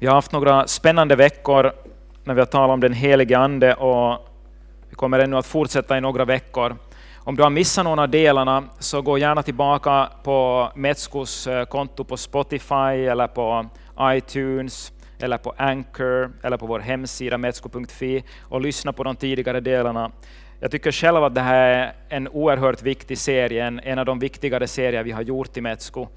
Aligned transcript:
Vi 0.00 0.06
har 0.06 0.14
haft 0.14 0.32
några 0.32 0.66
spännande 0.66 1.16
veckor 1.16 1.72
när 2.24 2.34
vi 2.34 2.40
har 2.40 2.46
talat 2.46 2.74
om 2.74 2.80
den 2.80 2.92
helige 2.92 3.38
Ande 3.38 3.74
och 3.74 4.28
vi 4.90 4.96
kommer 4.96 5.18
ännu 5.18 5.36
att 5.36 5.46
fortsätta 5.46 5.98
i 5.98 6.00
några 6.00 6.24
veckor. 6.24 6.76
Om 7.16 7.36
du 7.36 7.42
har 7.42 7.50
missat 7.50 7.84
någon 7.84 7.98
av 7.98 8.08
delarna 8.08 8.64
så 8.78 9.02
gå 9.02 9.18
gärna 9.18 9.42
tillbaka 9.42 10.08
på 10.22 10.68
Metskos 10.74 11.46
eh, 11.46 11.64
konto 11.64 12.04
på 12.04 12.16
Spotify 12.16 13.06
eller 13.10 13.26
på 13.26 13.66
iTunes 14.00 14.92
eller 15.20 15.38
på 15.38 15.54
Anchor 15.56 16.32
eller 16.42 16.56
på 16.56 16.66
vår 16.66 16.80
hemsida 16.80 17.38
metsko.fi 17.38 18.24
och 18.42 18.60
lyssna 18.60 18.92
på 18.92 19.04
de 19.04 19.16
tidigare 19.16 19.60
delarna. 19.60 20.10
Jag 20.60 20.70
tycker 20.70 20.92
själv 20.92 21.24
att 21.24 21.34
det 21.34 21.40
här 21.40 21.68
är 21.68 21.92
en 22.08 22.28
oerhört 22.28 22.82
viktig 22.82 23.18
serie, 23.18 23.80
en 23.82 23.98
av 23.98 24.06
de 24.06 24.18
viktigare 24.18 24.66
serier 24.66 25.02
vi 25.02 25.12
har 25.12 25.22
gjort 25.22 25.56
i 25.56 25.60
Metsko. 25.60 26.08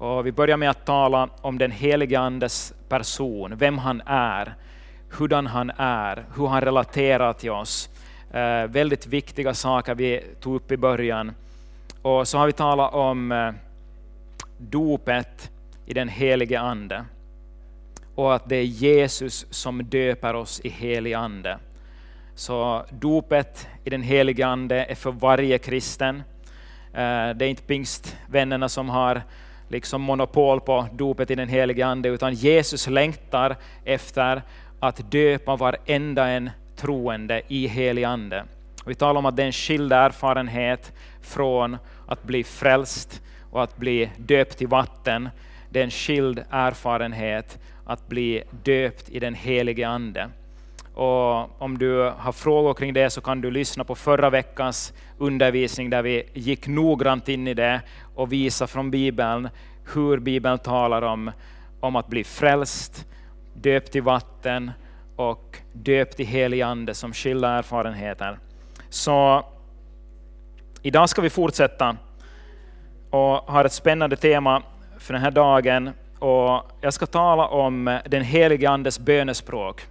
Och 0.00 0.26
vi 0.26 0.32
börjar 0.32 0.56
med 0.56 0.70
att 0.70 0.84
tala 0.86 1.28
om 1.40 1.58
den 1.58 1.70
helige 1.70 2.20
Andes 2.20 2.74
person, 2.88 3.56
vem 3.56 3.78
han 3.78 4.02
är, 4.06 4.54
hurdan 5.10 5.46
han 5.46 5.70
är, 5.76 6.24
hur 6.36 6.46
han 6.46 6.60
relaterar 6.60 7.32
till 7.32 7.50
oss. 7.50 7.88
Eh, 8.32 8.64
väldigt 8.66 9.06
viktiga 9.06 9.54
saker 9.54 9.94
vi 9.94 10.24
tog 10.40 10.54
upp 10.54 10.72
i 10.72 10.76
början. 10.76 11.32
Och 12.02 12.28
så 12.28 12.38
har 12.38 12.46
vi 12.46 12.52
talat 12.52 12.94
om 12.94 13.32
eh, 13.32 13.52
dopet 14.58 15.50
i 15.86 15.94
den 15.94 16.08
helige 16.08 16.60
Ande 16.60 17.04
och 18.14 18.34
att 18.34 18.48
det 18.48 18.56
är 18.56 18.64
Jesus 18.64 19.46
som 19.50 19.84
döper 19.84 20.34
oss 20.34 20.60
i 20.60 20.68
helig 20.68 21.14
Ande. 21.14 21.58
Så 22.34 22.84
dopet 22.90 23.68
i 23.84 23.90
den 23.90 24.02
helige 24.02 24.46
Ande 24.46 24.84
är 24.84 24.94
för 24.94 25.12
varje 25.12 25.58
kristen. 25.58 26.22
Eh, 26.92 27.30
det 27.34 27.44
är 27.44 27.48
inte 27.48 27.62
pingstvännerna 27.62 28.68
som 28.68 28.88
har 28.88 29.22
liksom 29.70 30.00
monopol 30.00 30.60
på 30.60 30.86
dopet 30.92 31.30
i 31.30 31.34
den 31.34 31.48
helige 31.48 31.86
Ande, 31.86 32.08
utan 32.08 32.34
Jesus 32.34 32.86
längtar 32.86 33.56
efter 33.84 34.42
att 34.80 35.10
döpa 35.10 35.56
varenda 35.56 36.28
en 36.28 36.50
troende 36.76 37.42
i 37.48 37.66
helig 37.66 38.04
Ande. 38.04 38.44
Vi 38.86 38.94
talar 38.94 39.18
om 39.18 39.26
att 39.26 39.36
det 39.36 39.42
är 39.42 39.46
en 39.46 39.52
skild 39.52 39.92
erfarenhet 39.92 40.92
från 41.22 41.76
att 42.06 42.22
bli 42.22 42.44
frälst 42.44 43.22
och 43.50 43.62
att 43.62 43.76
bli 43.76 44.10
döpt 44.16 44.62
i 44.62 44.66
vatten. 44.66 45.28
Det 45.70 45.80
är 45.80 45.84
en 45.84 45.90
skild 45.90 46.44
erfarenhet 46.50 47.58
att 47.86 48.08
bli 48.08 48.42
döpt 48.62 49.08
i 49.08 49.18
den 49.18 49.34
helige 49.34 49.88
Ande. 49.88 50.28
Och 50.94 51.62
om 51.62 51.78
du 51.78 52.12
har 52.18 52.32
frågor 52.32 52.74
kring 52.74 52.92
det 52.94 53.10
så 53.10 53.20
kan 53.20 53.40
du 53.40 53.50
lyssna 53.50 53.84
på 53.84 53.94
förra 53.94 54.30
veckans 54.30 54.92
undervisning 55.18 55.90
där 55.90 56.02
vi 56.02 56.28
gick 56.34 56.66
noggrant 56.66 57.28
in 57.28 57.48
i 57.48 57.54
det 57.54 57.80
och 58.14 58.32
visade 58.32 58.68
från 58.68 58.90
Bibeln 58.90 59.48
hur 59.94 60.18
Bibeln 60.18 60.58
talar 60.58 61.02
om, 61.02 61.30
om 61.80 61.96
att 61.96 62.08
bli 62.08 62.24
frälst, 62.24 63.06
döpt 63.54 63.96
i 63.96 64.00
vatten 64.00 64.70
och 65.16 65.58
döpt 65.72 66.20
i 66.20 66.24
helig 66.24 66.62
ande 66.62 66.94
som 66.94 67.12
skilda 67.12 67.48
erfarenheter. 67.48 68.38
Så 68.88 69.44
idag 70.82 71.08
ska 71.08 71.22
vi 71.22 71.30
fortsätta 71.30 71.96
och 73.10 73.20
har 73.52 73.64
ett 73.64 73.72
spännande 73.72 74.16
tema 74.16 74.62
för 74.98 75.12
den 75.12 75.22
här 75.22 75.30
dagen. 75.30 75.90
Och 76.18 76.62
jag 76.80 76.94
ska 76.94 77.06
tala 77.06 77.46
om 77.46 77.98
den 78.06 78.22
helige 78.22 78.70
Andes 78.70 78.98
bönespråk. 78.98 79.86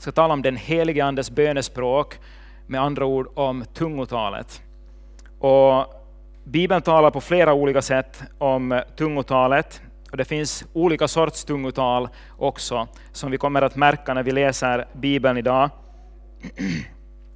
Jag 0.00 0.02
ska 0.02 0.12
tala 0.12 0.34
om 0.34 0.42
den 0.42 0.56
helige 0.56 1.04
Andes 1.04 1.30
bönespråk, 1.30 2.18
med 2.66 2.80
andra 2.80 3.04
ord 3.04 3.28
om 3.34 3.64
tungotalet. 3.74 4.62
Och 5.38 5.84
Bibeln 6.44 6.82
talar 6.82 7.10
på 7.10 7.20
flera 7.20 7.54
olika 7.54 7.82
sätt 7.82 8.22
om 8.38 8.82
tungotalet. 8.96 9.82
Och 10.10 10.16
det 10.16 10.24
finns 10.24 10.64
olika 10.72 11.08
sorts 11.08 11.44
tungotal 11.44 12.08
också, 12.38 12.88
som 13.12 13.30
vi 13.30 13.38
kommer 13.38 13.62
att 13.62 13.76
märka 13.76 14.14
när 14.14 14.22
vi 14.22 14.30
läser 14.30 14.86
Bibeln 14.92 15.38
idag. 15.38 15.70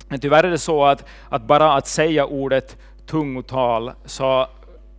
Men 0.08 0.20
tyvärr 0.20 0.44
är 0.44 0.50
det 0.50 0.58
så 0.58 0.84
att, 0.84 1.04
att 1.28 1.42
bara 1.42 1.72
att 1.72 1.86
säga 1.86 2.26
ordet 2.26 2.76
tungotal 3.06 3.92
så 4.04 4.46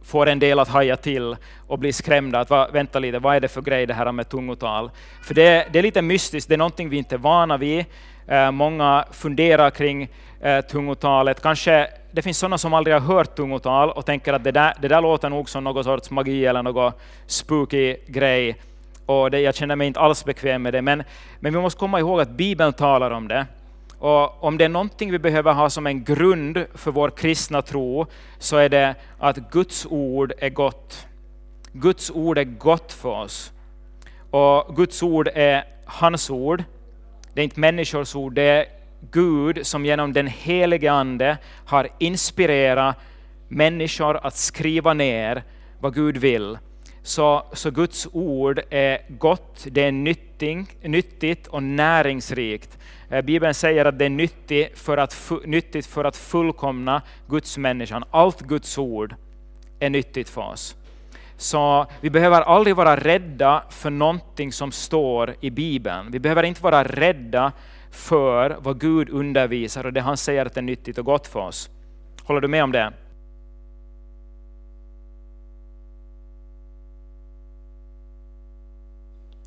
får 0.05 0.27
en 0.27 0.39
del 0.39 0.59
att 0.59 0.67
haja 0.67 0.97
till 0.97 1.35
och 1.67 1.79
bli 1.79 1.93
skrämda. 1.93 2.39
Att, 2.39 2.49
va, 2.49 2.67
vänta 2.73 2.99
lite, 2.99 3.19
vad 3.19 3.35
är 3.35 3.39
det 3.39 3.47
för 3.47 3.61
grej 3.61 3.85
det 3.85 3.93
här 3.93 4.11
med 4.11 4.29
tungotal? 4.29 4.91
För 5.23 5.33
det, 5.33 5.67
det 5.71 5.79
är 5.79 5.83
lite 5.83 6.01
mystiskt, 6.01 6.49
det 6.49 6.55
är 6.55 6.57
någonting 6.57 6.89
vi 6.89 6.97
inte 6.97 7.15
är 7.15 7.19
vana 7.19 7.57
vid. 7.57 7.85
Eh, 8.27 8.51
många 8.51 9.05
funderar 9.11 9.69
kring 9.69 10.09
eh, 10.41 10.61
tungotalet. 10.61 11.41
Kanske 11.41 11.87
det 12.11 12.21
finns 12.21 12.37
sådana 12.37 12.57
som 12.57 12.73
aldrig 12.73 12.95
har 12.95 13.01
hört 13.01 13.35
tungotal 13.35 13.89
och 13.89 14.05
tänker 14.05 14.33
att 14.33 14.43
det 14.43 14.51
där, 14.51 14.73
det 14.81 14.87
där 14.87 15.01
låter 15.01 15.29
nog 15.29 15.49
som 15.49 15.63
någon 15.63 15.83
sorts 15.83 16.11
magi 16.11 16.45
eller 16.45 16.63
någon 16.63 16.91
spooky 17.27 17.97
grej. 18.07 18.55
Och 19.05 19.31
det, 19.31 19.39
jag 19.39 19.55
känner 19.55 19.75
mig 19.75 19.87
inte 19.87 19.99
alls 19.99 20.25
bekväm 20.25 20.61
med 20.61 20.73
det. 20.73 20.81
Men, 20.81 21.03
men 21.39 21.53
vi 21.53 21.59
måste 21.59 21.79
komma 21.79 21.99
ihåg 21.99 22.21
att 22.21 22.29
Bibeln 22.29 22.73
talar 22.73 23.11
om 23.11 23.27
det. 23.27 23.45
Och 24.05 24.43
om 24.43 24.57
det 24.57 24.65
är 24.65 24.69
någonting 24.69 25.11
vi 25.11 25.19
behöver 25.19 25.53
ha 25.53 25.69
som 25.69 25.87
en 25.87 26.03
grund 26.03 26.65
för 26.73 26.91
vår 26.91 27.09
kristna 27.09 27.61
tro, 27.61 28.05
så 28.39 28.57
är 28.57 28.69
det 28.69 28.95
att 29.19 29.37
Guds 29.51 29.85
ord 29.89 30.33
är 30.37 30.49
gott. 30.49 31.07
Guds 31.71 32.11
ord 32.11 32.37
är 32.37 32.43
gott 32.43 32.93
för 32.93 33.09
oss. 33.09 33.51
Och 34.31 34.75
Guds 34.75 35.03
ord 35.03 35.29
är 35.33 35.63
hans 35.85 36.29
ord. 36.29 36.63
Det 37.33 37.41
är 37.41 37.43
inte 37.43 37.59
människors 37.59 38.15
ord, 38.15 38.33
det 38.33 38.41
är 38.41 38.65
Gud 39.11 39.67
som 39.67 39.85
genom 39.85 40.13
den 40.13 40.27
helige 40.27 40.91
Ande 40.91 41.37
har 41.65 41.87
inspirerat 41.99 42.95
människor 43.47 44.17
att 44.17 44.35
skriva 44.35 44.93
ner 44.93 45.43
vad 45.79 45.95
Gud 45.95 46.17
vill. 46.17 46.57
Så, 47.05 47.43
så 47.53 47.71
Guds 47.71 48.07
ord 48.11 48.61
är 48.69 48.99
gott, 49.09 49.67
det 49.71 49.83
är 49.83 49.91
nytting, 49.91 50.67
nyttigt 50.81 51.47
och 51.47 51.63
näringsrikt. 51.63 52.77
Eh, 53.09 53.21
Bibeln 53.21 53.53
säger 53.53 53.85
att 53.85 53.99
det 53.99 54.05
är 54.05 54.09
nyttigt 54.09 54.79
för 54.79 54.97
att, 54.97 55.31
nyttigt 55.45 55.85
för 55.85 56.03
att 56.03 56.17
fullkomna 56.17 57.01
Guds 57.27 57.57
människan. 57.57 58.03
Allt 58.11 58.41
Guds 58.41 58.77
ord 58.77 59.15
är 59.79 59.89
nyttigt 59.89 60.29
för 60.29 60.41
oss. 60.41 60.75
Så 61.37 61.85
vi 62.01 62.09
behöver 62.09 62.41
aldrig 62.41 62.75
vara 62.75 62.95
rädda 62.95 63.63
för 63.69 63.89
någonting 63.89 64.51
som 64.51 64.71
står 64.71 65.35
i 65.41 65.49
Bibeln. 65.49 66.11
Vi 66.11 66.19
behöver 66.19 66.43
inte 66.43 66.63
vara 66.63 66.83
rädda 66.83 67.51
för 67.91 68.57
vad 68.59 68.79
Gud 68.79 69.09
undervisar 69.09 69.85
och 69.85 69.93
det 69.93 70.01
han 70.01 70.17
säger 70.17 70.45
att 70.45 70.57
är 70.57 70.61
nyttigt 70.61 70.97
och 70.97 71.05
gott 71.05 71.27
för 71.27 71.39
oss. 71.39 71.69
Håller 72.23 72.41
du 72.41 72.47
med 72.47 72.63
om 72.63 72.71
det? 72.71 72.93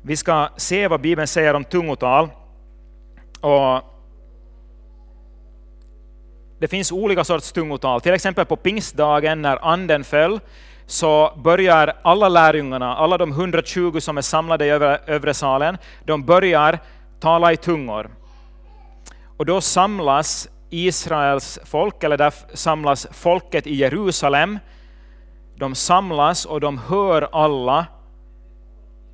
Vi 0.01 0.17
ska 0.17 0.49
se 0.57 0.87
vad 0.87 1.01
Bibeln 1.01 1.27
säger 1.27 1.53
om 1.53 1.63
tungotal. 1.63 2.29
Och 3.41 3.81
det 6.59 6.67
finns 6.67 6.91
olika 6.91 7.23
sorts 7.23 7.51
tungotal. 7.51 8.01
Till 8.01 8.13
exempel 8.13 8.45
på 8.45 8.55
pingstdagen 8.55 9.41
när 9.41 9.65
anden 9.65 10.03
föll, 10.03 10.39
så 10.85 11.33
börjar 11.43 11.93
alla 12.01 12.29
lärjungarna, 12.29 12.95
alla 12.95 13.17
de 13.17 13.31
120 13.31 13.99
som 13.99 14.17
är 14.17 14.21
samlade 14.21 14.65
i 14.65 14.69
övre, 14.69 14.99
övre 15.05 15.33
salen, 15.33 15.77
de 16.05 16.25
börjar 16.25 16.79
tala 17.19 17.53
i 17.53 17.57
tungor. 17.57 18.09
Och 19.37 19.45
då 19.45 19.61
samlas 19.61 20.49
Israels 20.69 21.59
folk, 21.65 22.03
eller 22.03 22.17
där 22.17 22.33
samlas 22.53 23.07
folket 23.11 23.67
i 23.67 23.75
Jerusalem. 23.75 24.59
De 25.55 25.75
samlas 25.75 26.45
och 26.45 26.61
de 26.61 26.77
hör 26.77 27.29
alla 27.31 27.85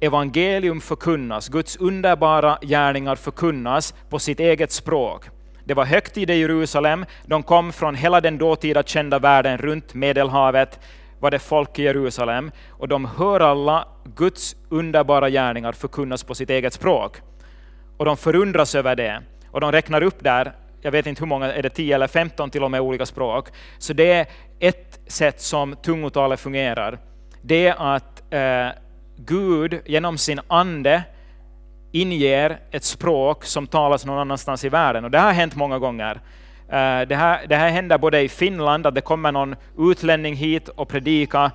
evangelium 0.05 0.81
förkunnas, 0.81 1.49
Guds 1.49 1.77
underbara 1.77 2.57
gärningar 2.61 3.15
förkunnas 3.15 3.93
på 4.09 4.19
sitt 4.19 4.39
eget 4.39 4.71
språk. 4.71 5.25
Det 5.63 5.73
var 5.73 5.85
högtid 5.85 6.29
i 6.29 6.33
Jerusalem, 6.33 7.05
de 7.25 7.43
kom 7.43 7.73
från 7.73 7.95
hela 7.95 8.21
den 8.21 8.37
dåtida 8.37 8.83
kända 8.83 9.19
världen 9.19 9.57
runt 9.57 9.93
Medelhavet, 9.93 10.79
var 11.19 11.31
det 11.31 11.39
folk 11.39 11.79
i 11.79 11.83
Jerusalem, 11.83 12.51
och 12.69 12.87
de 12.87 13.05
hör 13.05 13.39
alla 13.39 13.87
Guds 14.15 14.55
underbara 14.69 15.29
gärningar 15.29 15.71
förkunnas 15.71 16.23
på 16.23 16.35
sitt 16.35 16.49
eget 16.49 16.73
språk. 16.73 17.21
Och 17.97 18.05
de 18.05 18.17
förundras 18.17 18.75
över 18.75 18.95
det. 18.95 19.21
Och 19.51 19.61
de 19.61 19.71
räknar 19.71 20.03
upp 20.03 20.23
där, 20.23 20.53
jag 20.81 20.91
vet 20.91 21.07
inte 21.07 21.21
hur 21.21 21.27
många, 21.27 21.53
är 21.53 21.63
det 21.63 21.69
10 21.69 21.95
eller 21.95 22.07
15 22.07 22.49
till 22.49 22.63
och 22.63 22.71
med 22.71 22.81
olika 22.81 23.05
språk. 23.05 23.49
Så 23.77 23.93
det 23.93 24.11
är 24.11 24.25
ett 24.59 24.99
sätt 25.07 25.41
som 25.41 25.75
tungotalet 25.75 26.39
fungerar. 26.39 26.99
Det 27.41 27.67
är 27.67 27.95
att 27.95 28.33
eh, 28.33 28.81
Gud 29.17 29.81
genom 29.85 30.17
sin 30.17 30.39
ande 30.47 31.03
inger 31.91 32.59
ett 32.71 32.83
språk 32.83 33.43
som 33.45 33.67
talas 33.67 34.05
någon 34.05 34.19
annanstans 34.19 34.63
i 34.65 34.69
världen. 34.69 35.05
Och 35.05 35.11
det 35.11 35.19
har 35.19 35.31
hänt 35.31 35.55
många 35.55 35.79
gånger. 35.79 36.15
Eh, 36.69 37.01
det 37.07 37.15
här, 37.15 37.47
det 37.47 37.55
här 37.55 37.69
händer 37.69 37.97
både 37.97 38.21
i 38.21 38.29
Finland, 38.29 38.87
att 38.87 38.95
det 38.95 39.01
kommer 39.01 39.31
någon 39.31 39.55
utlänning 39.77 40.35
hit 40.35 40.69
och 40.69 40.87
predikar, 40.87 41.51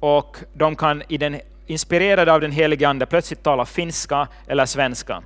och 0.00 0.36
de 0.54 0.76
kan 0.76 1.02
i 1.08 1.16
den, 1.16 1.40
inspirerade 1.66 2.32
av 2.32 2.40
den 2.40 2.52
helige 2.52 2.88
Ande 2.88 3.06
plötsligt 3.06 3.42
tala 3.42 3.64
finska 3.64 4.28
eller 4.46 4.66
svenska 4.66 5.22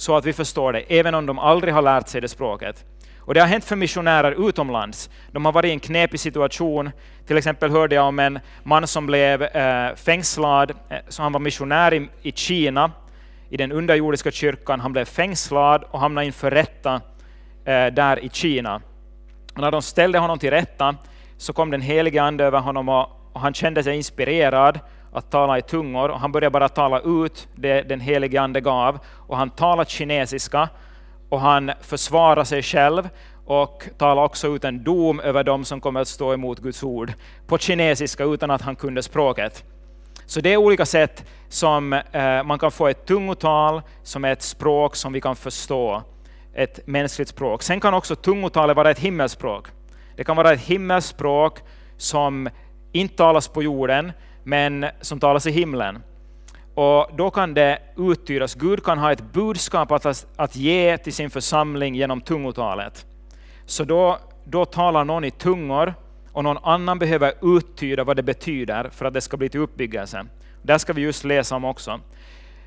så 0.00 0.16
att 0.16 0.24
vi 0.24 0.32
förstår 0.32 0.72
det, 0.72 0.80
även 0.80 1.14
om 1.14 1.26
de 1.26 1.38
aldrig 1.38 1.74
har 1.74 1.82
lärt 1.82 2.08
sig 2.08 2.20
det 2.20 2.28
språket. 2.28 2.84
Och 3.30 3.34
det 3.34 3.40
har 3.40 3.48
hänt 3.48 3.64
för 3.64 3.76
missionärer 3.76 4.48
utomlands. 4.48 5.10
De 5.32 5.44
har 5.44 5.52
varit 5.52 5.68
i 5.68 5.72
en 5.72 5.80
knepig 5.80 6.20
situation. 6.20 6.90
Till 7.26 7.36
exempel 7.36 7.70
hörde 7.70 7.94
jag 7.94 8.06
om 8.06 8.18
en 8.18 8.38
man 8.62 8.86
som 8.86 9.06
blev 9.06 9.42
eh, 9.42 9.94
fängslad, 9.94 10.70
eh, 10.70 10.98
så 11.08 11.22
han 11.22 11.32
var 11.32 11.40
missionär 11.40 11.94
i, 11.94 12.08
i 12.22 12.32
Kina, 12.32 12.92
i 13.50 13.56
den 13.56 13.72
underjordiska 13.72 14.30
kyrkan. 14.30 14.80
Han 14.80 14.92
blev 14.92 15.04
fängslad 15.04 15.84
och 15.90 16.00
hamnade 16.00 16.26
inför 16.26 16.50
rätta 16.50 16.94
eh, 17.64 17.86
där 17.86 18.24
i 18.24 18.28
Kina. 18.28 18.80
Och 19.54 19.60
när 19.60 19.70
de 19.70 19.82
ställde 19.82 20.18
honom 20.18 20.38
till 20.38 20.50
rätta 20.50 20.96
så 21.36 21.52
kom 21.52 21.70
den 21.70 21.80
helige 21.80 22.22
Ande 22.22 22.44
över 22.44 22.58
honom 22.58 22.88
och, 22.88 23.08
och 23.32 23.40
han 23.40 23.54
kände 23.54 23.82
sig 23.82 23.96
inspirerad 23.96 24.80
att 25.12 25.30
tala 25.30 25.58
i 25.58 25.62
tungor 25.62 26.08
och 26.08 26.20
han 26.20 26.32
började 26.32 26.50
bara 26.52 26.68
tala 26.68 27.00
ut 27.00 27.48
det 27.54 27.82
den 27.82 28.00
helige 28.00 28.40
Ande 28.40 28.60
gav 28.60 28.98
och 29.28 29.36
han 29.36 29.50
talade 29.50 29.90
kinesiska 29.90 30.68
och 31.30 31.40
han 31.40 31.72
försvarar 31.80 32.44
sig 32.44 32.62
själv 32.62 33.08
och 33.44 33.88
talar 33.98 34.22
också 34.22 34.48
ut 34.48 34.64
en 34.64 34.84
dom 34.84 35.20
över 35.20 35.44
dem 35.44 35.64
som 35.64 35.80
kommer 35.80 36.00
att 36.00 36.08
stå 36.08 36.32
emot 36.32 36.58
Guds 36.58 36.82
ord 36.82 37.12
på 37.46 37.58
kinesiska 37.58 38.24
utan 38.24 38.50
att 38.50 38.62
han 38.62 38.76
kunde 38.76 39.02
språket. 39.02 39.64
Så 40.26 40.40
det 40.40 40.52
är 40.52 40.56
olika 40.56 40.86
sätt 40.86 41.24
som 41.48 41.92
eh, 41.92 42.42
man 42.44 42.58
kan 42.58 42.70
få 42.70 42.88
ett 42.88 43.06
tungotal 43.06 43.82
som 44.02 44.24
är 44.24 44.32
ett 44.32 44.42
språk 44.42 44.96
som 44.96 45.12
vi 45.12 45.20
kan 45.20 45.36
förstå, 45.36 46.02
ett 46.54 46.86
mänskligt 46.86 47.28
språk. 47.28 47.62
Sen 47.62 47.80
kan 47.80 47.94
också 47.94 48.16
tungotalet 48.16 48.76
vara 48.76 48.90
ett 48.90 48.98
himmelspråk. 48.98 49.68
Det 50.16 50.24
kan 50.24 50.36
vara 50.36 50.52
ett 50.52 50.60
himmelspråk 50.60 51.58
som 51.96 52.48
inte 52.92 53.16
talas 53.16 53.48
på 53.48 53.62
jorden, 53.62 54.12
men 54.44 54.86
som 55.00 55.20
talas 55.20 55.46
i 55.46 55.50
himlen. 55.50 56.02
Och 56.74 57.10
då 57.16 57.30
kan 57.30 57.54
det 57.54 57.78
uttydas, 57.96 58.54
Gud 58.54 58.84
kan 58.84 58.98
ha 58.98 59.12
ett 59.12 59.32
budskap 59.32 59.92
att, 59.92 60.26
att 60.36 60.56
ge 60.56 60.98
till 60.98 61.12
sin 61.12 61.30
församling 61.30 61.94
genom 61.94 62.20
tungotalet. 62.20 63.06
Så 63.66 63.84
då, 63.84 64.18
då 64.44 64.64
talar 64.64 65.04
någon 65.04 65.24
i 65.24 65.30
tungor 65.30 65.94
och 66.32 66.44
någon 66.44 66.58
annan 66.62 66.98
behöver 66.98 67.32
uttyda 67.56 68.04
vad 68.04 68.16
det 68.16 68.22
betyder 68.22 68.88
för 68.92 69.04
att 69.04 69.14
det 69.14 69.20
ska 69.20 69.36
bli 69.36 69.48
till 69.48 69.60
uppbyggelse. 69.60 70.26
Där 70.62 70.78
ska 70.78 70.92
vi 70.92 71.02
just 71.02 71.24
läsa 71.24 71.56
om 71.56 71.64
också. 71.64 72.00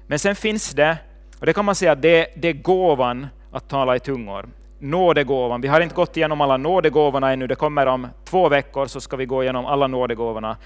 Men 0.07 0.19
sen 0.19 0.35
finns 0.35 0.71
det, 0.71 0.97
och 1.39 1.45
det 1.45 1.53
kan 1.53 1.65
man 1.65 1.75
säga 1.75 1.95
det, 1.95 2.27
det 2.35 2.47
är 2.47 2.53
gåvan 2.53 3.27
att 3.51 3.69
tala 3.69 3.95
i 3.95 3.99
tungor. 3.99 4.49
Nådegåvan. 4.79 5.61
Vi 5.61 5.67
har 5.67 5.81
inte 5.81 5.95
gått 5.95 6.17
igenom 6.17 6.41
alla 6.41 6.57
nådegåvorna 6.57 7.33
ännu, 7.33 7.47
det 7.47 7.55
kommer 7.55 7.85
om 7.85 8.07
två 8.25 8.49
veckor 8.49 8.85
så 8.85 9.01
ska 9.01 9.17
vi 9.17 9.25
gå 9.25 9.43
igenom 9.43 9.65
alla 9.65 9.87
nådegåvorna. 9.87 10.57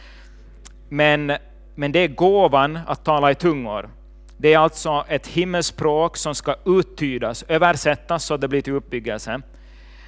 Men, 0.90 1.34
men 1.80 1.92
det 1.92 2.00
är 2.00 2.08
gåvan 2.08 2.80
att 2.88 3.06
tala 3.06 3.32
i 3.32 3.36
tungor. 3.36 3.90
Det 4.38 4.54
är 4.54 4.58
alltså 4.58 5.06
ett 5.08 5.28
himmelspråk 5.28 6.18
som 6.18 6.36
ska 6.36 6.56
uttydas, 6.66 7.44
översättas 7.48 8.26
så 8.26 8.34
att 8.34 8.42
det 8.42 8.48
blir 8.48 8.62
till 8.62 8.74
uppbyggelse. 8.74 9.42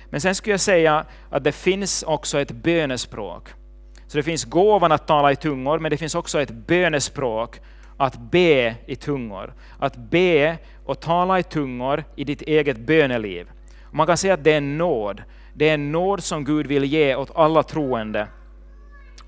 Men 0.09 0.21
sen 0.21 0.35
skulle 0.35 0.53
jag 0.53 0.59
säga 0.59 1.05
att 1.29 1.43
det 1.43 1.51
finns 1.51 2.03
också 2.03 2.39
ett 2.39 2.51
bönespråk. 2.51 3.49
Så 4.07 4.17
det 4.17 4.23
finns 4.23 4.45
gåvan 4.45 4.91
att 4.91 5.07
tala 5.07 5.31
i 5.31 5.35
tungor, 5.35 5.79
men 5.79 5.91
det 5.91 5.97
finns 5.97 6.15
också 6.15 6.41
ett 6.41 6.51
bönespråk 6.51 7.59
att 7.97 8.17
be 8.17 8.75
i 8.85 8.95
tungor. 8.95 9.53
Att 9.79 9.97
be 9.97 10.57
och 10.85 10.99
tala 10.99 11.39
i 11.39 11.43
tungor 11.43 12.03
i 12.15 12.23
ditt 12.23 12.41
eget 12.41 12.77
böneliv. 12.77 13.49
Man 13.91 14.07
kan 14.07 14.17
säga 14.17 14.33
att 14.33 14.43
det 14.43 14.53
är 14.53 14.57
en 14.57 14.77
nåd. 14.77 15.23
Det 15.53 15.69
är 15.69 15.73
en 15.73 15.91
nåd 15.91 16.23
som 16.23 16.45
Gud 16.45 16.67
vill 16.67 16.83
ge 16.83 17.15
åt 17.15 17.31
alla 17.35 17.63
troende. 17.63 18.27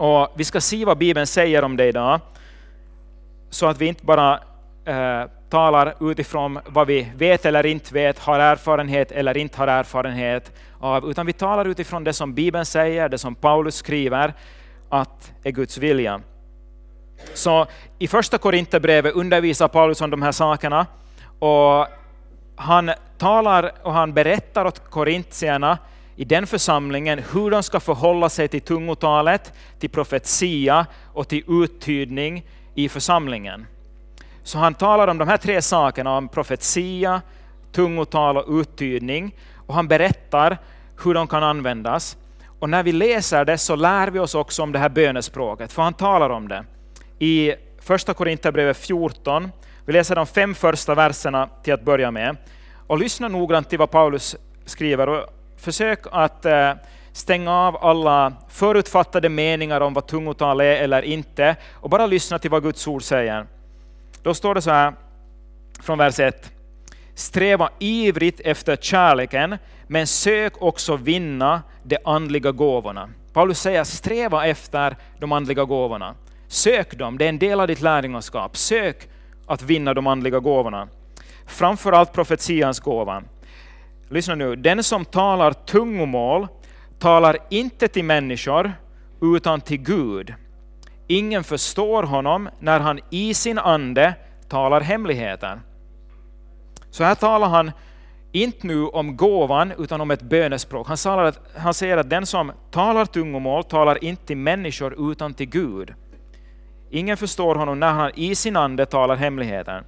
Och 0.01 0.31
vi 0.35 0.43
ska 0.43 0.61
se 0.61 0.85
vad 0.85 0.97
Bibeln 0.97 1.27
säger 1.27 1.63
om 1.63 1.77
det 1.77 1.85
idag, 1.85 2.19
så 3.49 3.65
att 3.65 3.81
vi 3.81 3.85
inte 3.85 4.05
bara 4.05 4.39
eh, 4.85 5.29
talar 5.49 6.11
utifrån 6.11 6.59
vad 6.65 6.87
vi 6.87 7.11
vet 7.15 7.45
eller 7.45 7.65
inte 7.65 7.93
vet, 7.93 8.19
har 8.19 8.39
erfarenhet 8.39 9.11
eller 9.11 9.37
inte 9.37 9.57
har 9.57 9.67
erfarenhet 9.67 10.51
av, 10.79 11.09
utan 11.09 11.25
vi 11.25 11.33
talar 11.33 11.65
utifrån 11.65 12.03
det 12.03 12.13
som 12.13 12.33
Bibeln 12.33 12.65
säger, 12.65 13.09
det 13.09 13.17
som 13.17 13.35
Paulus 13.35 13.75
skriver, 13.75 14.33
att 14.89 15.31
är 15.43 15.51
Guds 15.51 15.77
vilja. 15.77 16.21
Så 17.33 17.65
i 17.99 18.07
första 18.07 18.37
Korinthierbrevet 18.37 19.15
undervisar 19.15 19.67
Paulus 19.67 20.01
om 20.01 20.09
de 20.09 20.21
här 20.21 20.31
sakerna, 20.31 20.85
och 21.39 21.87
han 22.55 22.91
talar 23.17 23.71
och 23.83 23.93
han 23.93 24.13
berättar 24.13 24.65
åt 24.65 24.89
korintierna 24.89 25.77
i 26.21 26.25
den 26.25 26.47
församlingen 26.47 27.19
hur 27.33 27.51
de 27.51 27.63
ska 27.63 27.79
förhålla 27.79 28.29
sig 28.29 28.47
till 28.47 28.61
tungotalet, 28.61 29.53
till 29.79 29.89
profetia 29.89 30.85
och 31.13 31.27
till 31.27 31.43
uttydning 31.47 32.45
i 32.75 32.89
församlingen. 32.89 33.65
Så 34.43 34.57
han 34.57 34.73
talar 34.73 35.07
om 35.07 35.17
de 35.17 35.27
här 35.27 35.37
tre 35.37 35.61
sakerna, 35.61 36.17
om 36.17 36.27
profetia, 36.27 37.21
tungotal 37.71 38.37
och 38.37 38.59
uttydning, 38.59 39.35
och 39.55 39.73
han 39.73 39.87
berättar 39.87 40.57
hur 41.03 41.13
de 41.13 41.27
kan 41.27 41.43
användas. 41.43 42.17
Och 42.59 42.69
när 42.69 42.83
vi 42.83 42.91
läser 42.91 43.45
det 43.45 43.57
så 43.57 43.75
lär 43.75 44.07
vi 44.07 44.19
oss 44.19 44.35
också 44.35 44.63
om 44.63 44.71
det 44.71 44.79
här 44.79 44.89
bönespråket, 44.89 45.71
för 45.71 45.81
han 45.81 45.93
talar 45.93 46.29
om 46.29 46.47
det. 46.47 46.65
I 47.19 47.53
första 47.79 48.13
Korinthierbrevet 48.13 48.77
14, 48.77 49.51
vi 49.85 49.93
läser 49.93 50.15
de 50.15 50.27
fem 50.27 50.55
första 50.55 50.95
verserna 50.95 51.49
till 51.63 51.73
att 51.73 51.85
börja 51.85 52.11
med. 52.11 52.37
Och 52.87 52.99
lyssna 52.99 53.27
noggrant 53.27 53.69
till 53.69 53.79
vad 53.79 53.91
Paulus 53.91 54.35
skriver 54.65 55.40
försök 55.61 55.99
att 56.11 56.45
eh, 56.45 56.73
stänga 57.11 57.51
av 57.51 57.77
alla 57.85 58.33
förutfattade 58.49 59.29
meningar 59.29 59.81
om 59.81 59.93
vad 59.93 60.07
tungotal 60.07 60.61
är 60.61 60.75
eller 60.75 61.01
inte 61.01 61.55
och 61.73 61.89
bara 61.89 62.05
lyssna 62.05 62.39
till 62.39 62.51
vad 62.51 62.63
Guds 62.63 62.87
ord 62.87 63.03
säger. 63.03 63.45
Då 64.23 64.33
står 64.33 64.55
det 64.55 64.61
så 64.61 64.71
här 64.71 64.93
från 65.81 65.97
vers 65.97 66.19
1. 66.19 66.51
Sträva 67.15 67.69
ivrigt 67.79 68.39
efter 68.39 68.75
kärleken, 68.75 69.57
men 69.87 70.07
sök 70.07 70.61
också 70.61 70.95
vinna 70.95 71.61
de 71.83 71.97
andliga 72.05 72.51
gåvorna. 72.51 73.09
Paulus 73.33 73.59
säger 73.59 73.83
sträva 73.83 74.47
efter 74.47 74.97
de 75.19 75.31
andliga 75.31 75.63
gåvorna. 75.63 76.15
Sök 76.47 76.97
dem, 76.97 77.17
det 77.17 77.25
är 77.25 77.29
en 77.29 77.39
del 77.39 77.59
av 77.59 77.67
ditt 77.67 77.81
lärjungaskap. 77.81 78.57
Sök 78.57 79.07
att 79.47 79.61
vinna 79.61 79.93
de 79.93 80.07
andliga 80.07 80.39
gåvorna. 80.39 80.87
Framförallt 81.45 82.13
profetians 82.13 82.79
gåva. 82.79 83.23
Lyssna 84.11 84.35
nu, 84.35 84.55
den 84.55 84.83
som 84.83 85.05
talar 85.05 85.53
tungomål 85.53 86.47
talar 86.99 87.37
inte 87.49 87.87
till 87.87 88.05
människor 88.05 88.73
utan 89.21 89.61
till 89.61 89.77
Gud. 89.77 90.33
Ingen 91.07 91.43
förstår 91.43 92.03
honom 92.03 92.49
när 92.59 92.79
han 92.79 92.99
i 93.09 93.33
sin 93.33 93.59
ande 93.59 94.13
talar 94.49 94.81
hemligheter. 94.81 95.61
Så 96.89 97.03
här 97.03 97.15
talar 97.15 97.47
han 97.47 97.71
inte 98.31 98.67
nu 98.67 98.85
om 98.85 99.17
gåvan 99.17 99.73
utan 99.77 100.01
om 100.01 100.11
ett 100.11 100.21
bönespråk. 100.21 100.87
Han, 100.87 100.97
säger 100.97 101.17
att, 101.17 101.39
han 101.57 101.73
säger 101.73 101.97
att 101.97 102.09
den 102.09 102.25
som 102.25 102.51
talar 102.71 103.05
tungomål 103.05 103.63
talar 103.63 104.03
inte 104.03 104.25
till 104.25 104.37
människor 104.37 105.11
utan 105.11 105.33
till 105.33 105.49
Gud. 105.49 105.93
Ingen 106.89 107.17
förstår 107.17 107.55
honom 107.55 107.79
när 107.79 107.91
han 107.91 108.11
i 108.15 108.35
sin 108.35 108.55
ande 108.57 108.85
talar 108.85 109.15
hemligheter. 109.15 109.83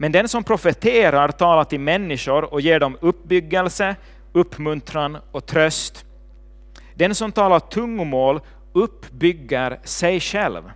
Men 0.00 0.12
den 0.12 0.28
som 0.28 0.44
profeterar 0.44 1.28
talar 1.28 1.64
till 1.64 1.80
människor 1.80 2.54
och 2.54 2.60
ger 2.60 2.80
dem 2.80 2.96
uppbyggelse, 3.00 3.96
uppmuntran 4.32 5.18
och 5.32 5.46
tröst. 5.46 6.04
Den 6.94 7.14
som 7.14 7.32
talar 7.32 7.60
tungomål 7.60 8.40
uppbygger 8.72 9.80
sig 9.84 10.20
själv. 10.20 10.70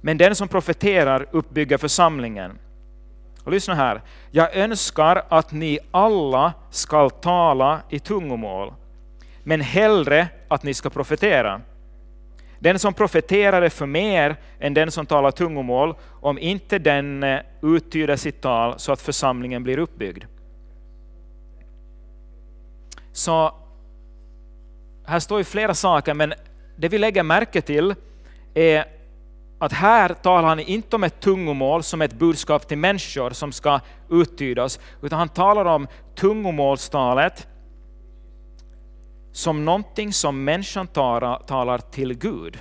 Men 0.00 0.18
den 0.18 0.34
som 0.34 0.48
profeterar 0.48 1.26
uppbygger 1.30 1.78
församlingen. 1.78 2.58
Och 3.44 3.52
lyssna 3.52 3.74
här. 3.74 4.02
Jag 4.30 4.56
önskar 4.56 5.22
att 5.28 5.52
ni 5.52 5.78
alla 5.90 6.52
skall 6.70 7.10
tala 7.10 7.80
i 7.90 7.98
tungomål, 7.98 8.72
men 9.44 9.60
hellre 9.60 10.28
att 10.48 10.62
ni 10.62 10.74
ska 10.74 10.90
profetera. 10.90 11.60
Den 12.58 12.78
som 12.78 12.94
profeterar 12.94 13.62
är 13.62 13.68
för 13.68 13.86
mer 13.86 14.36
än 14.60 14.74
den 14.74 14.90
som 14.90 15.06
talar 15.06 15.30
tungomål, 15.30 15.94
om 16.20 16.38
inte 16.38 16.78
den 16.78 17.22
eh, 17.22 17.40
uttyder 17.62 18.16
sitt 18.16 18.40
tal 18.40 18.78
så 18.78 18.92
att 18.92 19.00
församlingen 19.00 19.62
blir 19.62 19.78
uppbyggd. 19.78 20.24
Så 23.12 23.54
här 25.06 25.20
står 25.20 25.38
ju 25.38 25.44
flera 25.44 25.74
saker, 25.74 26.14
men 26.14 26.34
det 26.76 26.88
vi 26.88 26.98
lägger 26.98 27.22
märke 27.22 27.60
till 27.60 27.94
är 28.54 28.84
att 29.58 29.72
här 29.72 30.14
talar 30.14 30.48
han 30.48 30.60
inte 30.60 30.96
om 30.96 31.04
ett 31.04 31.20
tungomål 31.20 31.82
som 31.82 32.02
ett 32.02 32.12
budskap 32.12 32.68
till 32.68 32.78
människor 32.78 33.30
som 33.30 33.52
ska 33.52 33.80
uttydas, 34.10 34.80
utan 35.02 35.18
han 35.18 35.28
talar 35.28 35.64
om 35.64 35.86
tungomålstalet 36.14 37.46
som 39.38 39.64
någonting 39.64 40.12
som 40.12 40.44
människan 40.44 40.86
talar, 40.86 41.38
talar 41.38 41.78
till 41.78 42.14
Gud. 42.14 42.58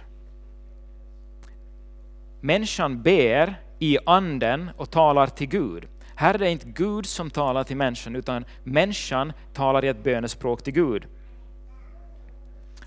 Människan 2.41 3.01
ber 3.01 3.61
i 3.79 3.97
anden 4.05 4.69
och 4.77 4.91
talar 4.91 5.27
till 5.27 5.47
Gud. 5.47 5.87
Här 6.15 6.33
är 6.33 6.37
det 6.37 6.49
inte 6.49 6.67
Gud 6.67 7.05
som 7.05 7.29
talar 7.29 7.63
till 7.63 7.77
människan, 7.77 8.15
utan 8.15 8.45
människan 8.63 9.33
talar 9.53 9.85
i 9.85 9.87
ett 9.87 10.03
bönespråk 10.03 10.63
till 10.63 10.73
Gud. 10.73 11.05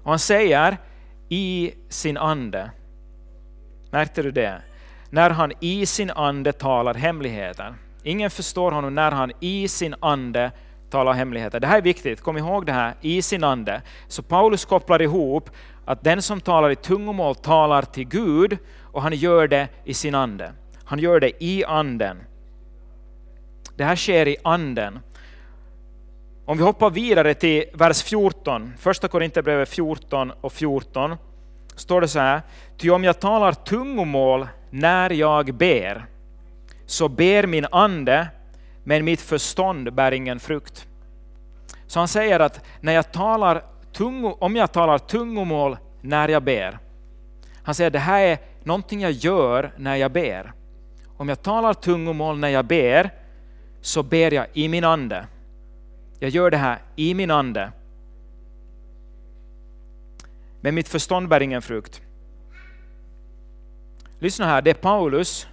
Och 0.02 0.10
han 0.10 0.18
säger 0.18 0.78
i 1.28 1.74
sin 1.88 2.16
ande. 2.16 2.70
Märkte 3.90 4.22
du 4.22 4.30
det? 4.30 4.62
När 5.10 5.30
han 5.30 5.52
i 5.60 5.86
sin 5.86 6.10
ande 6.10 6.52
talar 6.52 6.94
hemligheter. 6.94 7.74
Ingen 8.02 8.30
förstår 8.30 8.72
honom 8.72 8.94
när 8.94 9.10
han 9.10 9.32
i 9.40 9.68
sin 9.68 9.94
ande 10.00 10.50
talar 10.90 11.12
hemligheter. 11.12 11.60
Det 11.60 11.66
här 11.66 11.78
är 11.78 11.82
viktigt, 11.82 12.20
kom 12.20 12.38
ihåg 12.38 12.66
det 12.66 12.72
här, 12.72 12.94
i 13.00 13.22
sin 13.22 13.44
ande. 13.44 13.82
Så 14.08 14.22
Paulus 14.22 14.64
kopplar 14.64 15.02
ihop 15.02 15.50
att 15.84 16.04
den 16.04 16.22
som 16.22 16.40
talar 16.40 16.70
i 16.70 16.76
tungomål 16.76 17.34
talar 17.34 17.82
till 17.82 18.08
Gud 18.08 18.58
och 18.92 19.02
han 19.02 19.12
gör 19.12 19.48
det 19.48 19.68
i 19.84 19.94
sin 19.94 20.14
ande. 20.14 20.52
Han 20.84 20.98
gör 20.98 21.20
det 21.20 21.44
i 21.44 21.64
anden. 21.64 22.16
Det 23.76 23.84
här 23.84 23.96
sker 23.96 24.28
i 24.28 24.36
anden. 24.44 24.98
Om 26.44 26.58
vi 26.58 26.64
hoppar 26.64 26.90
vidare 26.90 27.34
till 27.34 27.64
vers 27.74 28.02
14, 28.02 28.72
första 28.78 29.08
Korinthierbrevet 29.08 29.68
14 29.68 30.32
och 30.40 30.52
14, 30.52 31.16
står 31.76 32.00
det 32.00 32.08
så 32.08 32.18
här, 32.18 32.42
ty 32.78 32.90
om 32.90 33.04
jag 33.04 33.20
talar 33.20 33.52
tungomål 33.52 34.48
när 34.70 35.10
jag 35.10 35.54
ber, 35.54 36.06
så 36.86 37.08
ber 37.08 37.46
min 37.46 37.66
ande, 37.70 38.28
men 38.84 39.04
mitt 39.04 39.20
förstånd 39.20 39.94
bär 39.94 40.12
ingen 40.12 40.40
frukt. 40.40 40.86
Så 41.86 41.98
han 41.98 42.08
säger 42.08 42.40
att 42.40 42.64
när 42.80 42.92
jag 42.92 43.12
talar 43.12 43.62
tungo, 43.92 44.36
om 44.40 44.56
jag 44.56 44.72
talar 44.72 44.98
tungomål 44.98 45.76
när 46.00 46.28
jag 46.28 46.42
ber, 46.42 46.78
han 47.62 47.74
säger 47.74 47.88
att 47.88 47.92
det 47.92 47.98
här 47.98 48.20
är 48.20 48.38
någonting 48.64 49.00
jag 49.00 49.12
gör 49.12 49.72
när 49.76 49.96
jag 49.96 50.12
ber. 50.12 50.52
Om 51.16 51.28
jag 51.28 51.42
talar 51.42 51.74
tungomål 51.74 52.38
när 52.38 52.48
jag 52.48 52.64
ber, 52.64 53.10
så 53.80 54.02
ber 54.02 54.34
jag 54.34 54.46
i 54.52 54.68
min 54.68 54.84
ande. 54.84 55.26
Jag 56.18 56.30
gör 56.30 56.50
det 56.50 56.56
här 56.56 56.78
i 56.96 57.14
min 57.14 57.30
ande. 57.30 57.72
Men 60.60 60.74
mitt 60.74 60.88
förstånd 60.88 61.28
bär 61.28 61.40
ingen 61.40 61.62
frukt. 61.62 62.02
Lyssna 64.18 64.46
här, 64.46 64.62
det 64.62 64.70
är 64.70 64.74
Paulus, 64.74 65.46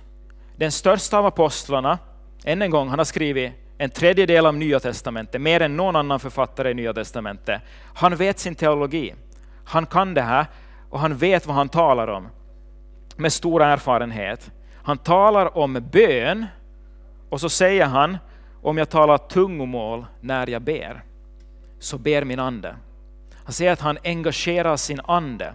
den 0.55 0.71
största 0.71 1.17
av 1.17 1.25
apostlarna, 1.25 1.99
än 2.43 2.61
en 2.61 2.71
gång, 2.71 2.89
han 2.89 2.99
har 2.99 3.05
skrivit 3.05 3.53
en 3.77 3.89
tredjedel 3.89 4.45
av 4.45 4.55
Nya 4.55 4.79
Testamentet, 4.79 5.41
mer 5.41 5.61
än 5.61 5.77
någon 5.77 5.95
annan 5.95 6.19
författare 6.19 6.71
i 6.71 6.73
Nya 6.73 6.93
Testamentet. 6.93 7.61
Han 7.93 8.15
vet 8.15 8.39
sin 8.39 8.55
teologi, 8.55 9.15
han 9.65 9.85
kan 9.85 10.13
det 10.13 10.21
här 10.21 10.45
och 10.89 10.99
han 10.99 11.17
vet 11.17 11.45
vad 11.45 11.55
han 11.55 11.69
talar 11.69 12.07
om 12.07 12.27
med 13.17 13.33
stor 13.33 13.63
erfarenhet. 13.63 14.51
Han 14.83 14.97
talar 14.97 15.57
om 15.57 15.83
bön 15.91 16.45
och 17.29 17.41
så 17.41 17.49
säger 17.49 17.85
han, 17.85 18.17
om 18.61 18.77
jag 18.77 18.89
talar 18.89 19.17
tungomål 19.17 20.05
när 20.21 20.47
jag 20.47 20.61
ber, 20.61 21.03
så 21.79 21.97
ber 21.97 22.23
min 22.23 22.39
ande. 22.39 22.75
Han 23.43 23.53
säger 23.53 23.71
att 23.71 23.81
han 23.81 23.97
engagerar 24.03 24.77
sin 24.77 24.99
ande. 25.07 25.53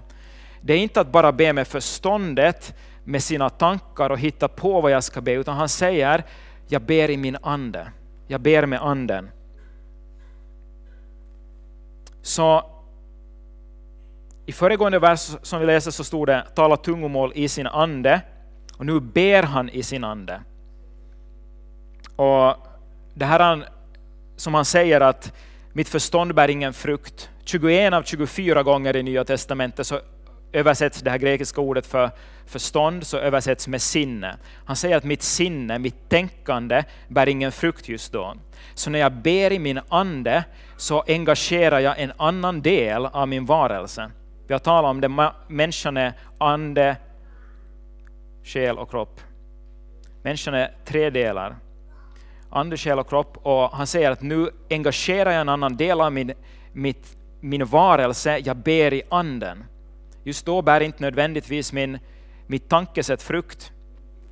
Det 0.60 0.72
är 0.72 0.78
inte 0.78 1.00
att 1.00 1.12
bara 1.12 1.32
be 1.32 1.52
med 1.52 1.68
förståndet, 1.68 2.74
med 3.04 3.22
sina 3.22 3.50
tankar 3.50 4.10
och 4.10 4.18
hitta 4.18 4.48
på 4.48 4.80
vad 4.80 4.90
jag 4.90 5.04
ska 5.04 5.20
be, 5.20 5.32
utan 5.32 5.56
han 5.56 5.68
säger, 5.68 6.24
jag 6.72 6.82
ber 6.82 7.10
i 7.10 7.16
min 7.16 7.36
ande. 7.42 7.90
Jag 8.26 8.40
ber 8.40 8.66
med 8.66 8.82
anden. 8.82 9.30
Så 12.22 12.64
i 14.46 14.52
föregående 14.52 14.98
vers 14.98 15.30
som 15.42 15.60
vi 15.60 15.66
läste 15.66 15.92
så 15.92 16.04
stod 16.04 16.26
det 16.26 16.46
tala 16.54 16.76
tungomål 16.76 17.32
i 17.34 17.48
sin 17.48 17.66
ande 17.66 18.20
och 18.76 18.86
nu 18.86 19.00
ber 19.00 19.42
han 19.42 19.68
i 19.68 19.82
sin 19.82 20.04
ande. 20.04 20.42
Och 22.16 22.56
det 23.14 23.24
här 23.24 23.68
som 24.36 24.54
han 24.54 24.64
säger 24.64 25.00
att 25.00 25.32
mitt 25.72 25.88
förstånd 25.88 26.34
bär 26.34 26.48
ingen 26.48 26.72
frukt. 26.72 27.30
21 27.44 27.92
av 27.92 28.02
24 28.02 28.62
gånger 28.62 28.96
i 28.96 29.02
Nya 29.02 29.24
Testamentet 29.24 29.86
så 29.86 30.00
översätts 30.52 31.00
det 31.00 31.10
här 31.10 31.18
grekiska 31.18 31.60
ordet 31.60 31.86
för 31.86 32.10
förstånd 32.46 33.06
så 33.06 33.18
översätts 33.18 33.68
med 33.68 33.82
sinne. 33.82 34.36
Han 34.64 34.76
säger 34.76 34.96
att 34.96 35.04
mitt 35.04 35.22
sinne, 35.22 35.78
mitt 35.78 36.08
tänkande, 36.08 36.84
bär 37.08 37.28
ingen 37.28 37.52
frukt 37.52 37.88
just 37.88 38.12
då. 38.12 38.34
Så 38.74 38.90
när 38.90 38.98
jag 38.98 39.12
ber 39.12 39.52
i 39.52 39.58
min 39.58 39.80
ande 39.88 40.44
så 40.76 41.04
engagerar 41.06 41.78
jag 41.78 42.00
en 42.00 42.12
annan 42.16 42.62
del 42.62 43.06
av 43.06 43.28
min 43.28 43.46
varelse. 43.46 44.10
Vi 44.46 44.54
har 44.54 44.58
talat 44.58 44.90
om 44.90 45.00
det, 45.00 45.32
människan 45.48 45.96
är 45.96 46.12
ande, 46.38 46.96
själ 48.44 48.78
och 48.78 48.90
kropp. 48.90 49.20
Människan 50.22 50.54
är 50.54 50.74
tre 50.84 51.10
delar. 51.10 51.56
Ande, 52.50 52.76
själ 52.76 52.98
och 52.98 53.08
kropp. 53.08 53.36
Och 53.42 53.70
han 53.70 53.86
säger 53.86 54.10
att 54.10 54.22
nu 54.22 54.50
engagerar 54.70 55.30
jag 55.30 55.40
en 55.40 55.48
annan 55.48 55.76
del 55.76 56.00
av 56.00 56.12
min, 56.12 56.32
mitt, 56.72 57.16
min 57.40 57.64
varelse, 57.64 58.38
jag 58.38 58.56
ber 58.56 58.92
i 58.92 59.02
anden. 59.08 59.64
Just 60.24 60.46
då 60.46 60.62
bär 60.62 60.80
inte 60.80 61.02
nödvändigtvis 61.02 61.72
min, 61.72 61.98
mitt 62.46 62.68
tankesätt 62.68 63.22
frukt. 63.22 63.72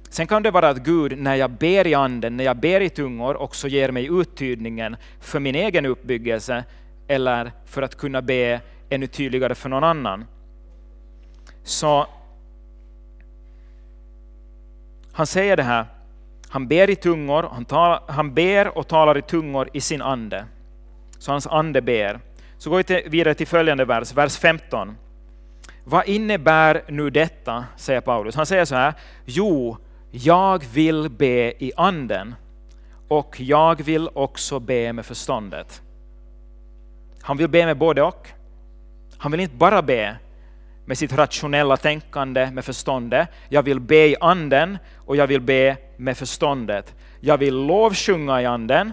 Sen 0.09 0.27
kan 0.27 0.43
det 0.43 0.51
vara 0.51 0.69
att 0.69 0.79
Gud, 0.79 1.19
när 1.19 1.35
jag 1.35 1.51
ber 1.51 1.87
i 1.87 1.95
anden, 1.95 2.37
när 2.37 2.45
jag 2.45 2.57
ber 2.57 2.81
i 2.81 2.89
tungor, 2.89 3.37
också 3.37 3.69
ger 3.69 3.91
mig 3.91 4.09
uttydningen 4.11 4.97
för 5.21 5.41
min 5.41 5.55
egen 5.55 5.87
uppbyggelse 5.87 6.65
eller 7.09 7.53
för 7.67 7.83
att 7.83 7.95
kunna 7.97 8.23
be 8.23 8.61
ännu 8.91 9.07
tydligare 9.07 9.55
för 9.55 9.69
någon 9.69 9.85
annan. 9.85 10.25
Så 11.63 12.07
han 15.13 15.27
säger 15.27 15.57
det 15.57 15.63
här, 15.63 15.87
han 16.49 16.69
ber 16.69 16.91
i 16.91 16.97
tungor, 16.97 17.43
han, 17.53 17.65
tal, 17.65 18.01
han 18.09 18.35
ber 18.35 18.79
och 18.79 18.89
talar 18.89 19.19
i 19.19 19.23
tungor 19.23 19.69
i 19.73 19.81
sin 19.81 20.03
ande. 20.03 20.45
Så 21.19 21.33
hans 21.33 21.47
ande 21.47 21.83
ber. 21.83 22.21
Så 22.59 22.71
går 22.71 22.85
vi 22.87 23.09
vidare 23.09 23.35
till 23.35 23.47
följande 23.47 23.85
vers, 23.85 24.13
vers 24.13 24.39
15. 24.39 24.97
Vad 25.85 26.09
innebär 26.09 26.83
nu 26.89 27.11
detta, 27.11 27.65
säger 27.77 28.01
Paulus. 28.01 28.35
Han 28.35 28.47
säger 28.47 28.65
så 28.65 28.75
här, 28.75 28.95
jo, 29.25 29.77
jag 30.11 30.65
vill 30.73 31.11
be 31.11 31.65
i 31.65 31.73
anden 31.77 32.35
och 33.09 33.41
jag 33.41 33.83
vill 33.83 34.09
också 34.13 34.61
be 34.61 34.93
med 34.93 35.07
förståndet. 35.07 35.83
Han 37.23 37.37
vill 37.37 37.49
be 37.49 37.67
med 37.67 37.79
både 37.79 38.03
och. 38.03 38.29
Han 39.19 39.33
vill 39.33 39.41
inte 39.41 39.57
bara 39.57 39.83
be 39.83 40.17
med 40.85 40.99
sitt 40.99 41.13
rationella 41.13 41.77
tänkande, 41.77 42.51
med 42.51 42.65
förståndet. 42.65 43.29
Jag 43.49 43.63
vill 43.63 43.81
be 43.81 44.09
i 44.09 44.17
anden 44.21 44.79
och 44.97 45.17
jag 45.17 45.27
vill 45.27 45.41
be 45.41 45.77
med 45.97 46.17
förståndet. 46.17 46.95
Jag 47.21 47.39
vill 47.39 47.55
lovsjunga 47.55 48.43
i 48.43 48.47
anden 48.47 48.93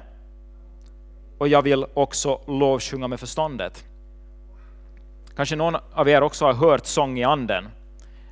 och 1.37 1.47
jag 1.47 1.61
vill 1.61 1.85
också 1.93 2.41
lovsjunga 2.47 3.07
med 3.07 3.19
förståndet. 3.19 3.85
Kanske 5.37 5.55
någon 5.55 5.75
av 5.93 6.09
er 6.09 6.23
också 6.23 6.45
har 6.45 6.53
hört 6.53 6.85
sång 6.85 7.19
i 7.19 7.23
anden. 7.23 7.69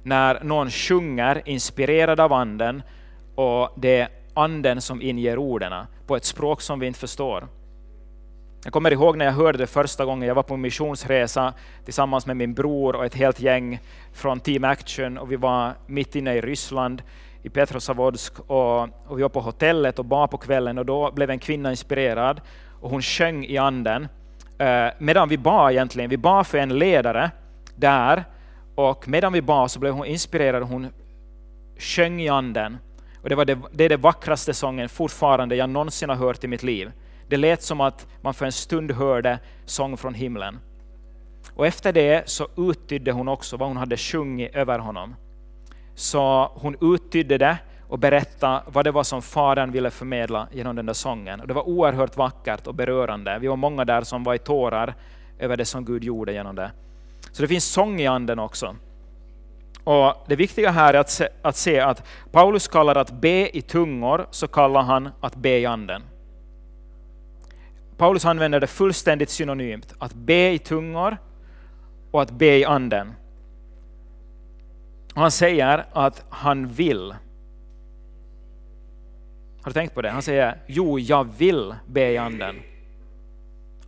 När 0.03 0.43
någon 0.43 0.71
sjunger 0.71 1.41
inspirerad 1.45 2.19
av 2.19 2.33
anden 2.33 2.83
och 3.35 3.69
det 3.77 3.99
är 3.99 4.07
anden 4.33 4.81
som 4.81 5.01
inger 5.01 5.37
orden 5.37 5.85
på 6.07 6.15
ett 6.15 6.25
språk 6.25 6.61
som 6.61 6.79
vi 6.79 6.87
inte 6.87 6.99
förstår. 6.99 7.47
Jag 8.63 8.73
kommer 8.73 8.93
ihåg 8.93 9.17
när 9.17 9.25
jag 9.25 9.31
hörde 9.31 9.57
det 9.57 9.67
första 9.67 10.05
gången. 10.05 10.27
Jag 10.27 10.35
var 10.35 10.43
på 10.43 10.57
missionsresa 10.57 11.53
tillsammans 11.83 12.25
med 12.25 12.37
min 12.37 12.53
bror 12.53 12.95
och 12.95 13.05
ett 13.05 13.15
helt 13.15 13.39
gäng 13.39 13.79
från 14.13 14.39
Team 14.39 14.63
Action 14.63 15.17
och 15.17 15.31
vi 15.31 15.35
var 15.35 15.73
mitt 15.87 16.15
inne 16.15 16.35
i 16.35 16.41
Ryssland 16.41 17.03
i 17.43 17.49
Petrosavodsk 17.49 18.39
och, 18.39 18.81
och 18.81 19.17
vi 19.17 19.21
var 19.21 19.29
på 19.29 19.41
hotellet 19.41 19.99
och 19.99 20.05
bad 20.05 20.31
på 20.31 20.37
kvällen 20.37 20.77
och 20.77 20.85
då 20.85 21.11
blev 21.11 21.29
en 21.29 21.39
kvinna 21.39 21.69
inspirerad 21.69 22.41
och 22.81 22.89
hon 22.89 23.01
sjöng 23.01 23.45
i 23.45 23.57
anden 23.57 24.07
Eh, 24.57 24.87
medan 24.97 25.29
vi 25.29 25.37
bad 25.37 25.71
egentligen. 25.71 26.09
Vi 26.09 26.17
bad 26.17 26.47
för 26.47 26.57
en 26.57 26.79
ledare 26.79 27.31
där 27.75 28.23
och 28.75 29.07
medan 29.07 29.33
vi 29.33 29.41
bad 29.41 29.71
så 29.71 29.79
blev 29.79 29.93
hon 29.93 30.05
inspirerad 30.05 30.61
och 30.61 30.69
hon 30.69 30.87
sjöng 31.77 32.21
i 32.21 32.29
anden. 32.29 32.77
Och 33.23 33.29
det, 33.29 33.35
var 33.35 33.45
det, 33.45 33.57
det 33.71 33.83
är 33.83 33.89
den 33.89 34.01
vackraste 34.01 34.53
sången 34.53 34.89
fortfarande 34.89 35.55
jag 35.55 35.69
någonsin 35.69 36.09
har 36.09 36.15
hört 36.15 36.43
i 36.43 36.47
mitt 36.47 36.63
liv. 36.63 36.91
Det 37.29 37.37
lät 37.37 37.61
som 37.61 37.81
att 37.81 38.07
man 38.21 38.33
för 38.33 38.45
en 38.45 38.51
stund 38.51 38.91
hörde 38.91 39.39
sång 39.65 39.97
från 39.97 40.13
himlen. 40.13 40.59
Och 41.55 41.67
efter 41.67 41.93
det 41.93 42.29
så 42.29 42.47
uttydde 42.57 43.11
hon 43.11 43.27
också 43.27 43.57
vad 43.57 43.67
hon 43.67 43.77
hade 43.77 43.97
sjungit 43.97 44.55
över 44.55 44.79
honom. 44.79 45.15
Så 45.95 46.51
hon 46.55 46.77
uttydde 46.81 47.37
det 47.37 47.57
och 47.87 47.99
berätta 47.99 48.63
vad 48.67 48.85
det 48.85 48.91
var 48.91 49.03
som 49.03 49.21
Fadern 49.21 49.71
ville 49.71 49.91
förmedla 49.91 50.47
genom 50.51 50.75
den 50.75 50.85
där 50.85 50.93
sången. 50.93 51.41
Och 51.41 51.47
det 51.47 51.53
var 51.53 51.67
oerhört 51.67 52.17
vackert 52.17 52.67
och 52.67 52.75
berörande. 52.75 53.39
Vi 53.39 53.47
var 53.47 53.55
många 53.55 53.85
där 53.85 54.01
som 54.01 54.23
var 54.23 54.33
i 54.33 54.39
tårar 54.39 54.95
över 55.39 55.57
det 55.57 55.65
som 55.65 55.85
Gud 55.85 56.03
gjorde 56.03 56.33
genom 56.33 56.55
det. 56.55 56.71
Så 57.31 57.41
det 57.41 57.47
finns 57.47 57.65
sång 57.65 57.99
i 57.99 58.07
anden 58.07 58.39
också. 58.39 58.75
Och 59.83 60.25
Det 60.27 60.35
viktiga 60.35 60.71
här 60.71 60.93
är 60.93 60.97
att 60.97 61.09
se, 61.09 61.27
att 61.41 61.55
se 61.55 61.79
att 61.79 62.03
Paulus 62.31 62.67
kallar 62.67 62.95
att 62.95 63.11
be 63.11 63.57
i 63.57 63.61
tungor, 63.61 64.27
så 64.31 64.47
kallar 64.47 64.81
han 64.81 65.09
att 65.21 65.35
be 65.35 65.59
i 65.59 65.65
anden. 65.65 66.01
Paulus 67.97 68.25
använder 68.25 68.59
det 68.59 68.67
fullständigt 68.67 69.29
synonymt, 69.29 69.93
att 69.99 70.13
be 70.13 70.51
i 70.51 70.59
tungor 70.59 71.17
och 72.11 72.21
att 72.21 72.31
be 72.31 72.57
i 72.57 72.65
anden. 72.65 73.13
Han 75.15 75.31
säger 75.31 75.85
att 75.93 76.25
han 76.29 76.67
vill. 76.67 77.13
Har 79.65 79.69
du 79.69 79.73
tänkt 79.73 79.95
på 79.95 80.01
det? 80.01 80.09
Han 80.09 80.21
säger, 80.21 80.57
jo, 80.67 80.99
jag 80.99 81.37
vill 81.37 81.75
be 81.87 82.11
i 82.11 82.17
anden. 82.17 82.61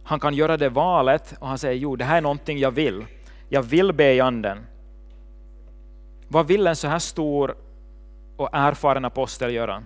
Han 0.04 0.20
kan 0.20 0.34
göra 0.34 0.58
det 0.58 0.70
valet 0.70 1.36
och 1.40 1.48
han 1.48 1.58
säger, 1.58 1.76
jo, 1.76 1.96
det 1.96 2.06
här 2.06 2.18
är 2.18 2.22
någonting 2.22 2.60
jag 2.60 2.72
vill. 2.72 3.06
Jag 3.50 3.62
vill 3.64 3.94
be 3.94 4.14
i 4.14 4.20
anden. 4.20 4.66
Vad 6.28 6.48
vill 6.48 6.68
en 6.68 6.76
så 6.76 6.88
här 6.88 7.00
stor 7.00 7.56
och 8.38 8.50
erfaren 8.52 9.06
apostel 9.06 9.54
göra 9.54 9.84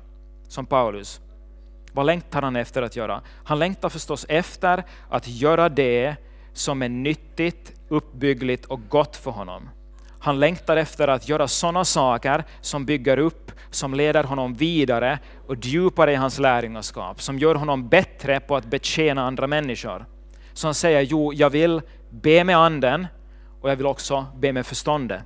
som 0.48 0.65
Paulus? 0.65 1.21
Vad 1.91 2.05
längtar 2.05 2.41
han 2.41 2.55
efter 2.55 2.81
att 2.81 2.95
göra? 2.95 3.21
Han 3.43 3.60
längtar 3.60 3.89
förstås 3.89 4.25
efter 4.29 4.83
att 5.10 5.27
göra 5.27 5.69
det 5.69 6.15
som 6.53 6.81
är 6.81 6.89
nyttigt, 6.89 7.74
uppbyggligt 7.89 8.65
och 8.65 8.79
gott 8.89 9.15
för 9.15 9.31
honom. 9.31 9.69
Han 10.19 10.39
längtar 10.39 10.77
efter 10.77 11.07
att 11.07 11.29
göra 11.29 11.48
sådana 11.48 11.86
saker 11.86 12.43
som 12.62 12.86
bygger 12.86 13.19
upp 13.19 13.51
som 13.71 13.93
leder 13.93 14.23
honom 14.23 14.53
vidare 14.53 15.19
och 15.47 15.55
djupare 15.65 16.11
i 16.11 16.15
hans 16.15 16.39
lärjungaskap, 16.39 17.21
som 17.21 17.39
gör 17.39 17.55
honom 17.55 17.89
bättre 17.89 18.39
på 18.39 18.55
att 18.55 18.65
betjäna 18.65 19.23
andra 19.23 19.47
människor. 19.47 20.05
Som 20.53 20.73
säger, 20.73 21.01
jo, 21.01 21.33
jag 21.33 21.49
vill 21.49 21.81
be 22.09 22.43
med 22.43 22.57
anden 22.57 23.07
och 23.61 23.69
jag 23.69 23.75
vill 23.75 23.85
också 23.85 24.25
be 24.37 24.53
med 24.53 24.65
förståndet. 24.65 25.21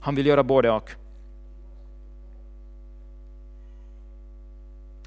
Han 0.00 0.14
vill 0.14 0.26
göra 0.26 0.42
både 0.42 0.70
och. 0.70 0.90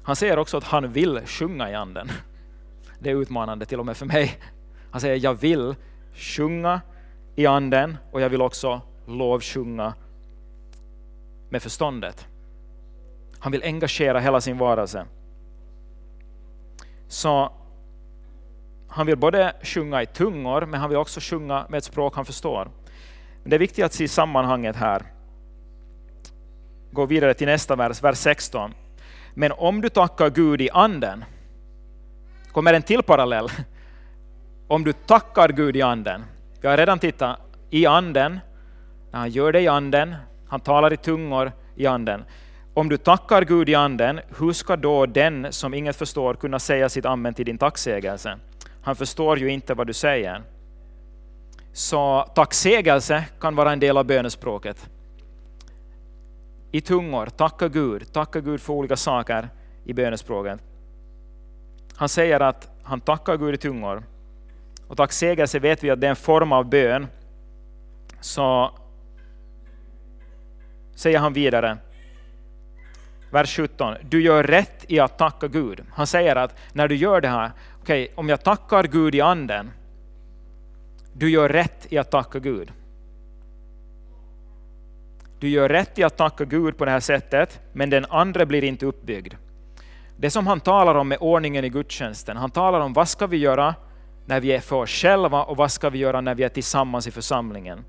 Han 0.02 0.16
säger 0.16 0.38
också 0.38 0.56
att 0.56 0.64
han 0.64 0.92
vill 0.92 1.20
sjunga 1.26 1.70
i 1.70 1.74
anden. 1.74 2.08
Det 2.98 3.10
är 3.10 3.14
utmanande 3.14 3.66
till 3.66 3.80
och 3.80 3.86
med 3.86 3.96
för 3.96 4.06
mig. 4.06 4.38
Han 4.90 5.00
säger 5.00 5.24
jag 5.24 5.34
vill 5.34 5.74
sjunga 6.14 6.80
i 7.36 7.46
anden 7.46 7.96
och 8.12 8.20
jag 8.20 8.28
vill 8.28 8.42
också 8.42 8.80
lovsjunga 9.06 9.94
med 11.54 11.62
förståndet. 11.62 12.26
Han 13.38 13.52
vill 13.52 13.62
engagera 13.62 14.20
hela 14.20 14.40
sin 14.40 14.58
varelse. 14.58 15.06
Så 17.08 17.52
han 18.88 19.06
vill 19.06 19.16
både 19.16 19.52
sjunga 19.62 20.02
i 20.02 20.06
tungor, 20.06 20.66
men 20.66 20.80
han 20.80 20.88
vill 20.88 20.98
också 20.98 21.20
sjunga 21.20 21.66
med 21.68 21.78
ett 21.78 21.84
språk 21.84 22.16
han 22.16 22.24
förstår. 22.24 22.70
Det 23.44 23.54
är 23.54 23.58
viktigt 23.58 23.84
att 23.84 23.92
se 23.92 24.08
sammanhanget 24.08 24.76
här. 24.76 25.02
Gå 26.92 27.06
vidare 27.06 27.34
till 27.34 27.46
nästa 27.46 27.76
vers, 27.76 28.02
vers 28.02 28.18
16. 28.18 28.74
Men 29.34 29.52
om 29.52 29.80
du 29.80 29.88
tackar 29.88 30.30
Gud 30.30 30.60
i 30.60 30.70
anden, 30.70 31.24
kommer 32.52 32.74
en 32.74 32.82
till 32.82 33.02
parallell. 33.02 33.48
Om 34.68 34.84
du 34.84 34.92
tackar 34.92 35.48
Gud 35.48 35.76
i 35.76 35.82
anden. 35.82 36.24
Jag 36.60 36.70
har 36.70 36.76
redan 36.76 36.98
tittat 36.98 37.38
i 37.70 37.86
anden, 37.86 38.40
när 39.10 39.18
han 39.18 39.30
gör 39.30 39.52
det 39.52 39.60
i 39.60 39.68
anden, 39.68 40.14
han 40.54 40.60
talar 40.60 40.92
i 40.92 40.96
tungor 40.96 41.52
i 41.76 41.86
anden. 41.86 42.24
Om 42.74 42.88
du 42.88 42.96
tackar 42.96 43.42
Gud 43.42 43.68
i 43.68 43.74
anden, 43.74 44.20
hur 44.38 44.52
ska 44.52 44.76
då 44.76 45.06
den 45.06 45.52
som 45.52 45.74
inget 45.74 45.96
förstår 45.96 46.34
kunna 46.34 46.58
säga 46.58 46.88
sitt 46.88 47.06
amen 47.06 47.34
till 47.34 47.46
din 47.46 47.58
tacksägelse? 47.58 48.38
Han 48.82 48.96
förstår 48.96 49.38
ju 49.38 49.48
inte 49.48 49.74
vad 49.74 49.86
du 49.86 49.92
säger. 49.92 50.42
Så 51.72 52.30
tacksägelse 52.34 53.24
kan 53.40 53.56
vara 53.56 53.72
en 53.72 53.80
del 53.80 53.96
av 53.96 54.04
bönespråket. 54.04 54.90
I 56.72 56.80
tungor, 56.80 57.26
tacka 57.26 57.68
Gud, 57.68 58.12
tacka 58.12 58.40
Gud 58.40 58.60
för 58.60 58.72
olika 58.72 58.96
saker 58.96 59.48
i 59.84 59.92
bönespråket. 59.92 60.60
Han 61.96 62.08
säger 62.08 62.40
att 62.40 62.68
han 62.82 63.00
tackar 63.00 63.36
Gud 63.36 63.54
i 63.54 63.58
tungor. 63.58 64.02
Och 64.88 64.96
tacksägelse 64.96 65.58
vet 65.58 65.84
vi 65.84 65.90
att 65.90 66.00
det 66.00 66.06
är 66.06 66.10
en 66.10 66.16
form 66.16 66.52
av 66.52 66.64
bön. 66.68 67.06
Så 68.20 68.70
säger 70.94 71.18
han 71.18 71.32
vidare, 71.32 71.78
vers 73.30 73.56
17, 73.56 73.94
du 74.02 74.22
gör 74.22 74.44
rätt 74.44 74.84
i 74.88 75.00
att 75.00 75.18
tacka 75.18 75.48
Gud. 75.48 75.82
Han 75.92 76.06
säger 76.06 76.36
att 76.36 76.56
när 76.72 76.88
du 76.88 76.96
gör 76.96 77.20
det 77.20 77.28
här, 77.28 77.50
okej, 77.80 78.04
okay, 78.04 78.14
om 78.14 78.28
jag 78.28 78.44
tackar 78.44 78.84
Gud 78.84 79.14
i 79.14 79.20
anden, 79.20 79.70
du 81.12 81.30
gör 81.30 81.48
rätt 81.48 81.86
i 81.92 81.98
att 81.98 82.10
tacka 82.10 82.38
Gud. 82.38 82.72
Du 85.38 85.48
gör 85.48 85.68
rätt 85.68 85.98
i 85.98 86.02
att 86.02 86.16
tacka 86.16 86.44
Gud 86.44 86.78
på 86.78 86.84
det 86.84 86.90
här 86.90 87.00
sättet, 87.00 87.60
men 87.72 87.90
den 87.90 88.04
andra 88.04 88.46
blir 88.46 88.64
inte 88.64 88.86
uppbyggd. 88.86 89.34
Det 90.16 90.30
som 90.30 90.46
han 90.46 90.60
talar 90.60 90.94
om 90.94 91.12
är 91.12 91.22
ordningen 91.22 91.64
i 91.64 91.68
gudstjänsten, 91.68 92.36
han 92.36 92.50
talar 92.50 92.80
om 92.80 92.92
vad 92.92 93.08
ska 93.08 93.26
vi 93.26 93.36
göra 93.36 93.74
när 94.26 94.40
vi 94.40 94.52
är 94.52 94.60
för 94.60 94.76
oss 94.76 94.90
själva 94.90 95.44
och 95.44 95.56
vad 95.56 95.72
ska 95.72 95.90
vi 95.90 95.98
göra 95.98 96.20
när 96.20 96.34
vi 96.34 96.42
är 96.42 96.48
tillsammans 96.48 97.06
i 97.06 97.10
församlingen. 97.10 97.84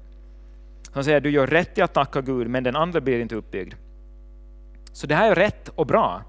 Han 0.96 1.04
säger 1.04 1.22
du 1.22 1.30
gör 1.30 1.48
rätt 1.48 1.78
i 1.78 1.82
att 1.82 1.94
tacka 1.94 2.22
Gud, 2.22 2.48
men 2.48 2.64
den 2.64 2.76
andra 2.76 3.02
blir 3.02 3.20
inte 3.20 3.36
uppbyggd. 3.36 3.74
Så 4.92 5.08
det 5.08 5.16
här 5.16 5.32
är 5.32 5.36
rätt 5.36 5.70
och 5.70 5.88
bra. 5.88 6.24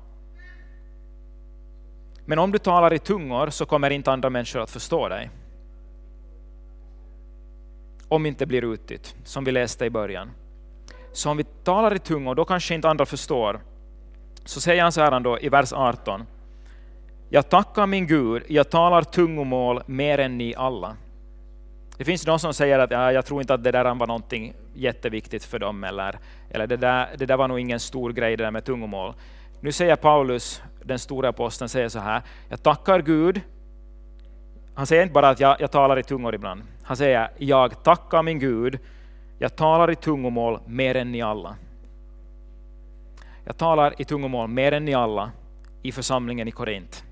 Men 2.25 2.39
om 2.39 2.53
du 2.53 2.59
talar 2.59 2.93
i 2.93 2.99
tungor 2.99 3.51
så 3.51 3.67
kommer 3.67 3.91
inte 3.91 4.13
andra 4.13 4.31
människor 4.31 4.61
att 4.61 4.71
förstå 4.71 5.09
dig. 5.09 5.31
Om 8.09 8.27
inte 8.27 8.47
blir 8.47 8.73
utbytt, 8.73 9.17
som 9.25 9.45
vi 9.45 9.53
läste 9.53 9.85
i 9.85 9.91
början. 9.91 10.31
Så 11.13 11.31
om 11.31 11.37
vi 11.37 11.45
talar 11.45 11.95
i 11.95 11.99
tungor, 11.99 12.35
då 12.35 12.45
kanske 12.45 12.75
inte 12.75 12.89
andra 12.89 13.07
förstår. 13.07 13.61
Så 14.45 14.61
säger 14.61 14.83
han 14.83 14.93
så 14.93 15.01
här 15.01 15.21
då 15.21 15.39
i 15.41 15.49
vers 15.49 15.73
18. 15.73 16.27
Jag 17.29 17.49
tackar 17.49 17.87
min 17.87 18.07
Gud, 18.07 18.43
jag 18.49 18.71
talar 18.71 19.03
tungomål 19.03 19.83
mer 19.87 20.19
än 20.19 20.39
ni 20.39 20.55
alla. 20.55 20.97
Det 21.97 22.05
finns 22.05 22.23
de 22.23 22.39
som 22.39 22.55
säger 22.55 22.79
att 22.79 22.91
ja, 22.91 23.13
jag 23.13 23.27
tror 23.27 23.41
inte 23.41 23.55
att 23.55 23.65
det 23.65 23.73
där 23.73 23.95
var 23.95 24.07
någonting 24.07 24.55
jätteviktigt 24.75 25.45
för 25.45 25.59
dem, 25.59 25.85
eller, 25.85 26.19
eller 26.51 26.67
det, 26.67 26.77
där, 26.77 27.09
det 27.19 27.27
där 27.27 27.37
var 27.37 27.49
nog 27.49 27.61
ingen 27.61 27.81
stor 27.81 28.13
grej 28.13 28.37
det 28.37 28.45
där 28.45 28.51
med 28.51 28.65
tungomål. 28.65 29.15
Nu 29.61 29.73
säger 29.73 29.97
Paulus, 29.97 30.63
den 30.83 30.99
stora 30.99 31.29
aposteln, 31.29 31.69
säger 31.69 31.89
så 31.89 31.99
här, 31.99 32.23
jag 32.49 32.63
tackar 32.63 33.03
Gud. 33.03 33.41
Han 34.75 34.87
säger 34.87 35.03
inte 35.03 35.13
bara 35.13 35.29
att 35.29 35.41
jag, 35.41 35.57
jag 35.61 35.71
talar 35.71 35.99
i 35.99 36.03
tungor 36.03 36.35
ibland. 36.35 36.63
Han 36.83 36.97
säger, 36.97 37.31
jag 37.39 37.83
tackar 37.85 38.23
min 38.23 38.39
Gud, 38.39 38.79
jag 39.39 39.57
talar 39.57 39.91
i 39.91 39.97
tungomål 39.97 40.61
mer 40.67 40.95
än 40.95 41.13
ni 41.13 41.23
alla. 41.23 41.57
Jag 43.45 43.57
talar 43.57 43.95
i 43.99 44.05
tungomål 44.05 44.49
mer 44.49 44.73
än 44.73 44.85
ni 44.85 44.95
alla 44.95 45.31
i 45.83 45.93
församlingen 45.93 46.49
i 46.49 46.51
Korint. 46.51 47.05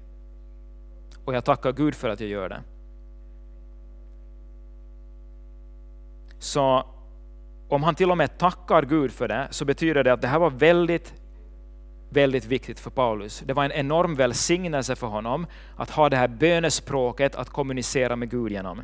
Och 1.25 1.35
jag 1.35 1.44
tackar 1.44 1.73
Gud 1.73 1.94
för 1.94 2.09
att 2.09 2.20
jag 2.20 2.29
gör 2.29 2.49
det. 2.49 2.61
Så 6.45 6.85
om 7.69 7.83
han 7.83 7.95
till 7.95 8.11
och 8.11 8.17
med 8.17 8.39
tackar 8.39 8.83
Gud 8.83 9.13
för 9.13 9.29
det, 9.29 9.49
så 9.51 9.65
betyder 9.65 10.05
det 10.05 10.13
att 10.13 10.21
det 10.21 10.29
här 10.29 10.39
var 10.39 10.51
väldigt, 10.51 11.15
väldigt 12.11 12.45
viktigt 12.45 12.81
för 12.81 12.91
Paulus. 12.91 13.43
Det 13.47 13.53
var 13.53 13.65
en 13.65 13.73
enorm 13.73 14.15
välsignelse 14.15 14.97
för 14.97 15.07
honom 15.07 15.47
att 15.77 15.91
ha 15.91 16.09
det 16.09 16.17
här 16.17 16.29
bönespråket 16.29 17.35
att 17.35 17.49
kommunicera 17.49 18.17
med 18.17 18.31
Gud 18.31 18.53
genom. 18.53 18.83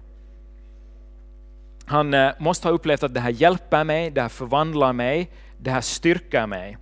Han 1.86 2.14
eh, 2.14 2.30
måste 2.38 2.68
ha 2.68 2.72
upplevt 2.72 3.02
att 3.02 3.14
det 3.14 3.20
här 3.20 3.30
hjälper 3.30 3.84
mig, 3.84 4.10
det 4.10 4.22
här 4.22 4.28
förvandlar 4.28 4.92
mig, 4.92 5.30
det 5.58 5.70
här 5.70 5.80
styrker 5.80 6.46
mig. 6.46 6.76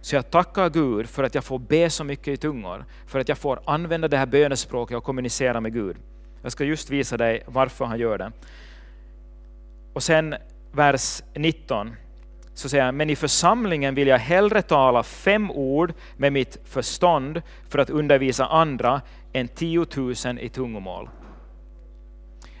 Så 0.00 0.14
jag 0.14 0.30
tackar 0.30 0.70
Gud 0.70 1.08
för 1.08 1.24
att 1.24 1.34
jag 1.34 1.44
får 1.44 1.58
be 1.58 1.90
så 1.90 2.04
mycket 2.04 2.28
i 2.28 2.36
tungor, 2.36 2.84
för 3.06 3.18
att 3.20 3.28
jag 3.28 3.38
får 3.38 3.60
använda 3.64 4.08
det 4.08 4.16
här 4.16 4.26
bönespråket 4.26 4.96
och 4.96 5.04
kommunicera 5.04 5.60
med 5.60 5.72
Gud. 5.72 5.96
Jag 6.42 6.52
ska 6.52 6.64
just 6.64 6.90
visa 6.90 7.16
dig 7.16 7.42
varför 7.46 7.84
han 7.84 7.98
gör 7.98 8.18
det. 8.18 8.32
Och 10.00 10.04
sen 10.04 10.34
vers 10.72 11.22
19 11.34 11.96
så 12.54 12.68
säger 12.68 12.84
han, 12.84 12.96
men 12.96 13.10
i 13.10 13.16
församlingen 13.16 13.94
vill 13.94 14.08
jag 14.08 14.18
hellre 14.18 14.62
tala 14.62 15.02
fem 15.02 15.50
ord 15.50 15.92
med 16.16 16.32
mitt 16.32 16.58
förstånd 16.64 17.42
för 17.68 17.78
att 17.78 17.90
undervisa 17.90 18.46
andra 18.46 19.00
än 19.32 19.48
tiotusen 19.48 20.38
i 20.38 20.48
tungomål. 20.48 21.08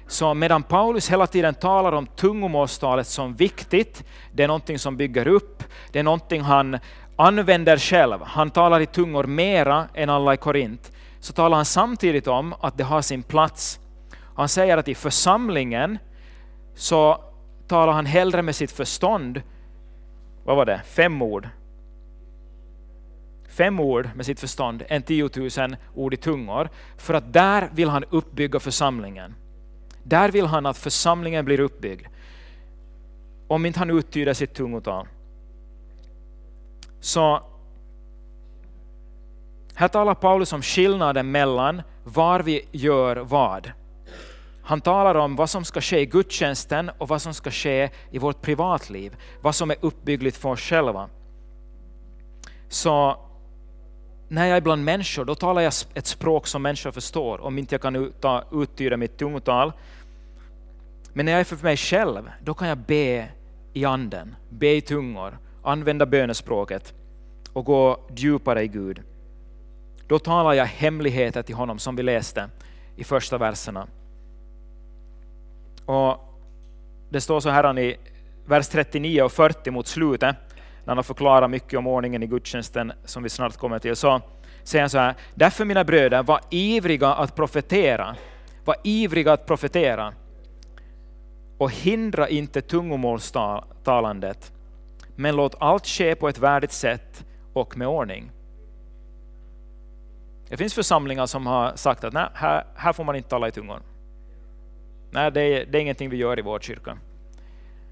Så 0.06 0.34
medan 0.34 0.62
Paulus 0.62 1.10
hela 1.10 1.26
tiden 1.26 1.54
talar 1.54 1.92
om 1.92 2.06
tungomålstalet 2.06 3.06
som 3.06 3.34
viktigt, 3.34 4.04
det 4.32 4.42
är 4.42 4.48
någonting 4.48 4.78
som 4.78 4.96
bygger 4.96 5.28
upp, 5.28 5.64
det 5.92 5.98
är 5.98 6.02
någonting 6.02 6.42
han 6.42 6.78
använder 7.16 7.76
själv, 7.76 8.18
han 8.22 8.50
talar 8.50 8.80
i 8.80 8.86
tungor 8.86 9.24
mera 9.24 9.86
än 9.94 10.10
alla 10.10 10.34
i 10.34 10.36
Korint, 10.36 10.92
så 11.20 11.32
talar 11.32 11.56
han 11.56 11.64
samtidigt 11.64 12.26
om 12.26 12.54
att 12.60 12.78
det 12.78 12.84
har 12.84 13.02
sin 13.02 13.22
plats. 13.22 13.80
Han 14.36 14.48
säger 14.48 14.76
att 14.76 14.88
i 14.88 14.94
församlingen 14.94 15.98
så 16.74 17.29
talar 17.70 17.92
han 17.92 18.06
hellre 18.06 18.42
med 18.42 18.56
sitt 18.56 18.72
förstånd, 18.72 19.42
vad 20.44 20.56
var 20.56 20.66
det, 20.66 20.80
fem 20.84 21.22
ord, 21.22 21.48
fem 23.48 23.80
ord 23.80 24.10
med 24.14 24.26
sitt 24.26 24.40
förstånd 24.40 24.82
än 24.88 25.02
tiotusen 25.02 25.76
ord 25.94 26.14
i 26.14 26.16
tungor, 26.16 26.68
för 26.96 27.14
att 27.14 27.32
där 27.32 27.70
vill 27.72 27.88
han 27.88 28.04
uppbygga 28.10 28.60
församlingen. 28.60 29.34
Där 30.02 30.30
vill 30.30 30.46
han 30.46 30.66
att 30.66 30.78
församlingen 30.78 31.44
blir 31.44 31.60
uppbyggd. 31.60 32.06
Om 33.48 33.66
inte 33.66 33.78
han 33.78 33.90
uttyder 33.90 34.34
sitt 34.34 34.54
tungotal. 34.54 35.06
Så 37.00 37.42
här 39.74 39.88
talar 39.88 40.14
Paulus 40.14 40.52
om 40.52 40.62
skillnaden 40.62 41.30
mellan 41.30 41.82
var 42.04 42.40
vi 42.40 42.68
gör 42.72 43.16
vad. 43.16 43.72
Han 44.70 44.80
talar 44.80 45.14
om 45.14 45.36
vad 45.36 45.50
som 45.50 45.64
ska 45.64 45.80
ske 45.80 46.00
i 46.00 46.06
gudstjänsten 46.06 46.90
och 46.98 47.08
vad 47.08 47.22
som 47.22 47.34
ska 47.34 47.50
ske 47.50 47.90
i 48.10 48.18
vårt 48.18 48.42
privatliv. 48.42 49.16
Vad 49.42 49.54
som 49.54 49.70
är 49.70 49.76
uppbyggligt 49.80 50.36
för 50.36 50.48
oss 50.48 50.60
själva. 50.60 51.08
Så 52.68 53.16
när 54.28 54.46
jag 54.46 54.56
är 54.56 54.60
bland 54.60 54.84
människor, 54.84 55.24
då 55.24 55.34
talar 55.34 55.62
jag 55.62 55.72
ett 55.94 56.06
språk 56.06 56.46
som 56.46 56.62
människor 56.62 56.92
förstår, 56.92 57.40
om 57.40 57.58
inte 57.58 57.74
jag 57.74 57.82
kan 57.82 58.12
uttyda 58.52 58.96
mitt 58.96 59.18
tungotal. 59.18 59.72
Men 61.12 61.26
när 61.26 61.32
jag 61.32 61.40
är 61.40 61.44
för 61.44 61.64
mig 61.64 61.76
själv, 61.76 62.30
då 62.44 62.54
kan 62.54 62.68
jag 62.68 62.78
be 62.78 63.28
i 63.72 63.84
anden, 63.84 64.36
be 64.50 64.74
i 64.76 64.80
tungor, 64.80 65.38
använda 65.62 66.06
bönespråket 66.06 66.94
och 67.52 67.64
gå 67.64 68.00
djupare 68.16 68.62
i 68.62 68.68
Gud. 68.68 69.02
Då 70.06 70.18
talar 70.18 70.52
jag 70.52 70.66
hemligheter 70.66 71.42
till 71.42 71.54
honom 71.54 71.78
som 71.78 71.96
vi 71.96 72.02
läste 72.02 72.50
i 72.96 73.04
första 73.04 73.38
verserna. 73.38 73.86
Och 75.90 76.18
Det 77.08 77.20
står 77.20 77.40
så 77.40 77.48
här 77.50 77.78
i 77.78 77.96
vers 78.46 78.68
39 78.68 79.22
och 79.22 79.32
40 79.32 79.70
mot 79.70 79.86
slutet, 79.86 80.36
när 80.84 80.86
han 80.86 80.98
har 80.98 81.02
förklarat 81.02 81.50
mycket 81.50 81.78
om 81.78 81.86
ordningen 81.86 82.22
i 82.22 82.26
gudstjänsten 82.26 82.92
som 83.04 83.22
vi 83.22 83.28
snart 83.28 83.56
kommer 83.56 83.78
till, 83.78 83.96
så 83.96 84.20
säger 84.62 84.82
han 84.82 84.90
så 84.90 84.98
här, 84.98 85.14
därför 85.34 85.64
mina 85.64 85.84
bröder, 85.84 86.22
var 86.22 86.40
ivriga 86.50 87.08
att 87.08 87.36
profetera, 87.36 88.16
var 88.64 88.76
ivriga 88.84 89.32
att 89.32 89.46
profetera 89.46 90.12
och 91.58 91.70
hindra 91.70 92.28
inte 92.28 92.60
tungomålstalandet, 92.60 94.52
men 95.16 95.36
låt 95.36 95.54
allt 95.58 95.86
ske 95.86 96.14
på 96.14 96.28
ett 96.28 96.38
värdigt 96.38 96.72
sätt 96.72 97.24
och 97.52 97.76
med 97.76 97.88
ordning. 97.88 98.30
Det 100.48 100.56
finns 100.56 100.74
församlingar 100.74 101.26
som 101.26 101.46
har 101.46 101.76
sagt 101.76 102.04
att 102.04 102.12
nej, 102.12 102.28
här, 102.34 102.64
här 102.76 102.92
får 102.92 103.04
man 103.04 103.16
inte 103.16 103.28
tala 103.28 103.48
i 103.48 103.52
tungor. 103.52 103.80
Nej, 105.10 105.32
det 105.32 105.40
är, 105.40 105.66
det 105.66 105.78
är 105.78 105.82
ingenting 105.82 106.10
vi 106.10 106.16
gör 106.16 106.38
i 106.38 106.42
vår 106.42 106.58
kyrka. 106.58 106.98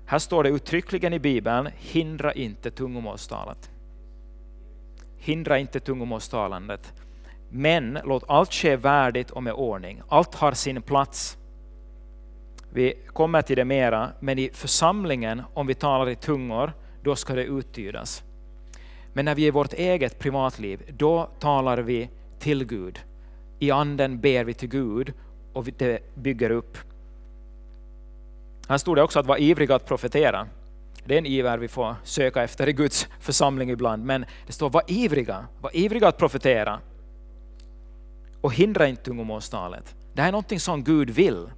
Här 0.07 0.19
står 0.19 0.43
det 0.43 0.49
uttryckligen 0.49 1.13
i 1.13 1.19
Bibeln, 1.19 1.69
hindra 1.77 2.33
inte 2.33 2.71
tungomålstalet. 2.71 3.71
Hindra 5.19 5.59
inte 5.59 5.81
tungomålstalandet. 5.81 6.93
Men 7.51 7.99
låt 8.05 8.25
allt 8.29 8.53
ske 8.53 8.77
värdigt 8.77 9.31
och 9.31 9.43
med 9.43 9.53
ordning. 9.53 10.03
Allt 10.09 10.35
har 10.35 10.53
sin 10.53 10.83
plats. 10.83 11.39
Vi 12.73 12.95
kommer 13.07 13.43
till 13.43 13.57
det 13.57 13.65
mera, 13.65 14.11
men 14.21 14.39
i 14.39 14.51
församlingen, 14.53 15.43
om 15.55 15.67
vi 15.67 15.75
talar 15.75 16.09
i 16.09 16.17
tungor, 16.17 16.73
då 17.03 17.17
ska 17.17 17.35
det 17.35 17.45
uttydas. 17.45 18.23
Men 19.13 19.25
när 19.25 19.35
vi 19.35 19.43
är 19.43 19.49
i 19.49 19.51
vårt 19.51 19.73
eget 19.73 20.19
privatliv, 20.19 20.95
då 20.97 21.31
talar 21.39 21.79
vi 21.79 22.11
till 22.39 22.65
Gud. 22.65 23.01
I 23.59 23.71
anden 23.71 24.21
ber 24.21 24.45
vi 24.45 24.55
till 24.55 24.69
Gud 24.69 25.13
och 25.53 25.65
det 25.65 26.15
bygger 26.15 26.51
upp. 26.51 26.79
Här 28.69 28.79
stod 28.79 28.97
det 28.97 29.03
också 29.03 29.19
att 29.19 29.27
vara 29.27 29.39
ivriga 29.39 29.75
att 29.75 29.87
profetera. 29.87 30.47
Det 31.05 31.15
är 31.15 31.19
en 31.19 31.27
iver 31.27 31.59
vi 31.59 31.69
får 31.69 31.95
söka 32.05 32.43
efter 32.43 32.69
i 32.69 32.73
Guds 32.73 33.09
församling 33.21 33.71
ibland, 33.71 34.05
men 34.05 34.25
det 34.47 34.53
står 34.53 34.71
var 34.71 34.83
ivriga, 34.87 35.47
var 35.61 35.77
ivriga 35.77 36.09
att 36.09 36.19
profetera. 36.19 36.81
Och 38.41 38.55
hindra 38.55 38.87
inte 38.87 39.03
tungomålstalet. 39.03 39.95
Det 40.15 40.21
här 40.21 40.29
är 40.29 40.33
någonting 40.33 40.61
som 40.61 40.85
Gud 40.85 41.11
vill. 41.11 41.51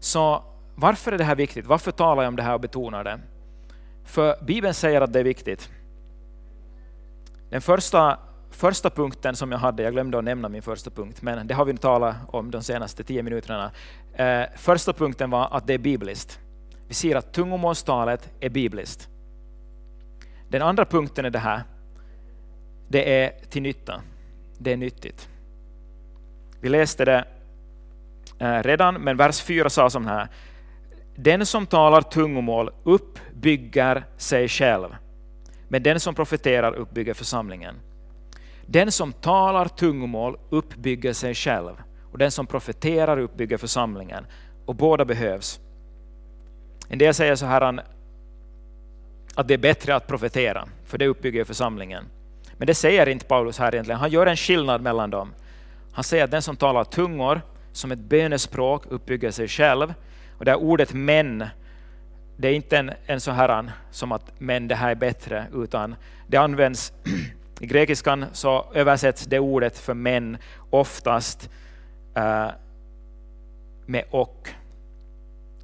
Så 0.00 0.42
varför 0.74 1.12
är 1.12 1.18
det 1.18 1.24
här 1.24 1.34
viktigt? 1.34 1.66
Varför 1.66 1.90
talar 1.90 2.22
jag 2.22 2.28
om 2.28 2.36
det 2.36 2.42
här 2.42 2.54
och 2.54 2.60
betonar 2.60 3.04
det? 3.04 3.20
För 4.04 4.44
Bibeln 4.44 4.74
säger 4.74 5.00
att 5.00 5.12
det 5.12 5.20
är 5.20 5.24
viktigt. 5.24 5.70
Den 7.50 7.60
första, 7.60 8.18
första 8.58 8.90
punkten 8.90 9.36
som 9.36 9.52
jag 9.52 9.58
hade, 9.58 9.82
jag 9.82 9.92
glömde 9.92 10.18
att 10.18 10.24
nämna 10.24 10.48
min 10.48 10.62
första 10.62 10.90
punkt, 10.90 11.22
men 11.22 11.46
det 11.46 11.54
har 11.54 11.64
vi 11.64 11.76
talat 11.76 12.16
om 12.28 12.50
de 12.50 12.62
senaste 12.62 13.04
tio 13.04 13.22
minuterna. 13.22 13.70
Eh, 14.14 14.42
första 14.56 14.92
punkten 14.92 15.30
var 15.30 15.48
att 15.50 15.66
det 15.66 15.74
är 15.74 15.78
bibliskt. 15.78 16.38
Vi 16.88 16.94
ser 16.94 17.16
att 17.16 17.32
tungomålstalet 17.32 18.30
är 18.40 18.48
bibliskt. 18.48 19.08
Den 20.48 20.62
andra 20.62 20.84
punkten 20.84 21.24
är 21.24 21.30
det 21.30 21.38
här, 21.38 21.62
det 22.88 23.22
är 23.22 23.32
till 23.50 23.62
nytta. 23.62 24.00
Det 24.58 24.72
är 24.72 24.76
nyttigt. 24.76 25.28
Vi 26.60 26.68
läste 26.68 27.04
det 27.04 27.24
eh, 28.38 28.62
redan, 28.62 28.94
men 28.94 29.16
vers 29.16 29.40
4 29.40 29.70
sa 29.70 29.90
som 29.90 30.06
här. 30.06 30.28
Den 31.16 31.46
som 31.46 31.66
talar 31.66 32.02
tungomål 32.02 32.70
uppbygger 32.84 34.04
sig 34.16 34.48
själv 34.48 34.96
men 35.68 35.82
den 35.82 36.00
som 36.00 36.14
profeterar 36.14 36.72
uppbygger 36.72 37.14
församlingen. 37.14 37.74
Den 38.70 38.92
som 38.92 39.12
talar 39.12 39.68
tungomål 39.68 40.38
uppbygger 40.50 41.12
sig 41.12 41.34
själv 41.34 41.72
och 42.12 42.18
den 42.18 42.30
som 42.30 42.46
profeterar 42.46 43.18
uppbygger 43.18 43.56
församlingen. 43.56 44.26
Och 44.66 44.74
båda 44.74 45.04
behövs. 45.04 45.60
En 46.88 46.98
del 46.98 47.14
säger 47.14 47.34
så 47.34 47.46
här 47.46 47.80
att 49.34 49.48
det 49.48 49.54
är 49.54 49.58
bättre 49.58 49.94
att 49.94 50.06
profetera, 50.06 50.68
för 50.86 50.98
det 50.98 51.06
uppbygger 51.06 51.44
församlingen. 51.44 52.04
Men 52.58 52.66
det 52.66 52.74
säger 52.74 53.08
inte 53.08 53.26
Paulus 53.26 53.58
här 53.58 53.74
egentligen. 53.74 54.00
Han 54.00 54.10
gör 54.10 54.26
en 54.26 54.36
skillnad 54.36 54.82
mellan 54.82 55.10
dem. 55.10 55.32
Han 55.92 56.04
säger 56.04 56.24
att 56.24 56.30
den 56.30 56.42
som 56.42 56.56
talar 56.56 56.84
tungor 56.84 57.40
som 57.72 57.92
ett 57.92 57.98
bönespråk 57.98 58.86
uppbygger 58.86 59.30
sig 59.30 59.48
själv. 59.48 59.94
Och 60.38 60.44
det 60.44 60.50
här 60.50 60.58
ordet 60.58 60.92
men 60.92 61.44
det 62.36 62.48
är 62.48 62.52
inte 62.52 62.78
en, 62.78 62.92
en 63.06 63.20
så 63.20 63.30
här 63.30 63.70
som 63.90 64.12
att 64.12 64.40
men 64.40 64.68
det 64.68 64.74
här 64.74 64.90
är 64.90 64.94
bättre, 64.94 65.46
utan 65.54 65.96
det 66.26 66.36
används 66.36 66.92
i 67.60 67.66
grekiskan 67.66 68.24
så 68.32 68.66
översätts 68.74 69.24
det 69.24 69.38
ordet 69.38 69.78
för 69.78 69.94
män 69.94 70.38
oftast 70.70 71.50
uh, 72.18 72.50
med 73.86 74.04
och. 74.10 74.48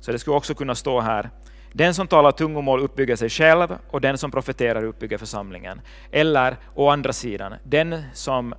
Så 0.01 0.13
det 0.13 0.19
skulle 0.19 0.37
också 0.37 0.55
kunna 0.55 0.75
stå 0.75 1.01
här, 1.01 1.31
den 1.73 1.95
som 1.95 2.07
talar 2.07 2.33
tungomål 2.33 2.81
uppbygger 2.81 3.17
sig 3.17 3.29
själv 3.29 3.77
och 3.91 4.01
den 4.01 4.19
som 4.19 4.31
profeterar 4.31 4.85
uppbygger 4.85 5.19
församlingen. 5.19 5.81
Eller 6.13 6.57
å 6.75 6.89
andra 6.89 7.13
sidan, 7.13 7.55
den 7.65 8.03
som 8.13 8.55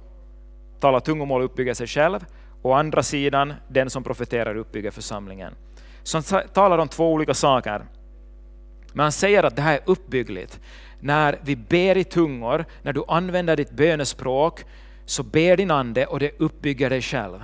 talar 0.80 1.00
tungomål 1.00 1.41
uppbygger 1.41 1.74
sig 1.74 1.88
själv 1.88 2.26
och 2.62 2.71
å 2.71 2.74
andra 2.74 3.04
sidan, 3.04 3.54
den 3.67 3.89
som 3.89 4.04
profeterar 4.04 4.56
uppbygger 4.56 4.91
församlingen. 4.91 5.54
Så 6.04 6.17
han 6.17 6.41
talar 6.54 6.78
om 6.78 6.88
två 6.88 7.13
olika 7.13 7.34
saker. 7.34 7.86
Men 8.93 9.04
han 9.04 9.12
säger 9.12 9.43
att 9.43 9.56
det 9.56 9.62
här 9.62 9.74
är 9.74 9.82
uppbyggligt. 9.86 10.60
När 11.06 11.39
vi 11.44 11.56
ber 11.56 11.98
i 11.98 12.04
tungor, 12.04 12.65
när 12.82 12.94
du 12.94 13.04
använder 13.08 13.56
ditt 13.56 13.72
bönespråk, 13.72 14.63
så 15.06 15.24
ber 15.24 15.58
din 15.58 15.72
ande 15.72 16.06
och 16.06 16.20
det 16.20 16.32
uppbygger 16.39 16.89
dig 16.89 17.02
själv. 17.02 17.44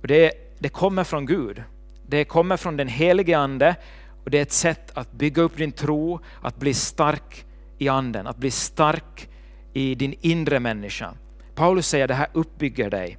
Och 0.00 0.06
det, 0.06 0.32
det 0.58 0.68
kommer 0.68 1.04
från 1.04 1.26
Gud. 1.26 1.62
Det 2.08 2.24
kommer 2.24 2.56
från 2.56 2.76
den 2.76 2.88
helige 2.88 3.38
Ande 3.38 3.76
och 4.24 4.30
det 4.30 4.38
är 4.38 4.42
ett 4.42 4.52
sätt 4.52 4.90
att 4.94 5.12
bygga 5.12 5.42
upp 5.42 5.56
din 5.56 5.72
tro, 5.72 6.20
att 6.42 6.56
bli 6.56 6.74
stark 6.74 7.44
i 7.78 7.88
anden, 7.88 8.26
att 8.26 8.36
bli 8.36 8.50
stark 8.50 9.28
i 9.72 9.94
din 9.94 10.14
inre 10.20 10.60
människa. 10.60 11.14
Paulus 11.54 11.88
säger 11.88 12.08
det 12.08 12.14
här 12.14 12.28
uppbygger 12.32 12.90
dig. 12.90 13.18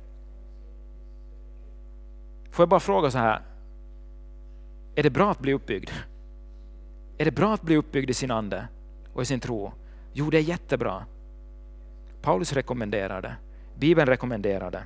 Får 2.51 2.63
jag 2.63 2.69
bara 2.69 2.79
fråga 2.79 3.11
så 3.11 3.17
här, 3.17 3.41
är 4.95 5.03
det 5.03 5.09
bra 5.09 5.31
att 5.31 5.39
bli 5.39 5.53
uppbyggd? 5.53 5.89
Är 7.17 7.25
det 7.25 7.31
bra 7.31 7.53
att 7.53 7.61
bli 7.61 7.75
uppbyggd 7.75 8.09
i 8.09 8.13
sin 8.13 8.31
ande 8.31 8.67
och 9.13 9.21
i 9.21 9.25
sin 9.25 9.39
tro? 9.39 9.71
Jo, 10.13 10.29
det 10.29 10.37
är 10.37 10.41
jättebra. 10.41 11.05
Paulus 12.21 12.53
rekommenderar 12.53 13.21
det. 13.21 13.35
Bibeln 13.79 14.07
rekommenderar 14.07 14.71
det. 14.71 14.83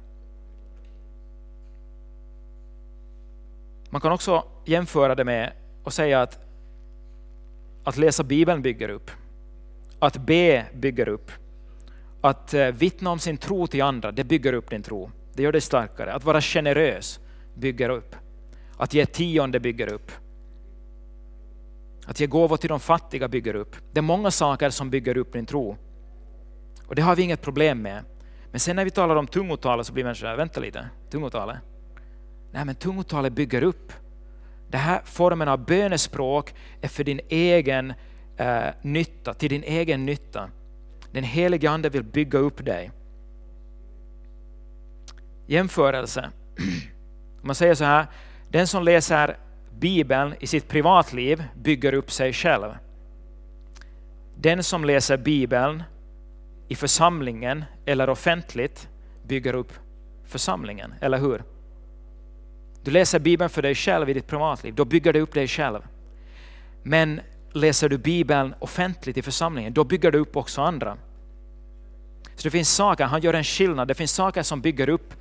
Man 3.89 4.01
kan 4.01 4.11
också 4.11 4.43
jämföra 4.65 5.15
det 5.15 5.23
med 5.23 5.51
att 5.83 5.93
säga 5.93 6.21
att 6.21 6.39
att 7.83 7.97
läsa 7.97 8.23
Bibeln 8.23 8.61
bygger 8.61 8.89
upp. 8.89 9.11
Att 9.99 10.17
be 10.17 10.65
bygger 10.73 11.09
upp. 11.09 11.31
Att 12.21 12.53
eh, 12.53 12.67
vittna 12.67 13.09
om 13.09 13.19
sin 13.19 13.37
tro 13.37 13.67
till 13.67 13.81
andra, 13.81 14.11
det 14.11 14.23
bygger 14.23 14.53
upp 14.53 14.69
din 14.69 14.83
tro. 14.83 15.11
Det 15.33 15.43
gör 15.43 15.51
dig 15.51 15.61
starkare. 15.61 16.13
Att 16.13 16.23
vara 16.23 16.41
generös 16.41 17.19
bygger 17.55 17.89
upp. 17.89 18.15
Att 18.77 18.93
ge 18.93 19.05
tionde 19.05 19.59
bygger 19.59 19.93
upp. 19.93 20.11
Att 22.05 22.19
ge 22.19 22.27
gåvor 22.27 22.57
till 22.57 22.69
de 22.69 22.79
fattiga 22.79 23.27
bygger 23.27 23.55
upp. 23.55 23.75
Det 23.91 23.99
är 23.99 24.01
många 24.01 24.31
saker 24.31 24.69
som 24.69 24.89
bygger 24.89 25.17
upp 25.17 25.33
din 25.33 25.45
tro. 25.45 25.77
Och 26.87 26.95
det 26.95 27.01
har 27.01 27.15
vi 27.15 27.23
inget 27.23 27.41
problem 27.41 27.81
med. 27.81 28.03
Men 28.51 28.59
sen 28.59 28.75
när 28.75 28.85
vi 28.85 28.91
talar 28.91 29.15
om 29.15 29.27
tungotalet 29.27 29.87
så 29.87 29.93
blir 29.93 30.03
människor, 30.03 30.35
vänta 30.35 30.59
lite, 30.59 30.89
tungotalet? 31.09 31.57
Nej 32.51 32.65
men 32.65 32.75
tungotalet 32.75 33.33
bygger 33.33 33.63
upp. 33.63 33.93
Den 34.69 34.79
här 34.79 35.01
formen 35.05 35.47
av 35.47 35.65
bönespråk 35.65 36.53
är 36.81 36.87
för 36.87 37.03
din 37.03 37.21
egen 37.29 37.93
eh, 38.37 38.63
nytta, 38.81 39.33
till 39.33 39.49
din 39.49 39.63
egen 39.63 40.05
nytta. 40.05 40.49
Den 41.11 41.23
helige 41.23 41.69
Ande 41.69 41.89
vill 41.89 42.03
bygga 42.03 42.39
upp 42.39 42.65
dig. 42.65 42.91
Jämförelse. 45.47 46.29
Om 47.41 47.47
man 47.47 47.55
säger 47.55 47.75
så 47.75 47.83
här, 47.83 48.07
den 48.49 48.67
som 48.67 48.83
läser 48.83 49.37
Bibeln 49.79 50.33
i 50.39 50.47
sitt 50.47 50.67
privatliv 50.67 51.43
bygger 51.55 51.93
upp 51.93 52.11
sig 52.11 52.33
själv. 52.33 52.71
Den 54.35 54.63
som 54.63 54.85
läser 54.85 55.17
Bibeln 55.17 55.83
i 56.67 56.75
församlingen 56.75 57.63
eller 57.85 58.09
offentligt 58.09 58.87
bygger 59.27 59.55
upp 59.55 59.73
församlingen, 60.25 60.93
eller 61.01 61.17
hur? 61.17 61.43
Du 62.83 62.91
läser 62.91 63.19
Bibeln 63.19 63.49
för 63.49 63.61
dig 63.61 63.75
själv 63.75 64.09
i 64.09 64.13
ditt 64.13 64.27
privatliv, 64.27 64.75
då 64.75 64.85
bygger 64.85 65.13
du 65.13 65.19
upp 65.21 65.33
dig 65.33 65.47
själv. 65.47 65.79
Men 66.83 67.21
läser 67.53 67.89
du 67.89 67.97
Bibeln 67.97 68.53
offentligt 68.59 69.17
i 69.17 69.21
församlingen, 69.21 69.73
då 69.73 69.83
bygger 69.83 70.11
du 70.11 70.17
upp 70.17 70.37
också 70.37 70.61
andra. 70.61 70.97
Så 72.35 72.43
det 72.43 72.51
finns 72.51 72.75
saker, 72.75 73.05
han 73.05 73.21
gör 73.21 73.33
en 73.33 73.43
skillnad, 73.43 73.87
det 73.87 73.93
finns 73.93 74.11
saker 74.11 74.43
som 74.43 74.61
bygger 74.61 74.89
upp 74.89 75.13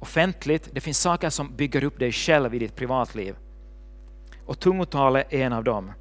offentligt, 0.00 0.68
det 0.72 0.80
finns 0.80 1.00
saker 1.00 1.30
som 1.30 1.56
bygger 1.56 1.84
upp 1.84 1.98
dig 1.98 2.12
själv 2.12 2.54
i 2.54 2.58
ditt 2.58 2.76
privatliv. 2.76 3.34
Och 4.46 4.60
tungotalet 4.60 5.32
är 5.32 5.46
en 5.46 5.52
av 5.52 5.64
dem. 5.64 5.92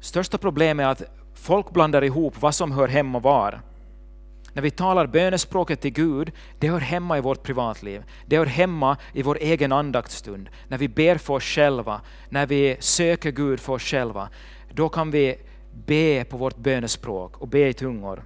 Största 0.00 0.38
problemet 0.38 0.86
är 0.86 0.90
att 0.90 1.02
folk 1.34 1.70
blandar 1.70 2.04
ihop 2.04 2.42
vad 2.42 2.54
som 2.54 2.72
hör 2.72 2.88
hemma 2.88 3.18
var. 3.18 3.60
När 4.52 4.62
vi 4.62 4.70
talar 4.70 5.06
bönespråket 5.06 5.80
till 5.80 5.92
Gud, 5.92 6.32
det 6.58 6.68
hör 6.68 6.80
hemma 6.80 7.18
i 7.18 7.20
vårt 7.20 7.42
privatliv. 7.42 8.02
Det 8.26 8.38
hör 8.38 8.46
hemma 8.46 8.96
i 9.12 9.22
vår 9.22 9.38
egen 9.40 9.72
andaktsstund. 9.72 10.48
När 10.68 10.78
vi 10.78 10.88
ber 10.88 11.16
för 11.16 11.34
oss 11.34 11.44
själva, 11.44 12.00
när 12.28 12.46
vi 12.46 12.76
söker 12.80 13.30
Gud 13.30 13.60
för 13.60 13.72
oss 13.72 13.82
själva. 13.82 14.28
Då 14.72 14.88
kan 14.88 15.10
vi 15.10 15.36
be 15.86 16.24
på 16.24 16.36
vårt 16.36 16.56
bönespråk 16.56 17.36
och 17.38 17.48
be 17.48 17.68
i 17.68 17.72
tungor. 17.72 18.24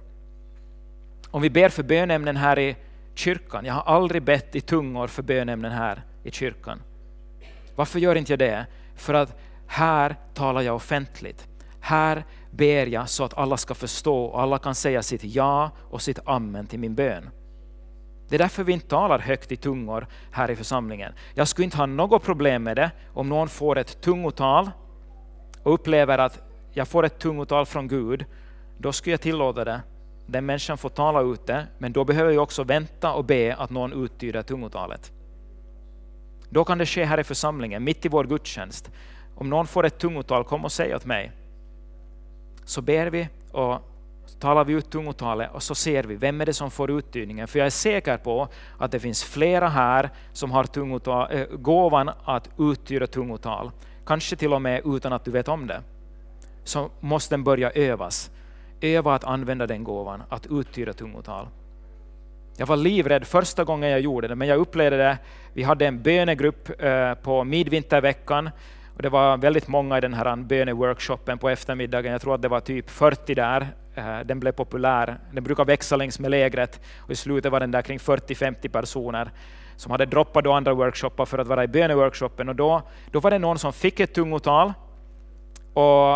Om 1.31 1.41
vi 1.41 1.49
ber 1.49 1.69
för 1.69 1.83
bönämnen 1.83 2.37
här 2.37 2.59
i 2.59 2.75
kyrkan, 3.15 3.65
jag 3.65 3.73
har 3.73 3.95
aldrig 3.95 4.23
bett 4.23 4.55
i 4.55 4.61
tungor 4.61 5.07
för 5.07 5.23
bönämnen 5.23 5.71
här 5.71 6.01
i 6.23 6.31
kyrkan. 6.31 6.81
Varför 7.77 7.99
gör 7.99 8.15
inte 8.15 8.31
jag 8.31 8.39
det? 8.39 8.65
För 8.95 9.13
att 9.13 9.37
här 9.67 10.15
talar 10.33 10.61
jag 10.61 10.75
offentligt. 10.75 11.47
Här 11.79 12.25
ber 12.51 12.85
jag 12.85 13.09
så 13.09 13.23
att 13.23 13.37
alla 13.37 13.57
ska 13.57 13.73
förstå 13.73 14.25
och 14.25 14.41
alla 14.41 14.57
kan 14.57 14.75
säga 14.75 15.03
sitt 15.03 15.23
ja 15.23 15.71
och 15.89 16.01
sitt 16.01 16.19
amen 16.25 16.67
till 16.67 16.79
min 16.79 16.95
bön. 16.95 17.29
Det 18.29 18.35
är 18.35 18.39
därför 18.39 18.63
vi 18.63 18.73
inte 18.73 18.87
talar 18.87 19.19
högt 19.19 19.51
i 19.51 19.55
tungor 19.55 20.07
här 20.31 20.51
i 20.51 20.55
församlingen. 20.55 21.13
Jag 21.35 21.47
skulle 21.47 21.65
inte 21.65 21.77
ha 21.77 21.85
något 21.85 22.23
problem 22.23 22.63
med 22.63 22.75
det 22.75 22.91
om 23.13 23.29
någon 23.29 23.47
får 23.47 23.77
ett 23.77 24.01
tungotal 24.01 24.71
och 25.63 25.73
upplever 25.73 26.17
att 26.17 26.39
jag 26.73 26.87
får 26.87 27.05
ett 27.05 27.19
tungotal 27.19 27.65
från 27.65 27.87
Gud, 27.87 28.25
då 28.77 28.91
skulle 28.91 29.13
jag 29.13 29.21
tillåta 29.21 29.65
det. 29.65 29.81
Den 30.25 30.45
människan 30.45 30.77
får 30.77 30.89
tala 30.89 31.21
ut 31.21 31.47
det, 31.47 31.67
men 31.77 31.93
då 31.93 32.05
behöver 32.05 32.31
jag 32.31 32.43
också 32.43 32.63
vänta 32.63 33.13
och 33.13 33.25
be 33.25 33.55
att 33.55 33.69
någon 33.69 34.03
uttyder 34.03 34.41
tungotalet. 34.41 35.11
Då 36.49 36.65
kan 36.65 36.77
det 36.77 36.85
ske 36.85 37.05
här 37.05 37.19
i 37.19 37.23
församlingen, 37.23 37.83
mitt 37.83 38.05
i 38.05 38.09
vår 38.09 38.23
gudstjänst. 38.23 38.91
Om 39.35 39.49
någon 39.49 39.67
får 39.67 39.85
ett 39.85 39.97
tungotal, 39.99 40.43
kom 40.43 40.65
och 40.65 40.71
säg 40.71 40.95
åt 40.95 41.05
mig. 41.05 41.31
Så 42.65 42.81
ber 42.81 43.07
vi 43.07 43.29
och 43.51 43.81
talar 44.39 44.65
vi 44.65 44.73
ut 44.73 44.89
tungotalet 44.89 45.51
och 45.53 45.63
så 45.63 45.75
ser 45.75 46.03
vi 46.03 46.15
vem 46.15 46.41
är 46.41 46.45
det 46.45 46.53
som 46.53 46.71
får 46.71 46.91
uttydningen. 46.91 47.47
För 47.47 47.59
jag 47.59 47.65
är 47.65 47.69
säker 47.69 48.17
på 48.17 48.47
att 48.77 48.91
det 48.91 48.99
finns 48.99 49.23
flera 49.23 49.69
här 49.69 50.09
som 50.33 50.51
har 50.51 50.63
tungotal, 50.63 51.31
äh, 51.31 51.45
gåvan 51.45 52.09
att 52.23 52.49
uttyda 52.59 53.07
tungotal. 53.07 53.71
Kanske 54.05 54.35
till 54.35 54.53
och 54.53 54.61
med 54.61 54.81
utan 54.85 55.13
att 55.13 55.25
du 55.25 55.31
vet 55.31 55.47
om 55.47 55.67
det. 55.67 55.81
Så 56.63 56.89
måste 56.99 57.33
den 57.33 57.43
börja 57.43 57.71
övas. 57.71 58.31
Öva 58.81 59.15
att 59.15 59.23
använda 59.23 59.67
den 59.67 59.83
gåvan, 59.83 60.23
att 60.29 60.47
uttyda 60.47 60.93
tungotal. 60.93 61.47
Jag 62.59 62.67
var 62.67 62.77
livrädd 62.77 63.27
första 63.27 63.63
gången 63.63 63.89
jag 63.89 63.99
gjorde 63.99 64.27
det, 64.27 64.35
men 64.35 64.47
jag 64.47 64.59
upplevde 64.59 64.97
det. 64.97 65.17
Vi 65.53 65.63
hade 65.63 65.87
en 65.87 66.01
bönegrupp 66.01 66.81
eh, 66.83 67.13
på 67.13 67.43
midvinterveckan 67.43 68.49
och 68.95 69.01
det 69.01 69.09
var 69.09 69.37
väldigt 69.37 69.67
många 69.67 69.97
i 69.97 70.01
den 70.01 70.13
här 70.13 70.25
eh, 70.25 70.35
böneworkshopen 70.35 71.37
på 71.37 71.49
eftermiddagen. 71.49 72.11
Jag 72.11 72.21
tror 72.21 72.35
att 72.35 72.41
det 72.41 72.47
var 72.47 72.59
typ 72.59 72.89
40 72.89 73.35
där. 73.35 73.67
Eh, 73.95 74.19
den 74.25 74.39
blev 74.39 74.51
populär. 74.51 75.19
Den 75.31 75.43
brukar 75.43 75.65
växa 75.65 75.95
längs 75.95 76.19
med 76.19 76.31
lägret 76.31 76.81
och 76.97 77.11
i 77.11 77.15
slutet 77.15 77.51
var 77.51 77.59
den 77.59 77.71
där 77.71 77.81
kring 77.81 77.97
40-50 77.97 78.69
personer 78.69 79.31
som 79.75 79.91
hade 79.91 80.05
droppat 80.05 80.43
då 80.43 80.51
andra 80.51 80.73
workshoppar 80.73 81.25
för 81.25 81.37
att 81.37 81.47
vara 81.47 81.63
i 81.63 81.67
böneworkshopen. 81.67 82.49
Och 82.49 82.55
då, 82.55 82.81
då 83.11 83.19
var 83.19 83.31
det 83.31 83.39
någon 83.39 83.59
som 83.59 83.73
fick 83.73 83.99
ett 83.99 84.13
tungotal. 84.13 84.73
Och, 85.73 86.13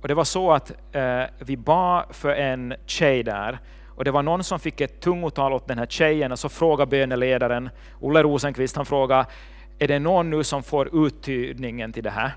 och 0.00 0.08
det 0.08 0.14
var 0.14 0.24
så 0.24 0.52
att 0.52 0.72
eh, 0.92 1.22
vi 1.38 1.56
bad 1.56 2.04
för 2.10 2.34
en 2.34 2.74
tjej 2.86 3.22
där 3.22 3.58
och 3.96 4.04
det 4.04 4.10
var 4.10 4.22
någon 4.22 4.44
som 4.44 4.58
fick 4.58 4.80
ett 4.80 5.00
tungotal 5.00 5.52
åt 5.52 5.68
den 5.68 5.78
här 5.78 5.86
tjejen 5.86 6.32
och 6.32 6.38
så 6.38 6.48
frågade 6.48 6.90
böneledaren, 6.90 7.70
Olle 8.00 8.22
Rosenqvist, 8.22 8.76
han 8.76 8.86
frågade 8.86 9.26
är 9.78 9.88
det 9.88 9.98
någon 9.98 10.30
nu 10.30 10.44
som 10.44 10.62
får 10.62 11.06
uttydningen 11.06 11.92
till 11.92 12.04
det 12.04 12.10
här? 12.10 12.32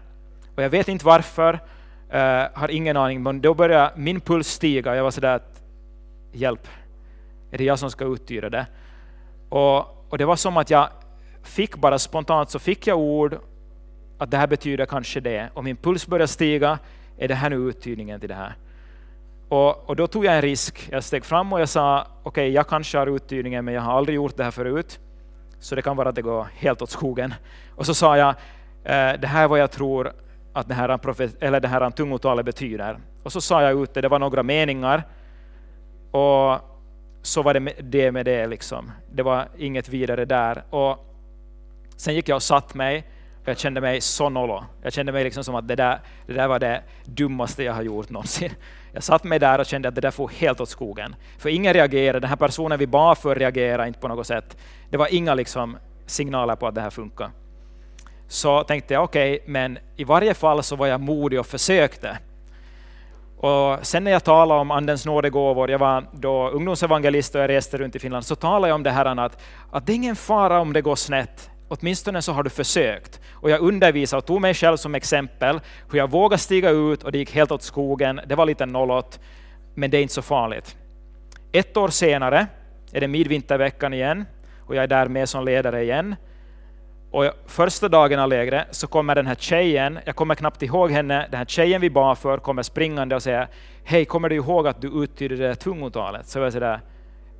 Och 0.56 0.63
jag 0.63 0.69
vet 0.69 0.88
inte 0.88 1.06
varför, 1.06 1.54
uh, 1.54 2.60
har 2.60 2.72
ingen 2.72 2.98
aning, 2.98 3.24
men 3.24 3.41
då 3.41 3.54
började 3.54 3.91
min 3.95 4.22
puls 4.22 4.48
stiga. 4.48 4.95
Jag 4.95 5.04
var 5.04 5.12
sådär 5.12 5.36
att, 5.36 5.62
hjälp, 6.32 6.67
är 7.52 7.58
det 7.58 7.63
jag 7.63 7.80
som 7.80 7.91
ska 7.91 8.06
uttyda 8.06 8.50
det? 8.50 8.65
Och, 9.50 10.12
och 10.12 10.17
det 10.17 10.26
var 10.26 10.36
som 10.36 10.58
att 10.58 10.69
jag 10.69 10.89
fick 11.43 11.76
bara 11.76 12.00
spontant 12.00 12.50
så 12.50 12.60
fick 12.60 12.88
jag 12.88 12.98
ord 12.98 13.38
att 14.17 14.32
det 14.32 14.38
här 14.38 14.48
betyder 14.48 14.86
kanske 14.86 15.19
det. 15.19 15.50
Och 15.54 15.63
min 15.63 15.76
puls 15.76 16.08
började 16.08 16.28
stiga, 16.28 16.80
är 17.17 17.28
det 17.28 17.36
här 17.36 17.50
nu 17.50 17.56
uttydningen 17.56 18.19
till 18.19 18.30
det 18.30 18.36
här? 18.36 18.56
Och, 19.49 19.89
och, 19.89 19.95
då 19.95 20.07
tog 20.07 20.25
jag 20.25 20.35
en 20.35 20.41
risk. 20.41 20.89
Jag 20.91 21.03
steg 21.03 21.25
fram 21.25 21.53
och 21.53 21.62
jag 21.62 21.69
sa, 21.69 22.01
okej, 22.01 22.29
okay, 22.29 22.49
jag 22.49 22.67
kanske 22.67 22.97
har 22.97 23.07
uttydningen, 23.07 23.65
men 23.65 23.73
jag 23.73 23.81
har 23.81 23.93
aldrig 23.93 24.15
gjort 24.15 24.38
det 24.38 24.43
här 24.43 24.51
förut. 24.51 24.99
Så 25.59 25.75
det 25.75 25.81
kan 25.81 25.97
vara 25.97 26.09
att 26.09 26.15
det 26.15 26.21
går 26.21 26.47
helt 26.55 26.81
åt 26.81 26.89
skogen. 26.89 27.33
Och 27.75 27.85
så 27.85 27.93
sa 27.93 28.17
jag, 28.17 28.29
eh, 28.83 29.19
det 29.19 29.27
här 29.27 29.43
är 29.43 29.47
vad 29.47 29.59
jag 29.59 29.71
tror 29.71 30.12
att 30.53 30.67
det 30.67 30.73
här, 30.73 30.97
profet, 30.97 31.43
eller 31.43 31.59
det 31.59 31.67
här 31.67 31.89
tungotalet 31.89 32.45
betyder. 32.45 32.97
Och 33.23 33.31
så 33.31 33.41
sa 33.41 33.62
jag 33.62 33.83
ut 33.83 33.93
det, 33.93 34.01
det 34.01 34.07
var 34.07 34.19
några 34.19 34.43
meningar. 34.43 35.03
Och 36.12 36.59
så 37.21 37.41
var 37.41 37.53
det 37.53 37.73
det 37.81 38.12
med 38.12 38.25
det. 38.25 38.47
Liksom. 38.47 38.91
Det 39.12 39.23
var 39.23 39.47
inget 39.57 39.89
vidare 39.89 40.25
där. 40.25 40.63
Och 40.69 41.05
sen 41.97 42.15
gick 42.15 42.29
jag 42.29 42.35
och 42.35 42.43
satt 42.43 42.73
mig 42.73 43.05
jag 43.49 43.59
kände 43.59 43.81
mig 43.81 44.01
så 44.01 44.29
nollo. 44.29 44.63
Jag 44.81 44.93
kände 44.93 45.12
mig 45.12 45.23
liksom 45.23 45.43
som 45.43 45.55
att 45.55 45.67
det 45.67 45.75
där, 45.75 45.99
det 46.27 46.33
där 46.33 46.47
var 46.47 46.59
det 46.59 46.81
dummaste 47.05 47.63
jag 47.63 47.73
har 47.73 47.81
gjort 47.81 48.09
någonsin. 48.09 48.51
Jag 48.91 49.04
satt 49.04 49.23
mig 49.23 49.39
där 49.39 49.60
och 49.60 49.65
kände 49.65 49.88
att 49.88 49.95
det 49.95 50.02
där 50.02 50.12
får 50.12 50.28
helt 50.28 50.62
åt 50.62 50.69
skogen. 50.69 51.15
För 51.38 51.49
ingen 51.49 51.73
reagerade, 51.73 52.19
den 52.19 52.30
här 52.30 52.36
personen 52.36 52.80
vi 52.80 52.88
bad 52.88 53.17
för 53.17 53.36
reagerade 53.36 53.88
inte 53.88 53.99
på 53.99 54.08
något 54.08 54.28
sätt. 54.28 54.58
Det 54.89 54.97
var 54.97 55.13
inga 55.13 55.34
liksom 55.34 55.78
signaler 56.06 56.56
på 56.56 56.67
att 56.67 56.75
det 56.75 56.82
här 56.82 56.89
funkar. 56.89 57.30
Så 58.28 58.63
tänkte 58.63 58.93
jag 58.93 59.04
okej, 59.04 59.34
okay, 59.34 59.52
men 59.52 59.80
i 59.95 60.04
varje 60.04 60.34
fall 60.34 60.63
så 60.63 60.75
var 60.75 60.88
jag 60.88 61.02
modig 61.02 61.39
och 61.39 61.45
försökte. 61.45 62.17
Och 63.38 63.86
sen 63.86 64.04
när 64.04 64.12
jag 64.12 64.23
talade 64.23 64.62
om 64.62 64.71
Andens 64.71 65.06
nådegåvor, 65.06 65.71
jag 65.71 65.80
var 65.80 66.06
då 66.13 66.49
ungdomsevangelist 66.49 67.36
och 67.36 67.41
jag 67.41 67.49
reste 67.49 67.78
runt 67.78 67.95
i 67.95 67.99
Finland, 67.99 68.25
så 68.25 68.36
talade 68.36 68.67
jag 68.67 68.75
om 68.75 68.84
det 68.84 68.91
här 68.91 69.06
att, 69.06 69.41
att 69.71 69.86
det 69.86 69.93
är 69.93 69.95
ingen 69.95 70.15
fara 70.15 70.60
om 70.60 70.73
det 70.73 70.82
går 70.82 70.95
snett 70.95 71.49
åtminstone 71.69 72.21
så 72.21 72.32
har 72.32 72.43
du 72.43 72.49
försökt. 72.49 73.19
Och 73.34 73.49
jag 73.49 73.60
undervisade 73.62 74.17
och 74.17 74.25
tog 74.25 74.41
mig 74.41 74.53
själv 74.53 74.77
som 74.77 74.95
exempel, 74.95 75.60
hur 75.91 75.97
jag 75.97 76.12
vågade 76.12 76.38
stiga 76.38 76.69
ut 76.69 77.03
och 77.03 77.12
det 77.12 77.17
gick 77.17 77.36
helt 77.36 77.51
åt 77.51 77.63
skogen. 77.63 78.21
Det 78.27 78.36
var 78.36 78.45
lite 78.45 78.65
nollåt, 78.65 79.19
men 79.75 79.91
det 79.91 79.97
är 79.97 80.01
inte 80.01 80.13
så 80.13 80.21
farligt. 80.21 80.77
Ett 81.51 81.77
år 81.77 81.88
senare 81.88 82.47
är 82.91 83.01
det 83.01 83.08
midvinterveckan 83.08 83.93
igen 83.93 84.25
och 84.67 84.75
jag 84.75 84.84
är 84.84 84.88
där 84.88 85.08
med 85.08 85.29
som 85.29 85.45
ledare 85.45 85.84
igen. 85.84 86.15
Och 87.12 87.25
första 87.47 87.89
dagen 87.89 88.19
av 88.19 88.29
lägret 88.29 88.67
så 88.71 88.88
kommer 88.88 89.15
den 89.15 89.27
här 89.27 89.36
tjejen, 89.36 89.99
jag 90.05 90.15
kommer 90.15 90.36
knappt 90.36 90.62
ihåg 90.62 90.91
henne, 90.91 91.27
den 91.32 91.38
här 91.38 91.45
tjejen 91.45 91.82
vi 91.82 91.89
bad 91.89 92.17
för 92.17 92.38
kommer 92.38 92.63
springande 92.63 93.15
och 93.15 93.23
säger 93.23 93.47
Hej, 93.84 94.05
kommer 94.05 94.29
du 94.29 94.36
ihåg 94.36 94.67
att 94.67 94.82
du 94.82 95.03
uttydde 95.03 95.36
det 95.36 95.47
där 95.47 95.55
tungotalet? 95.55 96.27
Så 96.27 96.39
jag 96.39 96.53
säger 96.53 96.79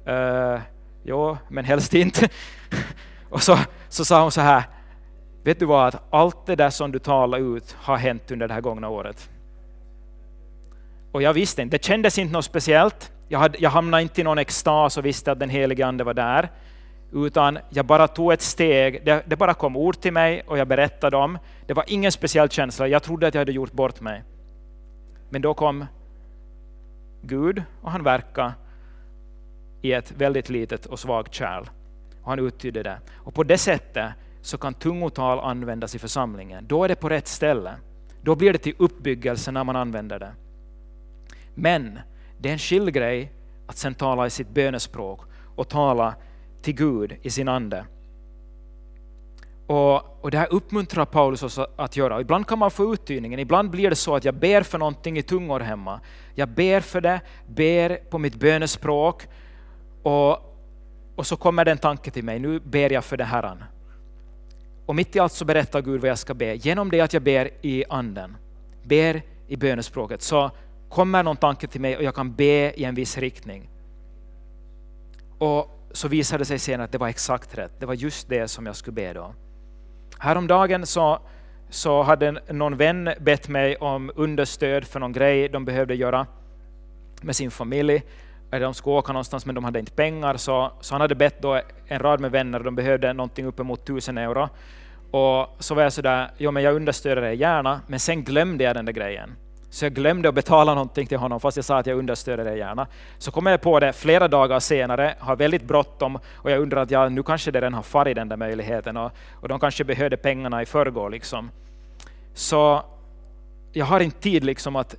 uh, 0.08 0.16
eh, 0.16 0.60
jo, 1.04 1.38
men 1.50 1.66
helst 1.66 1.94
inte. 1.94 2.30
Och 3.30 3.44
så, 3.44 3.58
så 3.90 4.06
sa 4.06 4.22
hon 4.22 4.32
så 4.32 4.42
här, 4.42 4.64
vet 5.44 5.60
du 5.60 5.66
vad, 5.66 5.88
att 5.88 6.04
allt 6.10 6.46
det 6.46 6.56
där 6.56 6.70
som 6.70 6.92
du 6.92 7.00
talade 7.00 7.44
ut 7.44 7.76
har 7.80 7.98
hänt 7.98 8.32
under 8.32 8.48
det 8.48 8.54
här 8.54 8.62
gångna 8.62 8.90
året. 8.90 9.30
Och 11.12 11.22
jag 11.22 11.34
visste 11.34 11.62
inte, 11.62 11.78
det 11.78 11.84
kändes 11.84 12.18
inte 12.18 12.34
något 12.34 12.46
speciellt. 12.46 13.12
Jag, 13.28 13.40
hade, 13.40 13.58
jag 13.58 13.70
hamnade 13.70 14.04
inte 14.04 14.22
i 14.22 14.24
någon 14.24 14.38
extas 14.38 14.98
och 14.98 15.06
visste 15.06 15.32
att 15.32 15.40
den 15.40 15.50
helige 15.50 15.86
Ande 15.86 16.04
var 16.04 16.14
där. 16.14 16.52
Utan 17.14 17.60
jag 17.70 17.86
bara 17.86 18.08
tog 18.08 18.34
ett 18.34 18.42
steg, 18.42 19.06
det, 19.06 19.24
det 19.26 19.36
bara 19.36 19.54
kom 19.54 19.78
ord 19.78 20.00
till 20.00 20.14
mig 20.14 20.44
och 20.48 20.58
jag 20.58 20.68
berättade 20.68 21.18
dem. 21.18 21.38
Det 21.68 21.74
var 21.74 21.86
ingen 21.88 22.12
speciell 22.12 22.50
känsla, 22.50 22.88
jag 22.88 23.04
trodde 23.04 23.28
att 23.28 23.34
jag 23.34 23.42
hade 23.42 23.52
gjort 23.52 23.72
bort 23.72 24.02
mig. 24.02 24.24
Men 25.30 25.42
då 25.42 25.54
kom 25.54 25.86
Gud 27.22 27.64
och 27.82 27.92
han 27.92 28.04
verkade 28.04 28.54
i 29.82 29.94
ett 29.94 30.12
väldigt 30.12 30.50
litet 30.50 30.86
och 30.86 31.00
svagt 31.00 31.34
kärl 31.34 31.64
och 32.24 32.30
han 32.30 32.40
uttydde 32.40 32.84
det. 32.84 33.00
Och 33.16 33.34
på 33.34 33.44
det 33.44 33.58
sättet 33.58 34.12
så 34.42 34.58
kan 34.58 34.74
tungotal 34.74 35.40
användas 35.40 35.96
i 35.96 36.00
församlingen. 36.00 36.68
Då 36.68 36.84
är 36.84 36.88
det 36.88 36.96
på 36.96 37.10
rätt 37.10 37.28
ställe. 37.28 37.72
Då 38.22 38.36
blir 38.36 38.54
det 38.54 38.60
till 38.60 38.76
uppbyggelse 38.78 39.52
när 39.52 39.64
man 39.64 39.76
använder 39.76 40.20
det. 40.20 40.32
Men 41.56 42.00
det 42.38 42.50
är 42.50 42.54
en 42.54 42.60
skild 42.60 42.94
grej 42.94 43.32
att 43.68 43.78
sen 43.78 43.96
tala 43.96 44.28
i 44.28 44.30
sitt 44.30 44.50
bönespråk 44.50 45.22
och 45.56 45.70
tala 45.70 46.16
till 46.62 46.76
Gud 46.76 47.16
i 47.22 47.30
sin 47.30 47.48
ande. 47.48 47.86
Och, 49.68 50.24
och 50.24 50.32
Det 50.32 50.38
här 50.38 50.54
uppmuntrar 50.54 51.06
Paulus 51.06 51.44
oss 51.44 51.60
att 51.76 51.98
göra. 51.98 52.22
Ibland 52.22 52.48
kan 52.48 52.60
man 52.60 52.72
få 52.72 52.94
uttydningen, 52.94 53.40
ibland 53.40 53.70
blir 53.70 53.90
det 53.90 53.96
så 53.96 54.16
att 54.16 54.26
jag 54.26 54.36
ber 54.36 54.62
för 54.62 54.78
någonting 54.78 55.18
i 55.18 55.22
tungor 55.22 55.60
hemma. 55.60 56.00
Jag 56.36 56.50
ber 56.50 56.82
för 56.82 57.02
det, 57.02 57.22
ber 57.48 57.96
på 57.96 58.18
mitt 58.18 58.36
bönespråk 58.36 59.28
och 60.04 60.49
och 61.20 61.28
så 61.28 61.38
kommer 61.38 61.66
den 61.66 61.78
tanke 61.78 62.12
till 62.12 62.24
mig, 62.24 62.40
nu 62.40 62.60
ber 62.60 62.94
jag 62.94 63.04
för 63.04 63.18
den 63.18 63.28
Herren. 63.28 63.64
Och 64.86 64.96
mitt 64.96 65.16
i 65.16 65.20
allt 65.20 65.34
så 65.34 65.46
berättar 65.46 65.82
Gud 65.82 66.02
vad 66.02 66.10
jag 66.10 66.18
ska 66.18 66.34
be. 66.34 66.56
Genom 66.56 66.92
det 66.92 67.02
att 67.02 67.14
jag 67.14 67.24
ber 67.24 67.50
i 67.62 67.84
anden, 67.90 68.38
ber 68.84 69.22
i 69.48 69.56
bönespråket, 69.56 70.22
så 70.22 70.52
kommer 70.90 71.24
någon 71.24 71.38
tanke 71.38 71.68
till 71.68 71.82
mig 71.82 71.98
och 71.98 72.04
jag 72.04 72.16
kan 72.16 72.36
be 72.36 72.74
i 72.80 72.84
en 72.84 72.96
viss 72.96 73.18
riktning. 73.18 73.70
Och 75.38 75.80
så 75.92 76.08
visade 76.08 76.42
det 76.42 76.46
sig 76.46 76.60
senare 76.60 76.86
att 76.86 76.92
det 76.92 76.98
var 76.98 77.08
exakt 77.08 77.58
rätt. 77.58 77.80
Det 77.80 77.86
var 77.86 77.94
just 77.94 78.30
det 78.30 78.48
som 78.48 78.66
jag 78.66 78.76
skulle 78.76 78.96
be 78.96 79.14
då. 79.14 79.34
Häromdagen 80.20 80.86
så, 80.86 81.20
så 81.70 82.02
hade 82.02 82.32
någon 82.32 82.78
vän 82.78 83.10
bett 83.20 83.48
mig 83.48 83.76
om 83.76 84.12
understöd 84.16 84.86
för 84.86 85.00
någon 85.00 85.14
grej 85.14 85.50
de 85.50 85.66
behövde 85.66 85.96
göra 85.96 86.28
med 87.22 87.36
sin 87.36 87.52
familj 87.52 88.04
eller 88.52 88.66
de 88.66 88.74
skulle 88.74 88.96
åka 88.96 89.14
någonstans 89.14 89.46
men 89.46 89.56
de 89.56 89.64
hade 89.64 89.80
inte 89.80 89.92
pengar, 89.92 90.38
så, 90.38 90.72
så 90.82 90.94
han 90.94 91.02
hade 91.02 91.16
bett 91.16 91.42
då 91.42 91.62
en 91.88 92.00
rad 92.00 92.20
med 92.20 92.32
vänner, 92.32 92.60
de 92.60 92.76
behövde 92.76 93.14
någonting 93.14 93.46
uppemot 93.46 93.86
tusen 93.86 94.18
euro. 94.18 94.50
Och 95.12 95.56
så 95.60 95.76
var 95.76 95.84
jag 95.84 95.94
sådär, 95.94 96.32
jo 96.38 96.52
men 96.52 96.64
jag 96.64 96.76
understöder 96.76 97.22
dig 97.22 97.36
gärna, 97.36 97.82
men 97.88 98.00
sen 98.00 98.24
glömde 98.24 98.64
jag 98.64 98.76
den 98.76 98.86
där 98.86 98.94
grejen. 98.94 99.36
Så 99.70 99.86
jag 99.86 99.94
glömde 99.94 100.30
att 100.30 100.36
betala 100.36 100.74
någonting 100.74 101.08
till 101.08 101.18
honom 101.18 101.40
fast 101.40 101.58
jag 101.58 101.66
sa 101.66 101.78
att 101.78 101.88
jag 101.88 101.98
understöder 101.98 102.46
dig 102.46 102.58
gärna. 102.58 102.88
Så 103.18 103.32
kom 103.32 103.46
jag 103.46 103.62
på 103.62 103.80
det 103.80 103.94
flera 103.94 104.28
dagar 104.28 104.60
senare, 104.60 105.16
har 105.20 105.36
väldigt 105.36 105.64
bråttom 105.64 106.20
och 106.36 106.52
jag 106.52 106.60
undrar 106.60 106.82
att 106.82 106.92
ja, 106.92 107.10
nu 107.10 107.24
kanske 107.24 107.52
det 107.52 107.60
redan 107.60 107.74
har 107.74 107.84
farit 107.84 108.16
den 108.16 108.30
där 108.30 108.38
möjligheten 108.38 108.98
och, 108.98 109.12
och 109.34 109.48
de 109.48 109.60
kanske 109.60 109.84
behövde 109.84 110.18
pengarna 110.18 110.62
i 110.62 110.66
förrgår. 110.66 111.10
Liksom. 111.10 111.52
Så 112.34 112.82
jag 113.72 113.86
har 113.86 114.00
inte 114.00 114.20
tid 114.20 114.44
liksom 114.44 114.76
att, 114.76 114.96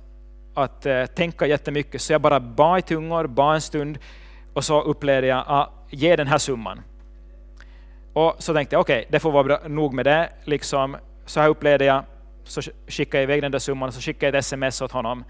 att 0.53 0.85
eh, 0.85 1.05
tänka 1.05 1.47
jättemycket 1.47 2.01
så 2.01 2.13
jag 2.13 2.21
bara 2.21 2.39
bad 2.39 2.79
i 2.79 2.81
tungor, 2.81 3.27
bad 3.27 3.55
en 3.55 3.61
stund 3.61 3.97
och 4.53 4.63
så 4.63 4.81
upplevde 4.81 5.27
jag 5.27 5.39
att 5.39 5.49
ah, 5.49 5.69
ge 5.89 6.15
den 6.15 6.27
här 6.27 6.37
summan. 6.37 6.81
Och 8.13 8.35
så 8.39 8.53
tänkte 8.53 8.75
jag 8.75 8.81
okej, 8.81 8.99
okay, 8.99 9.11
det 9.11 9.19
får 9.19 9.31
vara 9.31 9.43
bra, 9.43 9.59
nog 9.67 9.93
med 9.93 10.05
det. 10.05 10.29
Liksom, 10.43 10.97
så 11.25 11.39
här 11.39 11.49
upplevde 11.49 11.85
jag 11.85 12.03
så 12.43 12.61
skickade 12.87 13.17
jag 13.17 13.23
iväg 13.23 13.41
den 13.41 13.51
där 13.51 13.59
summan 13.59 13.87
och 13.87 13.93
så 13.93 14.01
skickade 14.01 14.27
jag 14.27 14.35
ett 14.35 14.45
sms 14.45 14.81
åt 14.81 14.91
honom 14.91 15.23